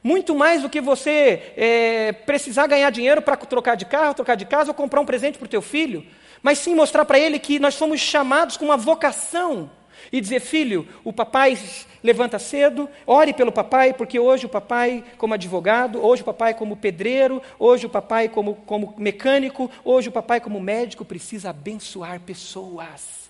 Muito 0.02 0.34
mais 0.34 0.62
do 0.62 0.70
que 0.70 0.80
você 0.80 1.52
é, 1.58 2.14
precisar 2.14 2.66
ganhar 2.68 2.92
dinheiro 2.92 3.22
para 3.22 3.36
trocar 3.36 3.76
de 3.76 3.84
carro, 3.84 4.14
trocar 4.14 4.36
de 4.36 4.46
casa 4.46 4.70
ou 4.70 4.74
comprar 4.74 5.02
um 5.02 5.06
presente 5.06 5.38
para 5.38 5.48
o 5.48 5.50
teu 5.50 5.62
filho. 5.62 6.08
Mas 6.42 6.60
sim 6.60 6.74
mostrar 6.74 7.04
para 7.04 7.20
ele 7.20 7.38
que 7.40 7.60
nós 7.60 7.76
fomos 7.76 8.00
chamados 8.00 8.56
com 8.56 8.64
uma 8.64 8.78
vocação 8.78 9.70
e 10.12 10.22
dizer: 10.22 10.40
filho, 10.40 10.88
o 11.04 11.12
papai 11.14 11.58
levanta 12.04 12.40
cedo, 12.40 12.90
ore 13.06 13.34
pelo 13.34 13.52
papai, 13.52 13.94
porque 13.94 14.20
hoje 14.20 14.46
o 14.46 14.50
papai, 14.50 15.04
como 15.18 15.34
advogado, 15.34 16.04
hoje 16.04 16.22
o 16.22 16.26
papai, 16.26 16.54
como 16.54 16.78
pedreiro, 16.78 17.42
hoje 17.58 17.86
o 17.86 17.90
papai, 17.90 18.30
como, 18.30 18.56
como 18.56 18.94
mecânico, 18.98 19.70
hoje 19.84 20.10
o 20.10 20.12
papai, 20.12 20.40
como 20.40 20.60
médico, 20.60 21.06
precisa 21.06 21.50
abençoar 21.50 22.20
pessoas. 22.22 23.30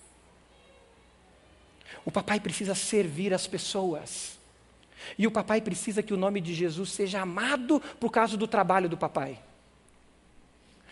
O 2.06 2.12
papai 2.12 2.40
precisa 2.40 2.74
servir 2.74 3.34
as 3.34 3.46
pessoas. 3.48 4.38
E 5.18 5.26
o 5.26 5.32
papai 5.32 5.62
precisa 5.62 6.04
que 6.04 6.14
o 6.14 6.18
nome 6.18 6.42
de 6.42 6.54
Jesus 6.54 6.92
seja 6.92 7.22
amado 7.22 7.82
por 8.00 8.12
causa 8.12 8.38
do 8.38 8.48
trabalho 8.48 8.90
do 8.90 8.98
papai. 8.98 9.40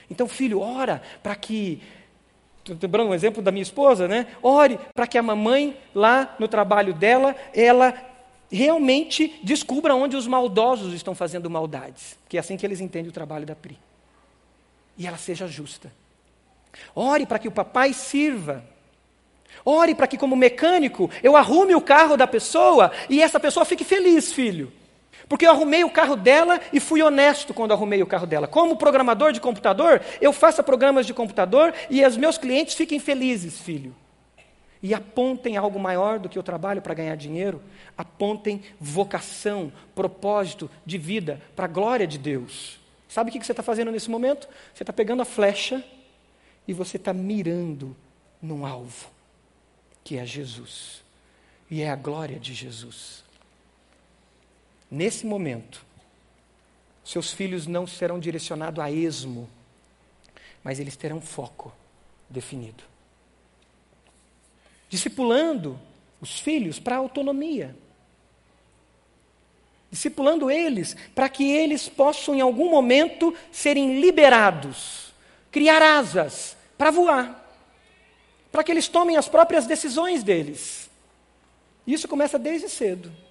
Então, 0.10 0.28
filho, 0.28 0.60
ora 0.62 1.02
para 1.22 1.36
que 1.36 1.82
lembrando 2.70 3.10
um 3.10 3.14
exemplo 3.14 3.42
da 3.42 3.52
minha 3.52 3.64
esposa, 3.64 4.08
né? 4.08 4.28
Ore 4.42 4.80
para 4.94 5.08
que 5.08 5.18
a 5.18 5.24
mamãe, 5.24 5.78
lá 5.94 6.36
no 6.40 6.48
trabalho 6.48 6.94
dela, 6.94 7.36
ela 7.54 7.94
realmente 8.52 9.40
descubra 9.44 9.96
onde 9.96 10.16
os 10.16 10.28
maldosos 10.28 10.94
estão 10.94 11.14
fazendo 11.14 11.50
maldades. 11.50 12.18
Que 12.30 12.38
é 12.38 12.40
assim 12.40 12.58
que 12.58 12.66
eles 12.66 12.80
entendem 12.80 13.10
o 13.10 13.14
trabalho 13.14 13.46
da 13.46 13.56
Pri. 13.56 13.78
E 14.98 15.06
ela 15.06 15.18
seja 15.18 15.48
justa. 15.48 15.92
Ore 16.96 17.26
para 17.26 17.40
que 17.40 17.48
o 17.48 17.52
papai 17.52 17.94
sirva. 17.94 18.64
Ore 19.66 19.96
para 19.96 20.08
que, 20.08 20.18
como 20.18 20.36
mecânico, 20.36 21.10
eu 21.22 21.36
arrume 21.36 21.76
o 21.76 21.82
carro 21.82 22.16
da 22.16 22.28
pessoa 22.28 22.92
e 23.10 23.22
essa 23.22 23.40
pessoa 23.40 23.66
fique 23.66 23.84
feliz, 23.84 24.32
filho. 24.32 24.72
Porque 25.28 25.46
eu 25.46 25.52
arrumei 25.52 25.84
o 25.84 25.90
carro 25.90 26.16
dela 26.16 26.60
e 26.72 26.80
fui 26.80 27.02
honesto 27.02 27.54
quando 27.54 27.74
arrumei 27.74 28.02
o 28.02 28.08
carro 28.08 28.26
dela. 28.26 28.48
Como 28.48 28.78
programador 28.78 29.34
de 29.34 29.42
computador, 29.42 30.02
eu 30.22 30.32
faço 30.32 30.64
programas 30.64 31.06
de 31.06 31.14
computador 31.14 31.74
e 31.90 32.06
os 32.06 32.16
meus 32.16 32.38
clientes 32.38 32.76
fiquem 32.76 33.00
felizes, 33.00 33.60
filho. 33.60 33.94
E 34.82 34.94
apontem 34.94 35.58
algo 35.58 35.80
maior 35.80 36.20
do 36.20 36.30
que 36.30 36.40
o 36.40 36.44
trabalho 36.44 36.82
para 36.82 36.94
ganhar 36.94 37.16
dinheiro. 37.16 37.62
Apontem 37.98 38.62
vocação, 38.80 39.72
propósito 39.94 40.70
de 40.86 40.98
vida 40.98 41.42
para 41.56 41.66
a 41.66 41.70
glória 41.70 42.08
de 42.08 42.18
Deus. 42.18 42.80
Sabe 43.08 43.30
o 43.30 43.34
que 43.34 43.44
você 43.44 43.52
está 43.52 43.64
fazendo 43.64 43.92
nesse 43.92 44.10
momento? 44.10 44.48
Você 44.74 44.84
está 44.84 44.94
pegando 44.94 45.22
a 45.22 45.26
flecha 45.26 45.84
e 46.68 46.74
você 46.74 46.98
está 46.98 47.12
mirando 47.12 47.96
num 48.42 48.66
alvo, 48.66 49.10
que 50.04 50.18
é 50.18 50.26
Jesus. 50.26 51.04
E 51.70 51.82
é 51.82 51.90
a 51.90 51.96
glória 51.96 52.40
de 52.40 52.54
Jesus. 52.54 53.24
Nesse 54.90 55.26
momento, 55.26 55.86
seus 57.04 57.32
filhos 57.32 57.68
não 57.68 57.86
serão 57.86 58.20
direcionados 58.20 58.84
a 58.84 58.90
esmo, 58.90 59.50
mas 60.64 60.80
eles 60.80 60.96
terão 60.96 61.22
foco 61.22 61.74
definido. 62.30 62.84
Discipulando 64.90 65.80
os 66.22 66.40
filhos 66.40 66.80
para 66.80 66.96
a 66.96 67.00
autonomia. 67.00 67.76
Discipulando 69.92 70.50
eles 70.50 70.96
para 71.14 71.28
que 71.28 71.50
eles 71.50 71.90
possam, 71.90 72.36
em 72.36 72.42
algum 72.42 72.70
momento, 72.70 73.34
serem 73.52 74.00
liberados, 74.00 75.14
criar 75.52 75.82
asas 75.82 76.56
para 76.78 76.92
voar, 76.92 77.46
para 78.52 78.64
que 78.64 78.72
eles 78.72 78.88
tomem 78.88 79.18
as 79.18 79.28
próprias 79.28 79.66
decisões 79.66 80.24
deles. 80.24 80.90
Isso 81.86 82.08
começa 82.08 82.40
desde 82.40 82.70
cedo 82.70 83.27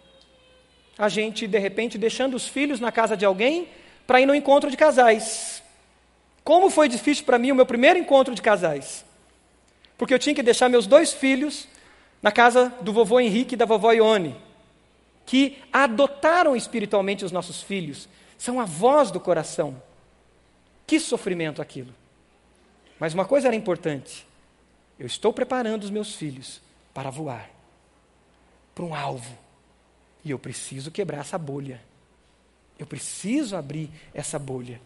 a 0.99 1.09
gente, 1.09 1.47
de 1.47 1.59
repente, 1.59 1.99
deixando 1.99 2.34
os 2.34 2.47
filhos 2.47 2.80
na 2.80 2.90
casa 2.90 3.16
de 3.16 3.24
alguém 3.24 3.68
para 4.07 4.20
ir 4.20 4.26
no 4.26 4.34
encontro 4.34 4.70
de 4.70 4.76
casais. 4.76 5.62
Como 6.42 6.70
foi 6.70 6.88
difícil 6.88 7.24
para 7.24 7.38
mim 7.38 7.51
o 7.51 7.55
meu 7.55 7.66
primeiro 7.66 7.99
encontro 7.99 8.34
de 8.34 8.42
casais. 8.42 9.05
Porque 9.99 10.14
eu 10.14 10.18
tinha 10.18 10.34
que 10.34 10.42
deixar 10.42 10.68
meus 10.68 10.86
dois 10.86 11.12
filhos 11.12 11.68
na 12.22 12.30
casa 12.30 12.72
do 12.80 12.92
vovô 12.92 13.20
Henrique 13.20 13.55
e 13.55 13.57
da 13.57 13.64
vovó 13.64 13.92
Ione, 13.92 14.36
que 15.24 15.59
adotaram 15.72 16.55
espiritualmente 16.55 17.24
os 17.24 17.32
nossos 17.32 17.62
filhos, 17.62 18.09
são 18.38 18.61
a 18.61 18.64
voz 18.64 19.11
do 19.11 19.20
coração. 19.20 19.80
Que 20.86 21.01
sofrimento 21.01 21.61
aquilo. 21.61 21.92
Mas 22.99 23.12
uma 23.12 23.24
coisa 23.24 23.49
era 23.49 23.57
importante: 23.57 24.26
eu 24.99 25.07
estou 25.07 25.32
preparando 25.32 25.82
os 25.82 25.90
meus 25.90 26.14
filhos 26.14 26.61
para 26.94 27.11
voar 27.11 27.57
para 28.76 28.84
um 28.84 28.94
alvo. 28.94 29.45
E 30.27 30.33
eu 30.33 30.41
preciso 30.41 30.91
quebrar 30.91 31.20
essa 31.20 31.39
bolha. 31.39 31.81
Eu 32.77 32.85
preciso 32.85 33.55
abrir 33.55 33.89
essa 34.12 34.41
bolha. 34.41 34.81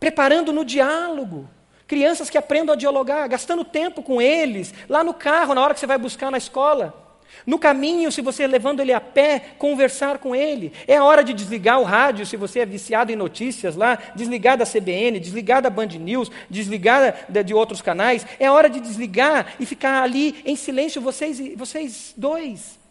Preparando 0.00 0.50
no 0.50 0.64
diálogo. 0.64 1.46
Crianças 1.86 2.30
que 2.30 2.38
aprendam 2.38 2.72
a 2.72 2.78
dialogar, 2.78 3.28
gastando 3.28 3.62
tempo 3.66 4.02
com 4.02 4.22
eles, 4.22 4.72
lá 4.88 5.04
no 5.04 5.12
carro, 5.12 5.54
na 5.54 5.60
hora 5.60 5.74
que 5.74 5.80
você 5.80 5.86
vai 5.86 5.98
buscar 5.98 6.30
na 6.30 6.38
escola. 6.38 7.18
No 7.44 7.58
caminho, 7.58 8.10
se 8.10 8.22
você 8.22 8.46
levando 8.46 8.80
ele 8.80 8.94
a 8.94 9.00
pé, 9.00 9.38
conversar 9.58 10.16
com 10.16 10.34
ele. 10.34 10.72
É 10.88 10.96
a 10.96 11.04
hora 11.04 11.22
de 11.22 11.34
desligar 11.34 11.78
o 11.78 11.84
rádio, 11.84 12.24
se 12.24 12.38
você 12.38 12.60
é 12.60 12.66
viciado 12.66 13.12
em 13.12 13.16
notícias 13.16 13.76
lá, 13.76 13.98
desligar 14.16 14.56
da 14.56 14.64
CBN, 14.64 15.20
desligar 15.20 15.60
da 15.60 15.68
Band 15.68 15.88
News, 15.88 16.30
desligar 16.48 17.26
de 17.44 17.52
outros 17.52 17.82
canais. 17.82 18.26
É 18.40 18.46
a 18.46 18.52
hora 18.54 18.70
de 18.70 18.80
desligar 18.80 19.54
e 19.60 19.66
ficar 19.66 20.02
ali 20.02 20.36
em 20.46 20.56
silêncio, 20.56 21.02
vocês, 21.02 21.38
vocês 21.58 22.14
dois. 22.16 22.82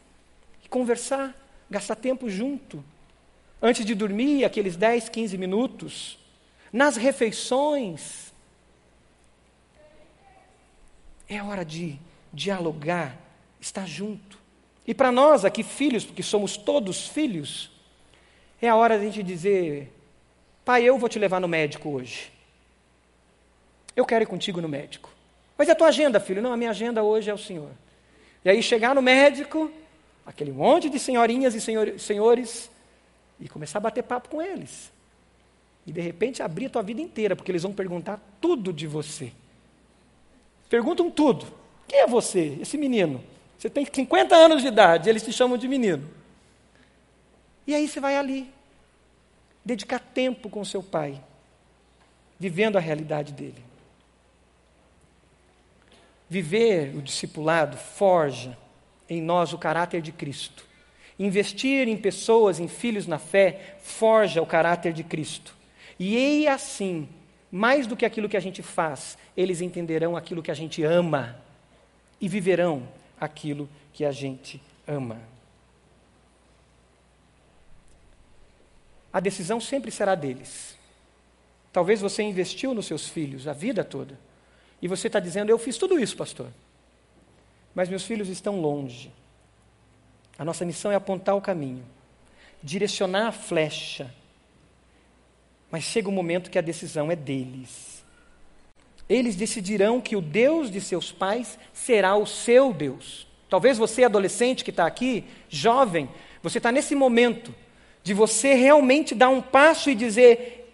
Conversar, 0.74 1.36
gastar 1.69 1.95
tempo 1.95 2.28
junto. 2.28 2.84
Antes 3.61 3.86
de 3.86 3.93
dormir, 3.93 4.43
aqueles 4.43 4.76
10, 4.76 5.07
15 5.07 5.38
minutos. 5.38 6.17
Nas 6.71 6.97
refeições. 6.97 8.34
É 11.30 11.43
hora 11.43 11.63
de 11.63 11.99
dialogar, 12.34 13.15
estar 13.61 13.86
junto. 13.86 14.39
E 14.88 14.95
para 14.95 15.11
nós 15.11 15.45
aqui, 15.45 15.61
filhos, 15.61 16.05
porque 16.05 16.24
somos 16.24 16.57
todos 16.57 17.07
filhos, 17.07 17.69
é 18.59 18.67
a 18.67 18.76
hora 18.76 18.97
de 18.97 19.05
a 19.05 19.09
gente 19.11 19.21
dizer: 19.21 19.93
Pai, 20.65 20.84
eu 20.84 20.97
vou 20.97 21.07
te 21.07 21.19
levar 21.19 21.39
no 21.39 21.47
médico 21.47 21.88
hoje. 21.88 22.32
Eu 23.95 24.07
quero 24.07 24.24
ir 24.24 24.28
contigo 24.28 24.59
no 24.59 24.67
médico. 24.67 25.13
Mas 25.55 25.69
é 25.69 25.74
a 25.74 25.76
tua 25.76 25.89
agenda, 25.89 26.19
filho? 26.19 26.41
Não, 26.41 26.51
a 26.51 26.57
minha 26.57 26.71
agenda 26.71 27.03
hoje 27.03 27.30
é 27.30 27.34
o 27.34 27.38
Senhor. 27.38 27.69
E 28.43 28.49
aí 28.49 28.63
chegar 28.63 28.95
no 28.95 29.03
médico, 29.03 29.71
aquele 30.26 30.51
monte 30.51 30.89
de 30.89 30.99
senhorinhas 30.99 31.53
e 31.55 31.61
senhor, 31.61 31.99
senhores, 31.99 32.69
e 33.39 33.49
começar 33.49 33.80
a 33.80 33.82
bater 33.82 34.03
papo 34.03 34.30
com 34.30 34.41
eles. 34.41 34.91
E 35.86 35.91
de 35.91 35.99
repente 35.99 36.41
abrir 36.41 36.67
a 36.67 36.69
tua 36.69 36.82
vida 36.82 37.01
inteira, 37.01 37.36
porque 37.36 37.51
eles 37.51 37.63
vão 37.63 37.74
perguntar 37.74 38.19
tudo 38.39 38.71
de 38.71 38.88
você. 38.88 39.32
Perguntam 40.69 41.11
tudo. 41.11 41.45
Quem 41.88 41.99
é 41.99 42.07
você, 42.07 42.57
esse 42.61 42.78
menino? 42.78 43.24
Você 43.57 43.69
tem 43.69 43.86
50 43.86 44.36
anos 44.36 44.61
de 44.61 44.67
idade, 44.69 45.09
eles 45.09 45.24
te 45.24 45.32
chamam 45.32 45.57
de 45.57 45.67
menino. 45.67 46.09
E 47.67 47.76
aí 47.76 47.88
você 47.88 47.99
vai 47.99 48.17
ali, 48.17 48.49
dedicar 49.63 49.99
tempo 49.99 50.49
com 50.49 50.63
seu 50.65 50.82
pai, 50.82 51.21
vivendo 52.39 52.78
a 52.78 52.82
realidade 52.82 53.34
dele. 53.34 53.63
Viver 56.30 56.95
o 56.95 57.01
discipulado 57.01 57.78
forja 57.78 58.57
em 59.09 59.21
nós 59.21 59.53
o 59.53 59.57
caráter 59.57 60.01
de 60.01 60.11
Cristo. 60.11 60.65
Investir 61.17 61.87
em 61.87 61.97
pessoas, 61.97 62.59
em 62.59 62.67
filhos 62.67 63.05
na 63.07 63.19
fé, 63.19 63.77
forja 63.81 64.41
o 64.41 64.45
caráter 64.45 64.93
de 64.93 65.03
Cristo. 65.03 65.55
E 65.99 66.47
assim, 66.47 67.07
mais 67.51 67.85
do 67.85 67.95
que 67.95 68.05
aquilo 68.05 68.27
que 68.27 68.37
a 68.37 68.41
gente 68.41 68.61
faz, 68.61 69.17
eles 69.37 69.61
entenderão 69.61 70.17
aquilo 70.17 70.41
que 70.41 70.51
a 70.51 70.55
gente 70.55 70.83
ama 70.83 71.39
e 72.19 72.27
viverão 72.27 72.87
aquilo 73.19 73.69
que 73.93 74.03
a 74.03 74.11
gente 74.11 74.61
ama. 74.87 75.19
A 79.11 79.19
decisão 79.19 79.61
sempre 79.61 79.91
será 79.91 80.15
deles. 80.15 80.75
Talvez 81.71 82.01
você 82.01 82.23
investiu 82.23 82.73
nos 82.73 82.87
seus 82.87 83.07
filhos 83.07 83.47
a 83.47 83.53
vida 83.53 83.83
toda. 83.83 84.19
E 84.81 84.87
você 84.87 85.07
está 85.07 85.19
dizendo: 85.19 85.49
Eu 85.49 85.59
fiz 85.59 85.77
tudo 85.77 85.99
isso, 85.99 86.17
pastor. 86.17 86.47
Mas 87.74 87.89
meus 87.89 88.03
filhos 88.03 88.30
estão 88.30 88.59
longe. 88.59 89.11
A 90.38 90.45
nossa 90.45 90.65
missão 90.65 90.91
é 90.91 90.95
apontar 90.95 91.36
o 91.36 91.41
caminho, 91.41 91.84
direcionar 92.61 93.28
a 93.28 93.32
flecha. 93.32 94.13
Mas 95.71 95.84
chega 95.84 96.09
um 96.09 96.13
momento 96.13 96.51
que 96.51 96.59
a 96.59 96.61
decisão 96.61 97.11
é 97.11 97.15
deles. 97.15 98.03
Eles 99.07 99.36
decidirão 99.36 99.99
que 99.99 100.15
o 100.15 100.21
Deus 100.21 100.71
de 100.71 100.80
seus 100.80 101.11
pais 101.11 101.57
será 101.74 102.15
o 102.15 102.26
seu 102.26 102.74
Deus. 102.74 103.28
Talvez 103.49 103.78
você, 103.78 104.03
adolescente 104.03 104.63
que 104.63 104.69
está 104.69 104.86
aqui, 104.86 105.26
jovem, 105.49 106.09
você 106.41 106.57
está 106.57 106.71
nesse 106.71 106.95
momento 106.95 107.53
de 108.03 108.13
você 108.13 108.53
realmente 108.53 109.13
dar 109.13 109.30
um 109.30 109.41
passo 109.41 109.89
e 109.89 109.95
dizer: 109.95 110.74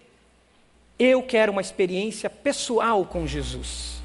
Eu 0.98 1.22
quero 1.22 1.52
uma 1.52 1.62
experiência 1.62 2.30
pessoal 2.30 3.06
com 3.06 3.28
Jesus. 3.28 3.99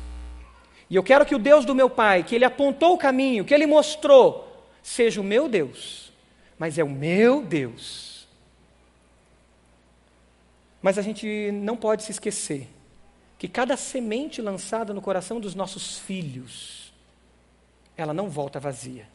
E 0.88 0.96
eu 0.96 1.02
quero 1.02 1.24
que 1.24 1.34
o 1.34 1.38
Deus 1.38 1.64
do 1.64 1.74
meu 1.74 1.88
pai, 1.88 2.22
que 2.22 2.34
ele 2.34 2.44
apontou 2.44 2.94
o 2.94 2.98
caminho, 2.98 3.44
que 3.44 3.54
ele 3.54 3.66
mostrou, 3.66 4.68
seja 4.82 5.20
o 5.20 5.24
meu 5.24 5.48
Deus, 5.48 6.12
mas 6.58 6.78
é 6.78 6.84
o 6.84 6.88
meu 6.88 7.42
Deus. 7.42 8.28
Mas 10.82 10.98
a 10.98 11.02
gente 11.02 11.50
não 11.52 11.76
pode 11.76 12.02
se 12.02 12.12
esquecer 12.12 12.68
que 13.38 13.48
cada 13.48 13.76
semente 13.76 14.40
lançada 14.40 14.92
no 14.94 15.02
coração 15.02 15.40
dos 15.40 15.54
nossos 15.54 15.98
filhos, 15.98 16.92
ela 17.96 18.14
não 18.14 18.28
volta 18.28 18.60
vazia. 18.60 19.08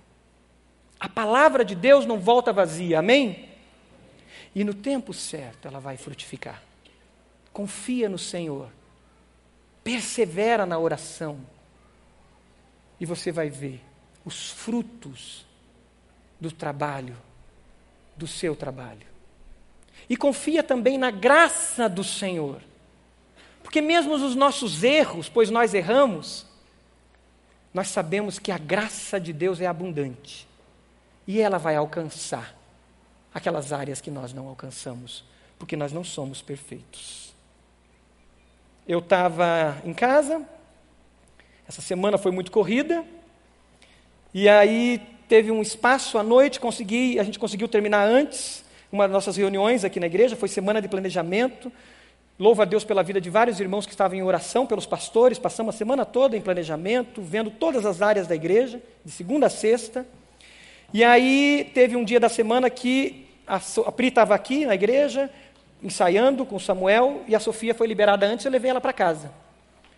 A 0.99 1.07
palavra 1.07 1.63
de 1.63 1.75
Deus 1.75 2.05
não 2.05 2.19
volta 2.19 2.51
vazia, 2.51 2.99
amém? 2.99 3.49
E 4.53 4.63
no 4.63 4.73
tempo 4.73 5.13
certo 5.13 5.67
ela 5.67 5.79
vai 5.79 5.95
frutificar. 5.95 6.61
Confia 7.53 8.09
no 8.09 8.17
Senhor, 8.17 8.69
persevera 9.83 10.65
na 10.65 10.77
oração, 10.77 11.39
e 12.99 13.05
você 13.05 13.31
vai 13.31 13.49
ver 13.49 13.81
os 14.25 14.49
frutos 14.49 15.45
do 16.39 16.51
trabalho, 16.51 17.15
do 18.15 18.27
seu 18.27 18.55
trabalho. 18.55 19.07
E 20.09 20.17
confia 20.17 20.63
também 20.63 20.97
na 20.97 21.11
graça 21.11 21.87
do 21.87 22.03
Senhor. 22.03 22.61
Porque 23.63 23.81
mesmo 23.81 24.13
os 24.13 24.35
nossos 24.35 24.83
erros, 24.83 25.29
pois 25.29 25.49
nós 25.49 25.73
erramos, 25.73 26.45
nós 27.73 27.89
sabemos 27.89 28.39
que 28.39 28.51
a 28.51 28.57
graça 28.57 29.19
de 29.19 29.31
Deus 29.31 29.61
é 29.61 29.67
abundante. 29.67 30.47
E 31.27 31.39
ela 31.39 31.57
vai 31.57 31.75
alcançar 31.75 32.55
aquelas 33.33 33.71
áreas 33.71 34.01
que 34.01 34.09
nós 34.09 34.33
não 34.33 34.47
alcançamos, 34.47 35.23
porque 35.57 35.75
nós 35.75 35.93
não 35.93 36.03
somos 36.03 36.41
perfeitos. 36.41 37.33
Eu 38.87 38.99
estava 38.99 39.79
em 39.85 39.93
casa, 39.93 40.43
essa 41.69 41.81
semana 41.81 42.17
foi 42.17 42.33
muito 42.33 42.51
corrida, 42.51 43.05
e 44.33 44.49
aí 44.49 45.01
teve 45.29 45.51
um 45.51 45.61
espaço 45.61 46.17
à 46.17 46.23
noite, 46.23 46.59
consegui, 46.59 47.17
a 47.17 47.23
gente 47.23 47.39
conseguiu 47.39 47.69
terminar 47.69 48.05
antes, 48.05 48.65
uma 48.91 49.07
das 49.07 49.13
nossas 49.13 49.37
reuniões 49.37 49.85
aqui 49.85 50.01
na 50.01 50.07
igreja, 50.07 50.35
foi 50.35 50.49
semana 50.49 50.81
de 50.81 50.89
planejamento, 50.89 51.71
Louvo 52.39 52.61
a 52.61 52.65
Deus 52.65 52.85
pela 52.85 53.03
vida 53.03 53.19
de 53.19 53.29
vários 53.29 53.59
irmãos 53.59 53.85
que 53.85 53.91
estavam 53.91 54.17
em 54.17 54.23
oração 54.23 54.65
pelos 54.65 54.85
pastores. 54.85 55.37
Passamos 55.37 55.75
a 55.75 55.77
semana 55.77 56.05
toda 56.05 56.37
em 56.37 56.41
planejamento, 56.41 57.21
vendo 57.21 57.51
todas 57.51 57.85
as 57.85 58.01
áreas 58.01 58.27
da 58.27 58.33
igreja, 58.33 58.81
de 59.03 59.11
segunda 59.11 59.47
a 59.47 59.49
sexta. 59.49 60.07
E 60.93 61.03
aí 61.03 61.69
teve 61.73 61.97
um 61.97 62.03
dia 62.05 62.17
da 62.17 62.29
semana 62.29 62.69
que 62.69 63.27
a, 63.45 63.57
a 63.57 63.91
Pri 63.91 64.07
estava 64.07 64.33
aqui 64.33 64.65
na 64.65 64.73
igreja, 64.73 65.29
ensaiando 65.83 66.45
com 66.45 66.55
o 66.55 66.59
Samuel, 66.61 67.23
e 67.27 67.35
a 67.35 67.41
Sofia 67.41 67.75
foi 67.75 67.87
liberada 67.87 68.25
antes, 68.25 68.45
eu 68.45 68.51
levei 68.53 68.71
ela 68.71 68.79
para 68.79 68.93
casa. 68.93 69.29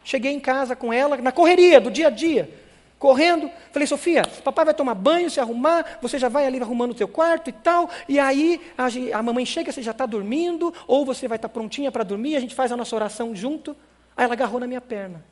Cheguei 0.04 0.32
em 0.32 0.39
casa 0.39 0.76
com 0.76 0.91
ela, 0.91 1.18
na 1.18 1.32
correria 1.32 1.80
do 1.80 1.91
dia 1.91 2.08
a 2.08 2.10
dia 2.10 2.62
correndo. 3.02 3.49
Falei, 3.72 3.88
Sofia, 3.88 4.22
papai 4.43 4.64
vai 4.64 4.74
tomar 4.76 4.93
banho, 4.93 5.28
se 5.28 5.39
arrumar, 5.39 5.97
você 5.99 6.20
já 6.20 6.30
vai 6.30 6.45
ali 6.45 6.62
arrumando 6.62 6.91
o 6.91 6.93
teu 6.93 7.08
quarto 7.08 7.49
e 7.49 7.52
tal. 7.52 7.89
E 8.08 8.20
aí 8.20 8.62
a, 8.78 9.18
a 9.18 9.24
mamãe 9.24 9.43
chega, 9.43 9.72
você 9.72 9.82
já 9.82 9.89
está 9.89 10.06
dormindo, 10.06 10.72
ou 10.86 11.04
você 11.04 11.28
vai 11.28 11.38
estar 11.38 11.49
tá 11.49 11.54
prontinha 11.54 11.91
para 11.91 12.04
dormir, 12.04 12.36
a 12.36 12.39
gente 12.39 12.54
faz 12.54 12.72
a 12.72 12.78
nossa 12.78 12.95
oração 12.95 13.36
junto. 13.36 13.76
Aí 14.16 14.24
ela 14.24 14.34
agarrou 14.34 14.60
na 14.60 14.68
minha 14.68 14.80
perna. 14.80 15.26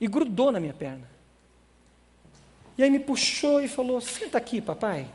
E 0.00 0.06
grudou 0.06 0.52
na 0.52 0.60
minha 0.60 0.74
perna. 0.74 1.10
E 2.78 2.84
aí 2.84 2.90
me 2.90 3.00
puxou 3.00 3.60
e 3.60 3.66
falou: 3.66 4.00
Senta 4.00 4.38
aqui, 4.38 4.60
papai. 4.60 5.08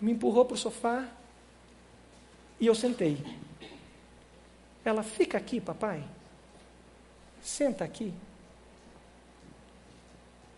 Me 0.00 0.12
empurrou 0.12 0.44
para 0.44 0.54
o 0.54 0.58
sofá 0.58 1.04
e 2.60 2.66
eu 2.66 2.74
sentei. 2.74 3.18
Ela, 4.84 5.02
fica 5.02 5.38
aqui, 5.38 5.60
papai. 5.60 6.02
Senta 7.40 7.84
aqui. 7.84 8.12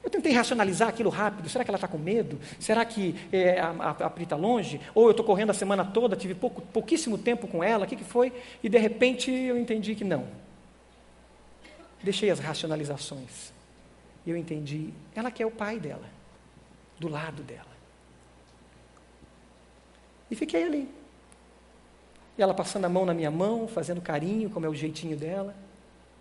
Eu 0.06 0.10
tentei 0.10 0.32
racionalizar 0.32 0.88
aquilo 0.88 1.10
rápido. 1.10 1.48
Será 1.48 1.64
que 1.64 1.70
ela 1.70 1.76
está 1.76 1.88
com 1.88 1.98
medo? 1.98 2.38
Será 2.60 2.84
que 2.84 3.14
é, 3.32 3.58
a, 3.58 3.70
a, 3.70 3.90
a 3.90 4.10
Pri 4.10 4.22
está 4.22 4.36
longe? 4.36 4.80
Ou 4.94 5.06
eu 5.06 5.10
estou 5.10 5.26
correndo 5.26 5.50
a 5.50 5.54
semana 5.54 5.84
toda, 5.84 6.14
tive 6.14 6.32
pouco, 6.32 6.62
pouquíssimo 6.62 7.18
tempo 7.18 7.48
com 7.48 7.62
ela, 7.62 7.84
o 7.84 7.88
que, 7.88 7.96
que 7.96 8.04
foi? 8.04 8.32
E 8.62 8.68
de 8.68 8.78
repente 8.78 9.32
eu 9.32 9.58
entendi 9.58 9.96
que 9.96 10.04
não. 10.04 10.28
Deixei 12.04 12.30
as 12.30 12.38
racionalizações. 12.38 13.52
E 14.24 14.30
eu 14.30 14.36
entendi, 14.36 14.90
ela 15.12 15.28
quer 15.28 15.44
o 15.44 15.50
pai 15.50 15.80
dela, 15.80 16.08
do 17.00 17.08
lado 17.08 17.42
dela. 17.42 17.76
E 20.30 20.36
fiquei 20.36 20.62
ali. 20.62 20.88
E 22.38 22.42
ela 22.42 22.54
passando 22.54 22.84
a 22.84 22.88
mão 22.88 23.06
na 23.06 23.14
minha 23.14 23.30
mão, 23.30 23.66
fazendo 23.66 24.00
carinho, 24.00 24.50
como 24.50 24.66
é 24.66 24.68
o 24.68 24.74
jeitinho 24.74 25.16
dela. 25.16 25.54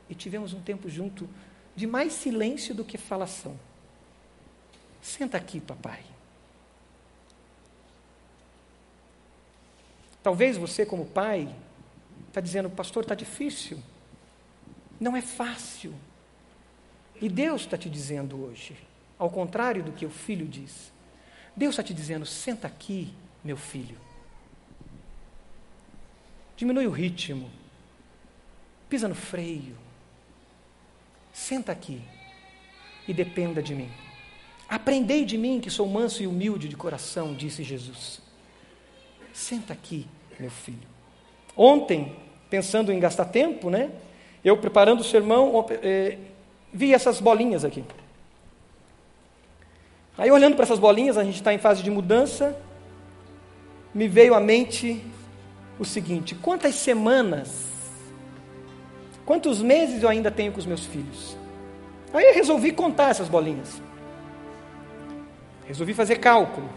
E 0.10 0.16
tivemos 0.16 0.54
um 0.54 0.62
tempo 0.62 0.90
junto 0.90 1.30
de 1.76 1.86
mais 1.86 2.14
silêncio 2.14 2.74
do 2.74 2.86
que 2.86 2.98
falação. 2.98 3.60
Senta 5.02 5.38
aqui, 5.38 5.60
papai. 5.60 6.04
Talvez 10.24 10.58
você, 10.58 10.86
como 10.86 11.06
pai, 11.06 11.54
está 12.30 12.42
dizendo, 12.42 12.70
pastor, 12.70 13.04
está 13.04 13.14
difícil. 13.14 13.78
Não 15.00 15.16
é 15.16 15.22
fácil. 15.22 15.94
E 17.22 17.30
Deus 17.30 17.62
está 17.62 17.78
te 17.78 17.90
dizendo 17.90 18.44
hoje, 18.44 18.76
ao 19.18 19.30
contrário 19.30 19.84
do 19.84 19.92
que 19.92 20.06
o 20.06 20.10
filho 20.10 20.48
diz. 20.48 20.92
Deus 21.56 21.74
está 21.74 21.84
te 21.84 21.94
dizendo: 21.94 22.26
senta 22.26 22.68
aqui, 22.68 23.14
meu 23.44 23.56
filho. 23.56 24.05
Diminui 26.58 26.88
o 26.88 26.92
ritmo. 26.92 27.50
Pisa 28.90 29.08
no 29.08 29.16
freio. 29.16 29.76
Senta 31.34 31.72
aqui 31.72 32.02
e 33.08 33.14
dependa 33.14 33.62
de 33.62 33.76
mim. 33.76 33.90
Aprendei 34.68 35.26
de 35.26 35.38
mim 35.38 35.60
que 35.60 35.70
sou 35.70 35.88
manso 35.88 36.24
e 36.24 36.28
humilde 36.28 36.68
de 36.68 36.76
coração, 36.76 37.34
disse 37.34 37.64
Jesus. 37.64 38.22
Senta 39.34 39.74
aqui, 39.74 40.08
meu 40.40 40.50
filho. 40.50 40.88
Ontem, 41.56 42.16
pensando 42.50 42.92
em 42.92 43.00
gastar 43.00 43.26
tempo, 43.26 43.70
né? 43.70 43.92
Eu 44.44 44.58
preparando 44.58 45.02
o 45.02 45.04
sermão, 45.04 45.66
eh, 45.70 46.18
vi 46.74 46.94
essas 46.94 47.20
bolinhas 47.20 47.66
aqui. 47.66 47.84
Aí 50.18 50.32
olhando 50.32 50.56
para 50.56 50.64
essas 50.64 50.80
bolinhas, 50.80 51.18
a 51.18 51.24
gente 51.24 51.36
está 51.36 51.54
em 51.54 51.58
fase 51.58 51.84
de 51.84 51.92
mudança, 51.92 52.58
me 53.94 54.08
veio 54.08 54.34
à 54.34 54.40
mente 54.40 55.04
o 55.80 55.86
seguinte: 55.86 56.36
quantas 56.36 56.76
semanas, 56.76 57.66
quantos 59.26 59.62
meses 59.62 60.04
eu 60.04 60.10
ainda 60.10 60.32
tenho 60.32 60.52
com 60.52 60.60
os 60.60 60.66
meus 60.66 60.86
filhos? 60.86 61.38
Aí 62.14 62.26
eu 62.26 62.34
resolvi 62.34 62.72
contar 62.72 63.10
essas 63.10 63.28
bolinhas. 63.28 63.82
Resolvi 65.66 65.94
fazer 65.94 66.18
cálculo. 66.18 66.70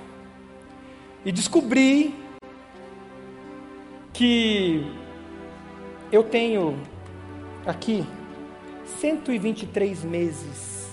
E 1.24 1.30
descobri 1.30 2.14
que 4.12 4.84
eu 6.10 6.24
tenho 6.24 6.80
aqui 7.66 8.04
123 9.00 10.02
meses 10.04 10.88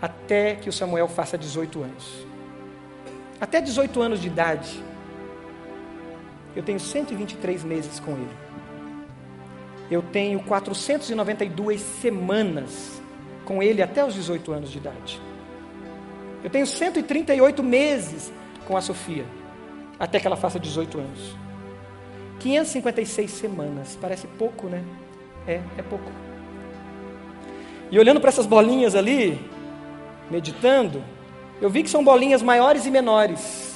até 0.00 0.54
que 0.54 0.68
o 0.68 0.72
Samuel 0.72 1.08
faça 1.08 1.36
18 1.36 1.82
anos. 1.82 2.26
Até 3.40 3.60
18 3.60 4.00
anos 4.00 4.20
de 4.20 4.28
idade, 4.28 4.82
eu 6.54 6.62
tenho 6.62 6.78
123 6.78 7.64
meses 7.64 7.98
com 8.00 8.12
ele. 8.12 8.36
Eu 9.90 10.02
tenho 10.02 10.40
492 10.40 11.80
semanas 11.80 13.02
com 13.44 13.62
ele 13.62 13.82
até 13.82 14.04
os 14.04 14.14
18 14.14 14.52
anos 14.52 14.70
de 14.70 14.78
idade. 14.78 15.20
Eu 16.42 16.50
tenho 16.50 16.66
138 16.66 17.62
meses 17.62 18.32
com 18.66 18.76
a 18.76 18.80
Sofia, 18.80 19.24
até 19.98 20.18
que 20.18 20.26
ela 20.26 20.36
faça 20.36 20.58
18 20.58 20.98
anos. 20.98 21.36
556 22.40 23.30
semanas, 23.30 23.96
parece 24.00 24.26
pouco, 24.26 24.66
né? 24.66 24.82
É, 25.46 25.60
é 25.78 25.82
pouco. 25.82 26.10
E 27.90 27.98
olhando 27.98 28.20
para 28.20 28.30
essas 28.30 28.46
bolinhas 28.46 28.94
ali, 28.96 29.38
meditando, 30.30 31.04
eu 31.60 31.70
vi 31.70 31.82
que 31.82 31.90
são 31.90 32.02
bolinhas 32.02 32.42
maiores 32.42 32.86
e 32.86 32.90
menores. 32.90 33.71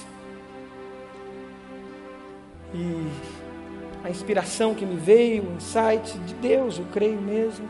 E 2.77 3.07
a 4.05 4.11
inspiração 4.11 4.75
que 4.75 4.85
me 4.85 4.97
veio, 4.97 5.45
o 5.45 5.57
insight 5.57 6.19
de 6.19 6.35
Deus, 6.35 6.79
eu 6.79 6.85
creio 6.93 7.21
mesmo, 7.21 7.67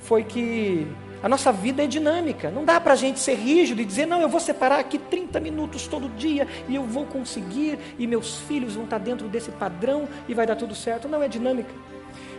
foi 0.00 0.24
que 0.24 0.86
a 1.22 1.28
nossa 1.28 1.52
vida 1.52 1.84
é 1.84 1.86
dinâmica. 1.86 2.50
Não 2.50 2.64
dá 2.64 2.80
para 2.80 2.94
a 2.94 2.96
gente 2.96 3.20
ser 3.20 3.34
rígido 3.34 3.82
e 3.82 3.84
dizer, 3.84 4.06
não, 4.06 4.20
eu 4.20 4.28
vou 4.28 4.40
separar 4.40 4.78
aqui 4.78 4.98
30 4.98 5.38
minutos 5.40 5.86
todo 5.86 6.08
dia 6.16 6.48
e 6.68 6.74
eu 6.74 6.84
vou 6.84 7.04
conseguir 7.04 7.78
e 7.98 8.06
meus 8.06 8.38
filhos 8.40 8.74
vão 8.74 8.84
estar 8.84 8.98
dentro 8.98 9.28
desse 9.28 9.50
padrão 9.50 10.08
e 10.28 10.34
vai 10.34 10.46
dar 10.46 10.56
tudo 10.56 10.74
certo. 10.74 11.08
Não, 11.08 11.22
é 11.22 11.28
dinâmica. 11.28 11.70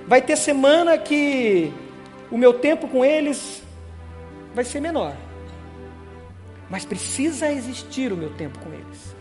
Vai 0.08 0.22
ter 0.22 0.38
semana 0.38 0.98
que 0.98 1.72
o 2.32 2.38
meu 2.38 2.54
tempo 2.54 2.88
com 2.88 3.04
eles 3.04 3.64
vai 4.56 4.64
ser 4.64 4.80
menor. 4.80 5.16
Mas 6.70 6.84
precisa 6.84 7.52
existir 7.52 8.12
o 8.12 8.18
meu 8.18 8.32
tempo 8.32 8.58
com 8.60 8.74
eles. 8.74 9.16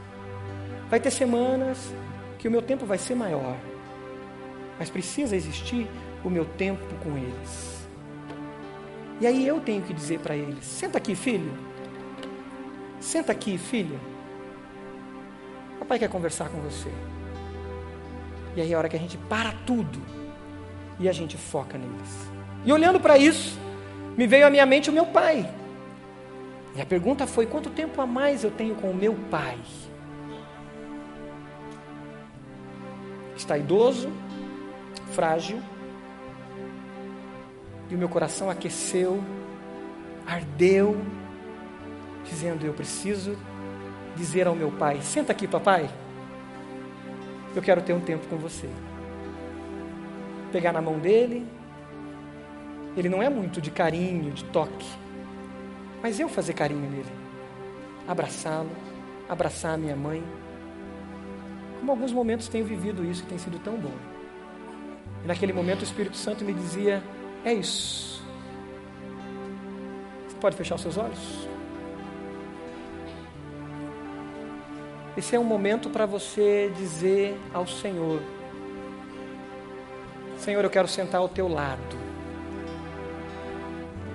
Vai 0.88 1.00
ter 1.00 1.10
semanas 1.10 1.92
que 2.46 2.48
o 2.48 2.52
meu 2.52 2.62
tempo 2.62 2.86
vai 2.86 2.96
ser 2.96 3.16
maior, 3.16 3.56
mas 4.78 4.88
precisa 4.88 5.34
existir 5.34 5.88
o 6.22 6.30
meu 6.30 6.44
tempo 6.44 6.80
com 7.02 7.18
eles. 7.18 7.88
E 9.20 9.26
aí 9.26 9.44
eu 9.44 9.60
tenho 9.60 9.82
que 9.82 9.92
dizer 9.92 10.20
para 10.20 10.36
eles: 10.36 10.64
senta 10.64 10.96
aqui, 10.98 11.16
filho. 11.16 11.52
Senta 13.00 13.32
aqui, 13.32 13.58
filha. 13.58 13.98
Papai 15.80 15.98
quer 15.98 16.08
conversar 16.08 16.48
com 16.48 16.60
você. 16.60 16.88
E 18.54 18.60
aí 18.60 18.70
é 18.70 18.76
a 18.76 18.78
hora 18.78 18.88
que 18.88 18.94
a 18.94 19.00
gente 19.00 19.18
para 19.18 19.50
tudo 19.66 20.00
e 21.00 21.08
a 21.08 21.12
gente 21.12 21.36
foca 21.36 21.76
neles. 21.76 22.30
E 22.64 22.72
olhando 22.72 23.00
para 23.00 23.18
isso, 23.18 23.58
me 24.16 24.24
veio 24.24 24.46
à 24.46 24.50
minha 24.50 24.64
mente 24.64 24.88
o 24.88 24.92
meu 24.92 25.06
pai. 25.06 25.52
E 26.76 26.80
a 26.80 26.86
pergunta 26.86 27.26
foi: 27.26 27.44
quanto 27.44 27.70
tempo 27.70 28.00
a 28.00 28.06
mais 28.06 28.44
eu 28.44 28.52
tenho 28.52 28.76
com 28.76 28.92
o 28.92 28.94
meu 28.94 29.16
pai? 29.32 29.58
Está 33.36 33.58
idoso, 33.58 34.10
frágil, 35.12 35.60
e 37.88 37.94
o 37.94 37.98
meu 37.98 38.08
coração 38.08 38.50
aqueceu, 38.50 39.22
ardeu, 40.26 40.96
dizendo: 42.24 42.66
Eu 42.66 42.72
preciso 42.72 43.36
dizer 44.16 44.46
ao 44.46 44.54
meu 44.54 44.72
pai: 44.72 45.00
Senta 45.02 45.32
aqui, 45.32 45.46
papai, 45.46 45.88
eu 47.54 47.62
quero 47.62 47.82
ter 47.82 47.92
um 47.92 48.00
tempo 48.00 48.26
com 48.26 48.36
você. 48.36 48.68
Pegar 50.50 50.72
na 50.72 50.80
mão 50.80 50.98
dele, 50.98 51.46
ele 52.96 53.08
não 53.08 53.22
é 53.22 53.28
muito 53.28 53.60
de 53.60 53.70
carinho, 53.70 54.32
de 54.32 54.44
toque, 54.44 54.86
mas 56.02 56.18
eu 56.18 56.28
fazer 56.28 56.54
carinho 56.54 56.88
nele, 56.90 57.12
abraçá-lo, 58.08 58.70
abraçar 59.28 59.74
a 59.74 59.76
minha 59.76 59.96
mãe 59.96 60.24
como 61.78 61.92
alguns 61.92 62.12
momentos 62.12 62.48
tenho 62.48 62.64
vivido 62.64 63.04
isso 63.04 63.22
e 63.22 63.26
tem 63.26 63.38
sido 63.38 63.58
tão 63.58 63.76
bom. 63.76 63.92
E 65.24 65.26
naquele 65.26 65.52
momento 65.52 65.80
o 65.80 65.84
Espírito 65.84 66.16
Santo 66.16 66.44
me 66.44 66.52
dizia: 66.52 67.02
É 67.44 67.52
isso. 67.52 68.22
Você 70.28 70.36
pode 70.40 70.56
fechar 70.56 70.74
os 70.74 70.82
seus 70.82 70.96
olhos? 70.96 71.48
Esse 75.16 75.34
é 75.34 75.38
um 75.38 75.44
momento 75.44 75.88
para 75.88 76.04
você 76.04 76.70
dizer 76.76 77.38
ao 77.54 77.66
Senhor: 77.66 78.20
Senhor, 80.38 80.62
eu 80.62 80.70
quero 80.70 80.86
sentar 80.86 81.20
ao 81.20 81.28
teu 81.28 81.48
lado. 81.48 81.96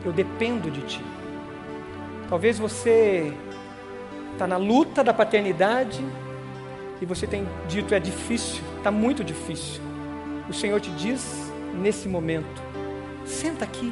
Eu 0.06 0.12
dependo 0.12 0.70
de 0.70 0.82
ti. 0.82 1.02
Talvez 2.30 2.58
você 2.58 3.34
está 4.32 4.48
na 4.48 4.58
luta 4.58 5.04
da 5.04 5.14
paternidade 5.14 6.04
e 7.02 7.06
você 7.06 7.26
tem 7.26 7.48
dito 7.68 7.96
é 7.96 8.00
difícil, 8.00 8.64
está 8.78 8.92
muito 8.92 9.24
difícil. 9.24 9.82
O 10.48 10.54
Senhor 10.54 10.80
te 10.80 10.92
diz 10.92 11.52
nesse 11.74 12.08
momento: 12.08 12.62
senta 13.26 13.66
aqui, 13.66 13.92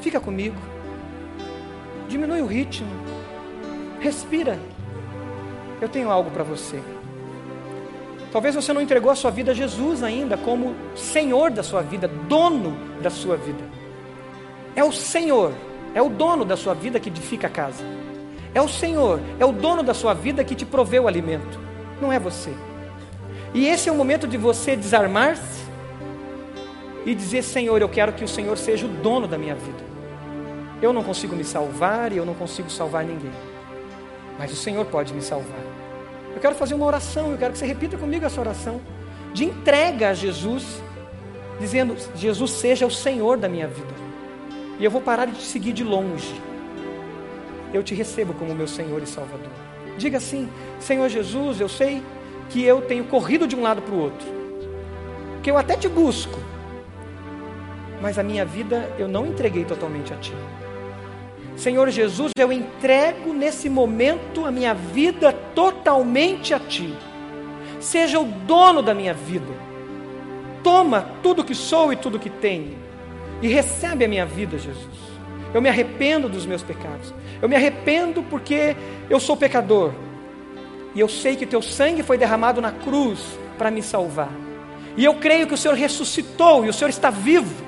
fica 0.00 0.18
comigo, 0.18 0.56
diminui 2.08 2.40
o 2.40 2.46
ritmo, 2.46 2.88
respira. 4.00 4.58
Eu 5.80 5.88
tenho 5.88 6.10
algo 6.10 6.30
para 6.30 6.42
você. 6.42 6.82
Talvez 8.32 8.54
você 8.54 8.72
não 8.72 8.80
entregou 8.80 9.12
a 9.12 9.14
sua 9.14 9.30
vida 9.30 9.52
a 9.52 9.54
Jesus 9.54 10.02
ainda 10.02 10.36
como 10.36 10.74
Senhor 10.96 11.50
da 11.50 11.62
sua 11.62 11.82
vida, 11.82 12.08
dono 12.08 12.76
da 13.00 13.10
sua 13.10 13.36
vida. 13.36 13.62
É 14.74 14.82
o 14.82 14.92
Senhor, 14.92 15.52
é 15.94 16.02
o 16.02 16.08
dono 16.08 16.44
da 16.44 16.56
sua 16.56 16.74
vida 16.74 16.98
que 16.98 17.08
edifica 17.08 17.46
a 17.46 17.50
casa. 17.50 17.84
É 18.54 18.62
o 18.62 18.68
Senhor, 18.68 19.20
é 19.38 19.44
o 19.44 19.52
dono 19.52 19.82
da 19.82 19.94
sua 19.94 20.14
vida 20.14 20.42
que 20.42 20.54
te 20.54 20.64
proveu 20.64 21.04
o 21.04 21.08
alimento, 21.08 21.58
não 22.00 22.12
é 22.12 22.18
você. 22.18 22.52
E 23.54 23.66
esse 23.66 23.88
é 23.88 23.92
o 23.92 23.94
momento 23.94 24.26
de 24.26 24.36
você 24.36 24.76
desarmar-se 24.76 25.62
e 27.04 27.14
dizer: 27.14 27.42
Senhor, 27.42 27.80
eu 27.80 27.88
quero 27.88 28.12
que 28.12 28.24
o 28.24 28.28
Senhor 28.28 28.56
seja 28.58 28.86
o 28.86 28.88
dono 28.88 29.26
da 29.26 29.38
minha 29.38 29.54
vida. 29.54 29.88
Eu 30.80 30.92
não 30.92 31.02
consigo 31.02 31.34
me 31.34 31.44
salvar 31.44 32.12
e 32.12 32.16
eu 32.16 32.24
não 32.24 32.34
consigo 32.34 32.70
salvar 32.70 33.04
ninguém. 33.04 33.32
Mas 34.38 34.52
o 34.52 34.56
Senhor 34.56 34.84
pode 34.86 35.12
me 35.12 35.22
salvar. 35.22 35.60
Eu 36.34 36.40
quero 36.40 36.54
fazer 36.54 36.74
uma 36.74 36.86
oração, 36.86 37.32
eu 37.32 37.38
quero 37.38 37.52
que 37.52 37.58
você 37.58 37.66
repita 37.66 37.96
comigo 37.96 38.24
essa 38.24 38.40
oração 38.40 38.80
de 39.32 39.44
entrega 39.44 40.10
a 40.10 40.14
Jesus, 40.14 40.82
dizendo: 41.58 41.96
Jesus 42.14 42.50
seja 42.52 42.86
o 42.86 42.90
Senhor 42.90 43.38
da 43.38 43.48
minha 43.48 43.66
vida. 43.66 43.94
E 44.78 44.84
eu 44.84 44.90
vou 44.90 45.00
parar 45.00 45.24
de 45.24 45.32
te 45.32 45.44
seguir 45.44 45.72
de 45.72 45.82
longe. 45.82 46.47
Eu 47.72 47.82
te 47.82 47.94
recebo 47.94 48.32
como 48.34 48.54
meu 48.54 48.66
Senhor 48.66 49.02
e 49.02 49.06
Salvador. 49.06 49.52
Diga 49.96 50.18
assim: 50.18 50.48
Senhor 50.78 51.08
Jesus, 51.08 51.60
eu 51.60 51.68
sei 51.68 52.02
que 52.48 52.64
eu 52.64 52.80
tenho 52.80 53.04
corrido 53.04 53.46
de 53.46 53.54
um 53.56 53.62
lado 53.62 53.82
para 53.82 53.94
o 53.94 54.00
outro, 54.00 54.26
que 55.42 55.50
eu 55.50 55.58
até 55.58 55.76
te 55.76 55.88
busco, 55.88 56.38
mas 58.00 58.18
a 58.18 58.22
minha 58.22 58.44
vida 58.44 58.90
eu 58.98 59.08
não 59.08 59.26
entreguei 59.26 59.64
totalmente 59.64 60.12
a 60.12 60.16
Ti. 60.16 60.34
Senhor 61.56 61.90
Jesus, 61.90 62.32
eu 62.38 62.52
entrego 62.52 63.32
nesse 63.34 63.68
momento 63.68 64.46
a 64.46 64.50
minha 64.50 64.72
vida 64.72 65.32
totalmente 65.54 66.54
a 66.54 66.60
Ti. 66.60 66.94
Seja 67.80 68.18
o 68.18 68.24
dono 68.24 68.82
da 68.82 68.94
minha 68.94 69.12
vida. 69.12 69.52
Toma 70.62 71.06
tudo 71.22 71.44
que 71.44 71.54
sou 71.54 71.92
e 71.92 71.96
tudo 71.96 72.18
que 72.18 72.30
tenho 72.30 72.76
e 73.40 73.48
recebe 73.48 74.04
a 74.04 74.08
minha 74.08 74.26
vida, 74.26 74.58
Jesus. 74.58 75.07
Eu 75.54 75.62
me 75.62 75.68
arrependo 75.68 76.28
dos 76.28 76.44
meus 76.44 76.62
pecados. 76.62 77.12
Eu 77.40 77.48
me 77.48 77.56
arrependo 77.56 78.22
porque 78.22 78.76
eu 79.08 79.18
sou 79.18 79.36
pecador. 79.36 79.92
E 80.94 81.00
eu 81.00 81.08
sei 81.08 81.36
que 81.36 81.46
teu 81.46 81.62
sangue 81.62 82.02
foi 82.02 82.18
derramado 82.18 82.60
na 82.60 82.72
cruz 82.72 83.20
para 83.56 83.70
me 83.70 83.82
salvar. 83.82 84.30
E 84.96 85.04
eu 85.04 85.14
creio 85.14 85.46
que 85.46 85.54
o 85.54 85.56
Senhor 85.56 85.74
ressuscitou 85.74 86.64
e 86.64 86.68
o 86.68 86.72
Senhor 86.72 86.88
está 86.88 87.10
vivo. 87.10 87.64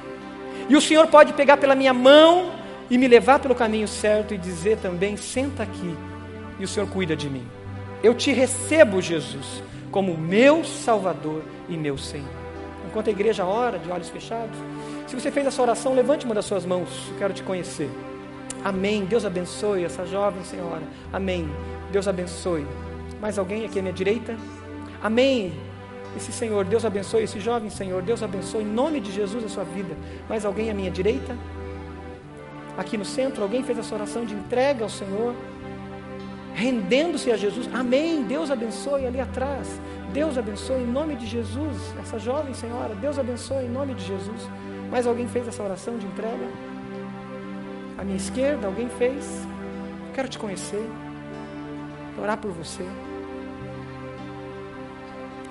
E 0.69 0.77
o 0.77 0.81
Senhor 0.81 1.07
pode 1.07 1.33
pegar 1.33 1.57
pela 1.57 1.75
minha 1.75 1.95
mão 1.95 2.53
e 2.91 2.99
me 2.99 3.07
levar 3.07 3.39
pelo 3.39 3.55
caminho 3.55 3.87
certo 3.87 4.35
e 4.35 4.39
dizer 4.39 4.79
também: 4.79 5.17
senta 5.17 5.63
aqui 5.63 5.95
e 6.59 6.65
o 6.65 6.69
Senhor 6.69 6.89
cuida 6.89 7.17
de 7.17 7.31
mim. 7.31 7.47
Eu 8.03 8.15
te 8.15 8.33
recebo, 8.33 9.01
Jesus, 9.01 9.63
como 9.91 10.17
meu 10.17 10.65
Salvador 10.65 11.43
e 11.69 11.77
meu 11.77 11.97
Senhor. 11.97 12.29
Enquanto 12.87 13.09
a 13.09 13.11
igreja 13.11 13.45
ora, 13.45 13.79
de 13.79 13.91
olhos 13.91 14.09
fechados, 14.09 14.57
se 15.11 15.15
você 15.19 15.31
fez 15.31 15.47
essa 15.47 15.61
oração, 15.61 15.93
levante 15.93 16.25
uma 16.25 16.35
das 16.35 16.45
suas 16.45 16.65
mãos, 16.65 17.09
eu 17.11 17.19
quero 17.19 17.35
te 17.35 17.43
conhecer. 17.43 17.91
Amém. 18.65 19.05
Deus 19.05 19.25
abençoe 19.25 19.85
essa 19.85 20.07
jovem 20.07 20.45
senhora. 20.45 20.83
Amém. 21.13 21.51
Deus 21.91 22.07
abençoe. 22.07 22.65
Mais 23.21 23.37
alguém 23.37 23.65
aqui 23.65 23.79
à 23.79 23.83
minha 23.83 23.93
direita? 23.93 24.37
Amém. 25.03 25.53
Esse 26.17 26.33
Senhor, 26.33 26.65
Deus 26.65 26.85
abençoe 26.85 27.25
esse 27.25 27.39
jovem 27.41 27.71
Senhor, 27.71 28.03
Deus 28.03 28.23
abençoe 28.23 28.63
em 28.63 28.67
nome 28.67 29.01
de 29.01 29.13
Jesus 29.13 29.45
a 29.45 29.49
sua 29.49 29.65
vida. 29.65 29.97
Mais 30.29 30.45
alguém 30.45 30.71
à 30.71 30.75
minha 30.75 30.91
direita? 30.91 31.37
aqui 32.81 32.97
no 32.97 33.05
centro, 33.05 33.43
alguém 33.43 33.63
fez 33.63 33.79
essa 33.79 33.95
oração 33.95 34.25
de 34.25 34.35
entrega 34.35 34.85
ao 34.85 34.89
Senhor, 34.89 35.35
rendendo-se 36.55 37.31
a 37.31 37.37
Jesus. 37.37 37.69
Amém. 37.75 38.23
Deus 38.23 38.51
abençoe 38.51 39.07
ali 39.07 39.21
atrás. 39.21 39.81
Deus 40.13 40.39
abençoe 40.39 40.81
em 40.83 40.87
nome 40.87 41.15
de 41.15 41.27
Jesus. 41.27 41.77
Essa 42.01 42.19
jovem 42.19 42.55
senhora, 42.55 42.95
Deus 42.95 43.19
abençoe 43.19 43.65
em 43.65 43.69
nome 43.69 43.95
de 43.95 44.05
Jesus. 44.05 44.49
Mais 44.91 45.07
alguém 45.07 45.29
fez 45.29 45.47
essa 45.47 45.63
oração 45.63 45.97
de 45.97 46.07
entrega? 46.07 46.49
À 47.97 48.03
minha 48.03 48.17
esquerda, 48.17 48.67
alguém 48.67 48.89
fez? 48.89 49.47
Quero 50.13 50.29
te 50.29 50.39
conhecer. 50.39 50.85
Orar 52.21 52.37
por 52.37 52.51
você. 52.51 52.85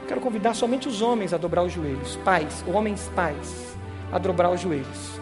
Quero 0.08 0.20
convidar 0.20 0.54
somente 0.54 0.88
os 0.88 1.02
homens 1.02 1.34
a 1.34 1.38
dobrar 1.38 1.64
os 1.64 1.72
joelhos. 1.72 2.18
Pais, 2.18 2.64
homens 2.68 3.10
pais, 3.16 3.78
a 4.12 4.18
dobrar 4.18 4.50
os 4.50 4.60
joelhos. 4.60 5.20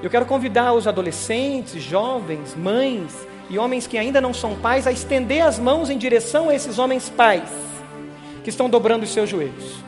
Eu 0.00 0.08
quero 0.08 0.26
convidar 0.26 0.72
os 0.74 0.86
adolescentes, 0.86 1.82
jovens, 1.82 2.54
mães 2.54 3.26
e 3.50 3.58
homens 3.58 3.86
que 3.86 3.98
ainda 3.98 4.20
não 4.20 4.32
são 4.32 4.54
pais 4.54 4.86
a 4.86 4.92
estender 4.92 5.42
as 5.42 5.58
mãos 5.58 5.90
em 5.90 5.98
direção 5.98 6.48
a 6.48 6.54
esses 6.54 6.78
homens 6.78 7.08
pais 7.08 7.50
que 8.44 8.50
estão 8.50 8.70
dobrando 8.70 9.02
os 9.02 9.12
seus 9.12 9.28
joelhos. 9.28 9.87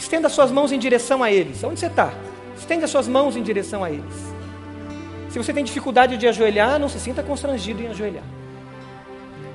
Estenda 0.00 0.30
suas 0.30 0.50
mãos 0.50 0.72
em 0.72 0.78
direção 0.78 1.22
a 1.22 1.30
eles. 1.30 1.62
Onde 1.62 1.78
você 1.78 1.86
está? 1.86 2.10
Estenda 2.56 2.86
suas 2.86 3.06
mãos 3.06 3.36
em 3.36 3.42
direção 3.42 3.84
a 3.84 3.90
eles. 3.90 4.32
Se 5.28 5.36
você 5.36 5.52
tem 5.52 5.62
dificuldade 5.62 6.16
de 6.16 6.26
ajoelhar, 6.26 6.78
não 6.78 6.88
se 6.88 6.98
sinta 6.98 7.22
constrangido 7.22 7.82
em 7.82 7.88
ajoelhar. 7.88 8.24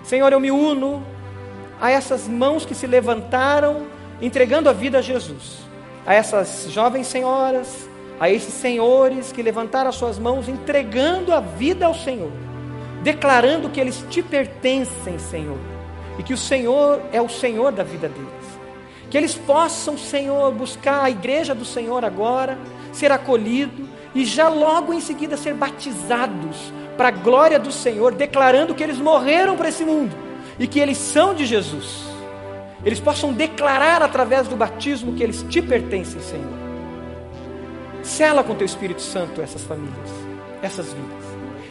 Senhor, 0.04 0.32
eu 0.32 0.40
me 0.40 0.52
uno 0.52 1.04
a 1.82 1.90
essas 1.90 2.28
mãos 2.28 2.64
que 2.64 2.76
se 2.76 2.86
levantaram 2.86 3.88
entregando 4.22 4.70
a 4.70 4.74
vida 4.74 5.00
a 5.00 5.02
Jesus. 5.02 5.58
A 6.06 6.14
essas 6.14 6.68
jovens 6.70 7.08
senhoras, 7.08 7.90
a 8.20 8.30
esses 8.30 8.54
senhores 8.54 9.32
que 9.32 9.42
levantaram 9.42 9.90
as 9.90 9.96
suas 9.96 10.20
mãos, 10.20 10.48
entregando 10.48 11.34
a 11.34 11.40
vida 11.40 11.88
ao 11.88 11.96
Senhor, 11.96 12.32
declarando 13.02 13.68
que 13.68 13.82
eles 13.82 14.06
te 14.12 14.22
pertencem, 14.22 15.18
Senhor, 15.18 15.58
e 16.20 16.24
que 16.24 16.36
o 16.36 16.38
Senhor 16.38 17.02
é 17.12 17.20
o 17.20 17.28
Senhor 17.28 17.72
da 17.72 17.84
vida 17.84 18.08
deles. 18.08 18.45
Que 19.16 19.20
eles 19.20 19.36
possam, 19.36 19.98
Senhor, 19.98 20.52
buscar 20.52 21.06
a 21.06 21.10
igreja 21.10 21.56
do 21.56 21.64
Senhor 21.64 22.04
agora, 22.04 22.58
ser 22.92 23.14
acolhido 23.14 23.88
e 24.14 24.26
já 24.26 24.50
logo 24.50 24.94
em 24.94 25.00
seguida 25.00 25.38
ser 25.38 25.54
batizados 25.54 26.74
para 26.98 27.08
a 27.08 27.12
glória 27.12 27.58
do 27.58 27.72
Senhor, 27.72 28.14
declarando 28.14 28.76
que 28.76 28.84
eles 28.84 28.98
morreram 28.98 29.56
para 29.56 29.70
esse 29.70 29.86
mundo 29.86 30.14
e 30.60 30.68
que 30.68 30.82
eles 30.82 30.98
são 30.98 31.34
de 31.34 31.46
Jesus. 31.46 32.04
Eles 32.84 33.00
possam 33.00 33.32
declarar 33.32 34.04
através 34.04 34.50
do 34.50 34.58
batismo 34.58 35.14
que 35.14 35.24
eles 35.24 35.44
te 35.44 35.62
pertencem, 35.62 36.20
Senhor. 36.20 36.54
Sela 38.04 38.44
com 38.44 38.54
teu 38.54 38.66
Espírito 38.66 39.02
Santo 39.02 39.42
essas 39.42 39.62
famílias, 39.62 40.10
essas 40.62 40.92
vidas. 40.92 41.24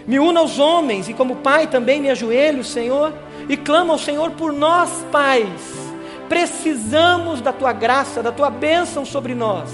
Me 0.07 0.19
una 0.19 0.41
aos 0.41 0.59
homens 0.59 1.11
e 1.11 1.13
como 1.13 1.37
pai 1.37 1.67
também 1.67 2.01
me 2.01 2.09
ajoelho, 2.09 2.65
Senhor, 2.65 3.13
e 3.51 3.55
clamo 3.55 3.93
ao 3.93 3.99
Senhor 3.99 4.31
por 4.31 4.51
nós, 4.51 4.89
pais. 5.13 5.84
Precisamos 6.29 7.41
da 7.41 7.53
tua 7.53 7.73
graça, 7.73 8.23
da 8.23 8.33
tua 8.33 8.51
bênção 8.51 9.05
sobre 9.05 9.35
nós. 9.35 9.71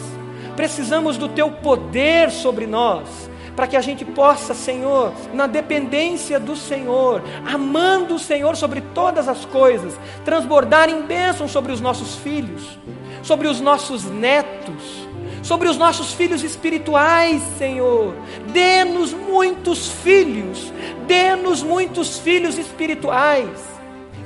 Precisamos 0.56 1.16
do 1.16 1.28
teu 1.28 1.50
poder 1.50 2.30
sobre 2.30 2.66
nós, 2.66 3.30
para 3.56 3.66
que 3.66 3.76
a 3.76 3.80
gente 3.80 4.04
possa, 4.04 4.52
Senhor, 4.52 5.12
na 5.32 5.46
dependência 5.46 6.38
do 6.38 6.56
Senhor, 6.56 7.22
amando 7.50 8.16
o 8.16 8.18
Senhor 8.18 8.56
sobre 8.56 8.80
todas 8.94 9.28
as 9.28 9.44
coisas, 9.44 9.98
transbordar 10.24 10.90
em 10.90 11.02
bênção 11.02 11.48
sobre 11.48 11.72
os 11.72 11.80
nossos 11.80 12.16
filhos, 12.16 12.78
sobre 13.22 13.48
os 13.48 13.60
nossos 13.60 14.04
netos, 14.04 15.08
sobre 15.42 15.68
os 15.68 15.76
nossos 15.76 16.12
filhos 16.12 16.42
espirituais, 16.42 17.42
Senhor. 17.58 18.14
Dê-nos 18.52 19.12
muitos 19.12 19.88
filhos, 19.88 20.72
dê-nos 21.06 21.62
muitos 21.62 22.18
filhos 22.18 22.58
espirituais. 22.58 23.48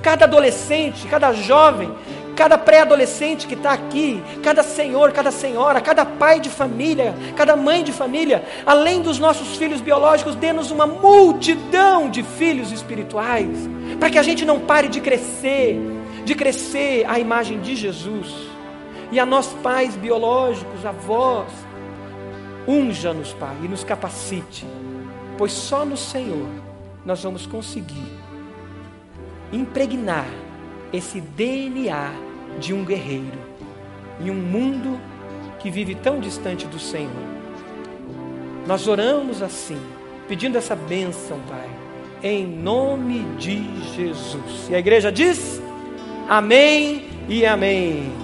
Cada 0.03 0.27
adolescente, 0.27 1.07
cada 1.07 1.33
jovem, 1.33 1.91
cada 2.35 2.59
pré-adolescente 2.59 3.47
que 3.47 3.55
está 3.55 3.73
aqui, 3.73 4.23
cada 4.43 4.63
senhor, 4.63 5.13
cada 5.13 5.31
senhora, 5.31 5.81
cada 5.81 6.05
pai 6.05 6.41
de 6.41 6.51
família, 6.51 7.15
cada 7.37 7.57
mãe 7.57 7.83
de 7.83 7.93
família, 7.93 8.45
além 8.67 9.01
dos 9.01 9.19
nossos 9.19 9.57
filhos 9.57 9.81
biológicos, 9.81 10.35
dê-nos 10.35 10.71
uma 10.71 10.87
multidão 10.87 12.11
de 12.11 12.23
filhos 12.23 12.73
espirituais, 12.73 13.69
para 13.99 14.11
que 14.11 14.19
a 14.19 14.23
gente 14.23 14.45
não 14.45 14.61
pare 14.61 14.89
de 14.89 15.01
crescer, 15.01 15.81
de 16.25 16.35
crescer 16.35 17.05
à 17.09 17.19
imagem 17.19 17.61
de 17.61 17.77
Jesus. 17.77 18.33
E 19.13 19.21
a 19.21 19.27
nós, 19.27 19.49
pais 19.63 19.95
biológicos, 19.97 20.85
avós, 20.85 21.49
unja-nos, 22.67 23.33
Pai, 23.35 23.57
e 23.63 23.69
nos 23.69 23.85
capacite, 23.85 24.67
pois 25.39 25.53
só 25.53 25.85
no 25.85 25.97
Senhor 25.97 26.49
nós 27.05 27.23
vamos 27.23 27.47
conseguir 27.47 28.13
impregnar 29.53 30.27
esse 30.95 31.21
DNA 31.21 32.13
de 32.61 32.73
um 32.73 32.85
guerreiro 32.85 33.39
em 34.21 34.31
um 34.31 34.35
mundo 34.35 35.01
que 35.59 35.71
vive 35.71 35.95
tão 35.95 36.21
distante 36.21 36.67
do 36.67 36.79
Senhor. 36.79 37.11
Nós 38.67 38.87
oramos 38.87 39.43
assim, 39.43 39.79
pedindo 40.29 40.57
essa 40.57 40.77
bênção, 40.77 41.39
Pai, 41.49 41.69
em 42.23 42.47
nome 42.47 43.21
de 43.37 43.63
Jesus. 43.95 44.69
E 44.71 44.75
a 44.75 44.79
igreja 44.79 45.11
diz: 45.11 45.61
Amém 46.29 47.05
e 47.29 47.45
Amém. 47.45 48.24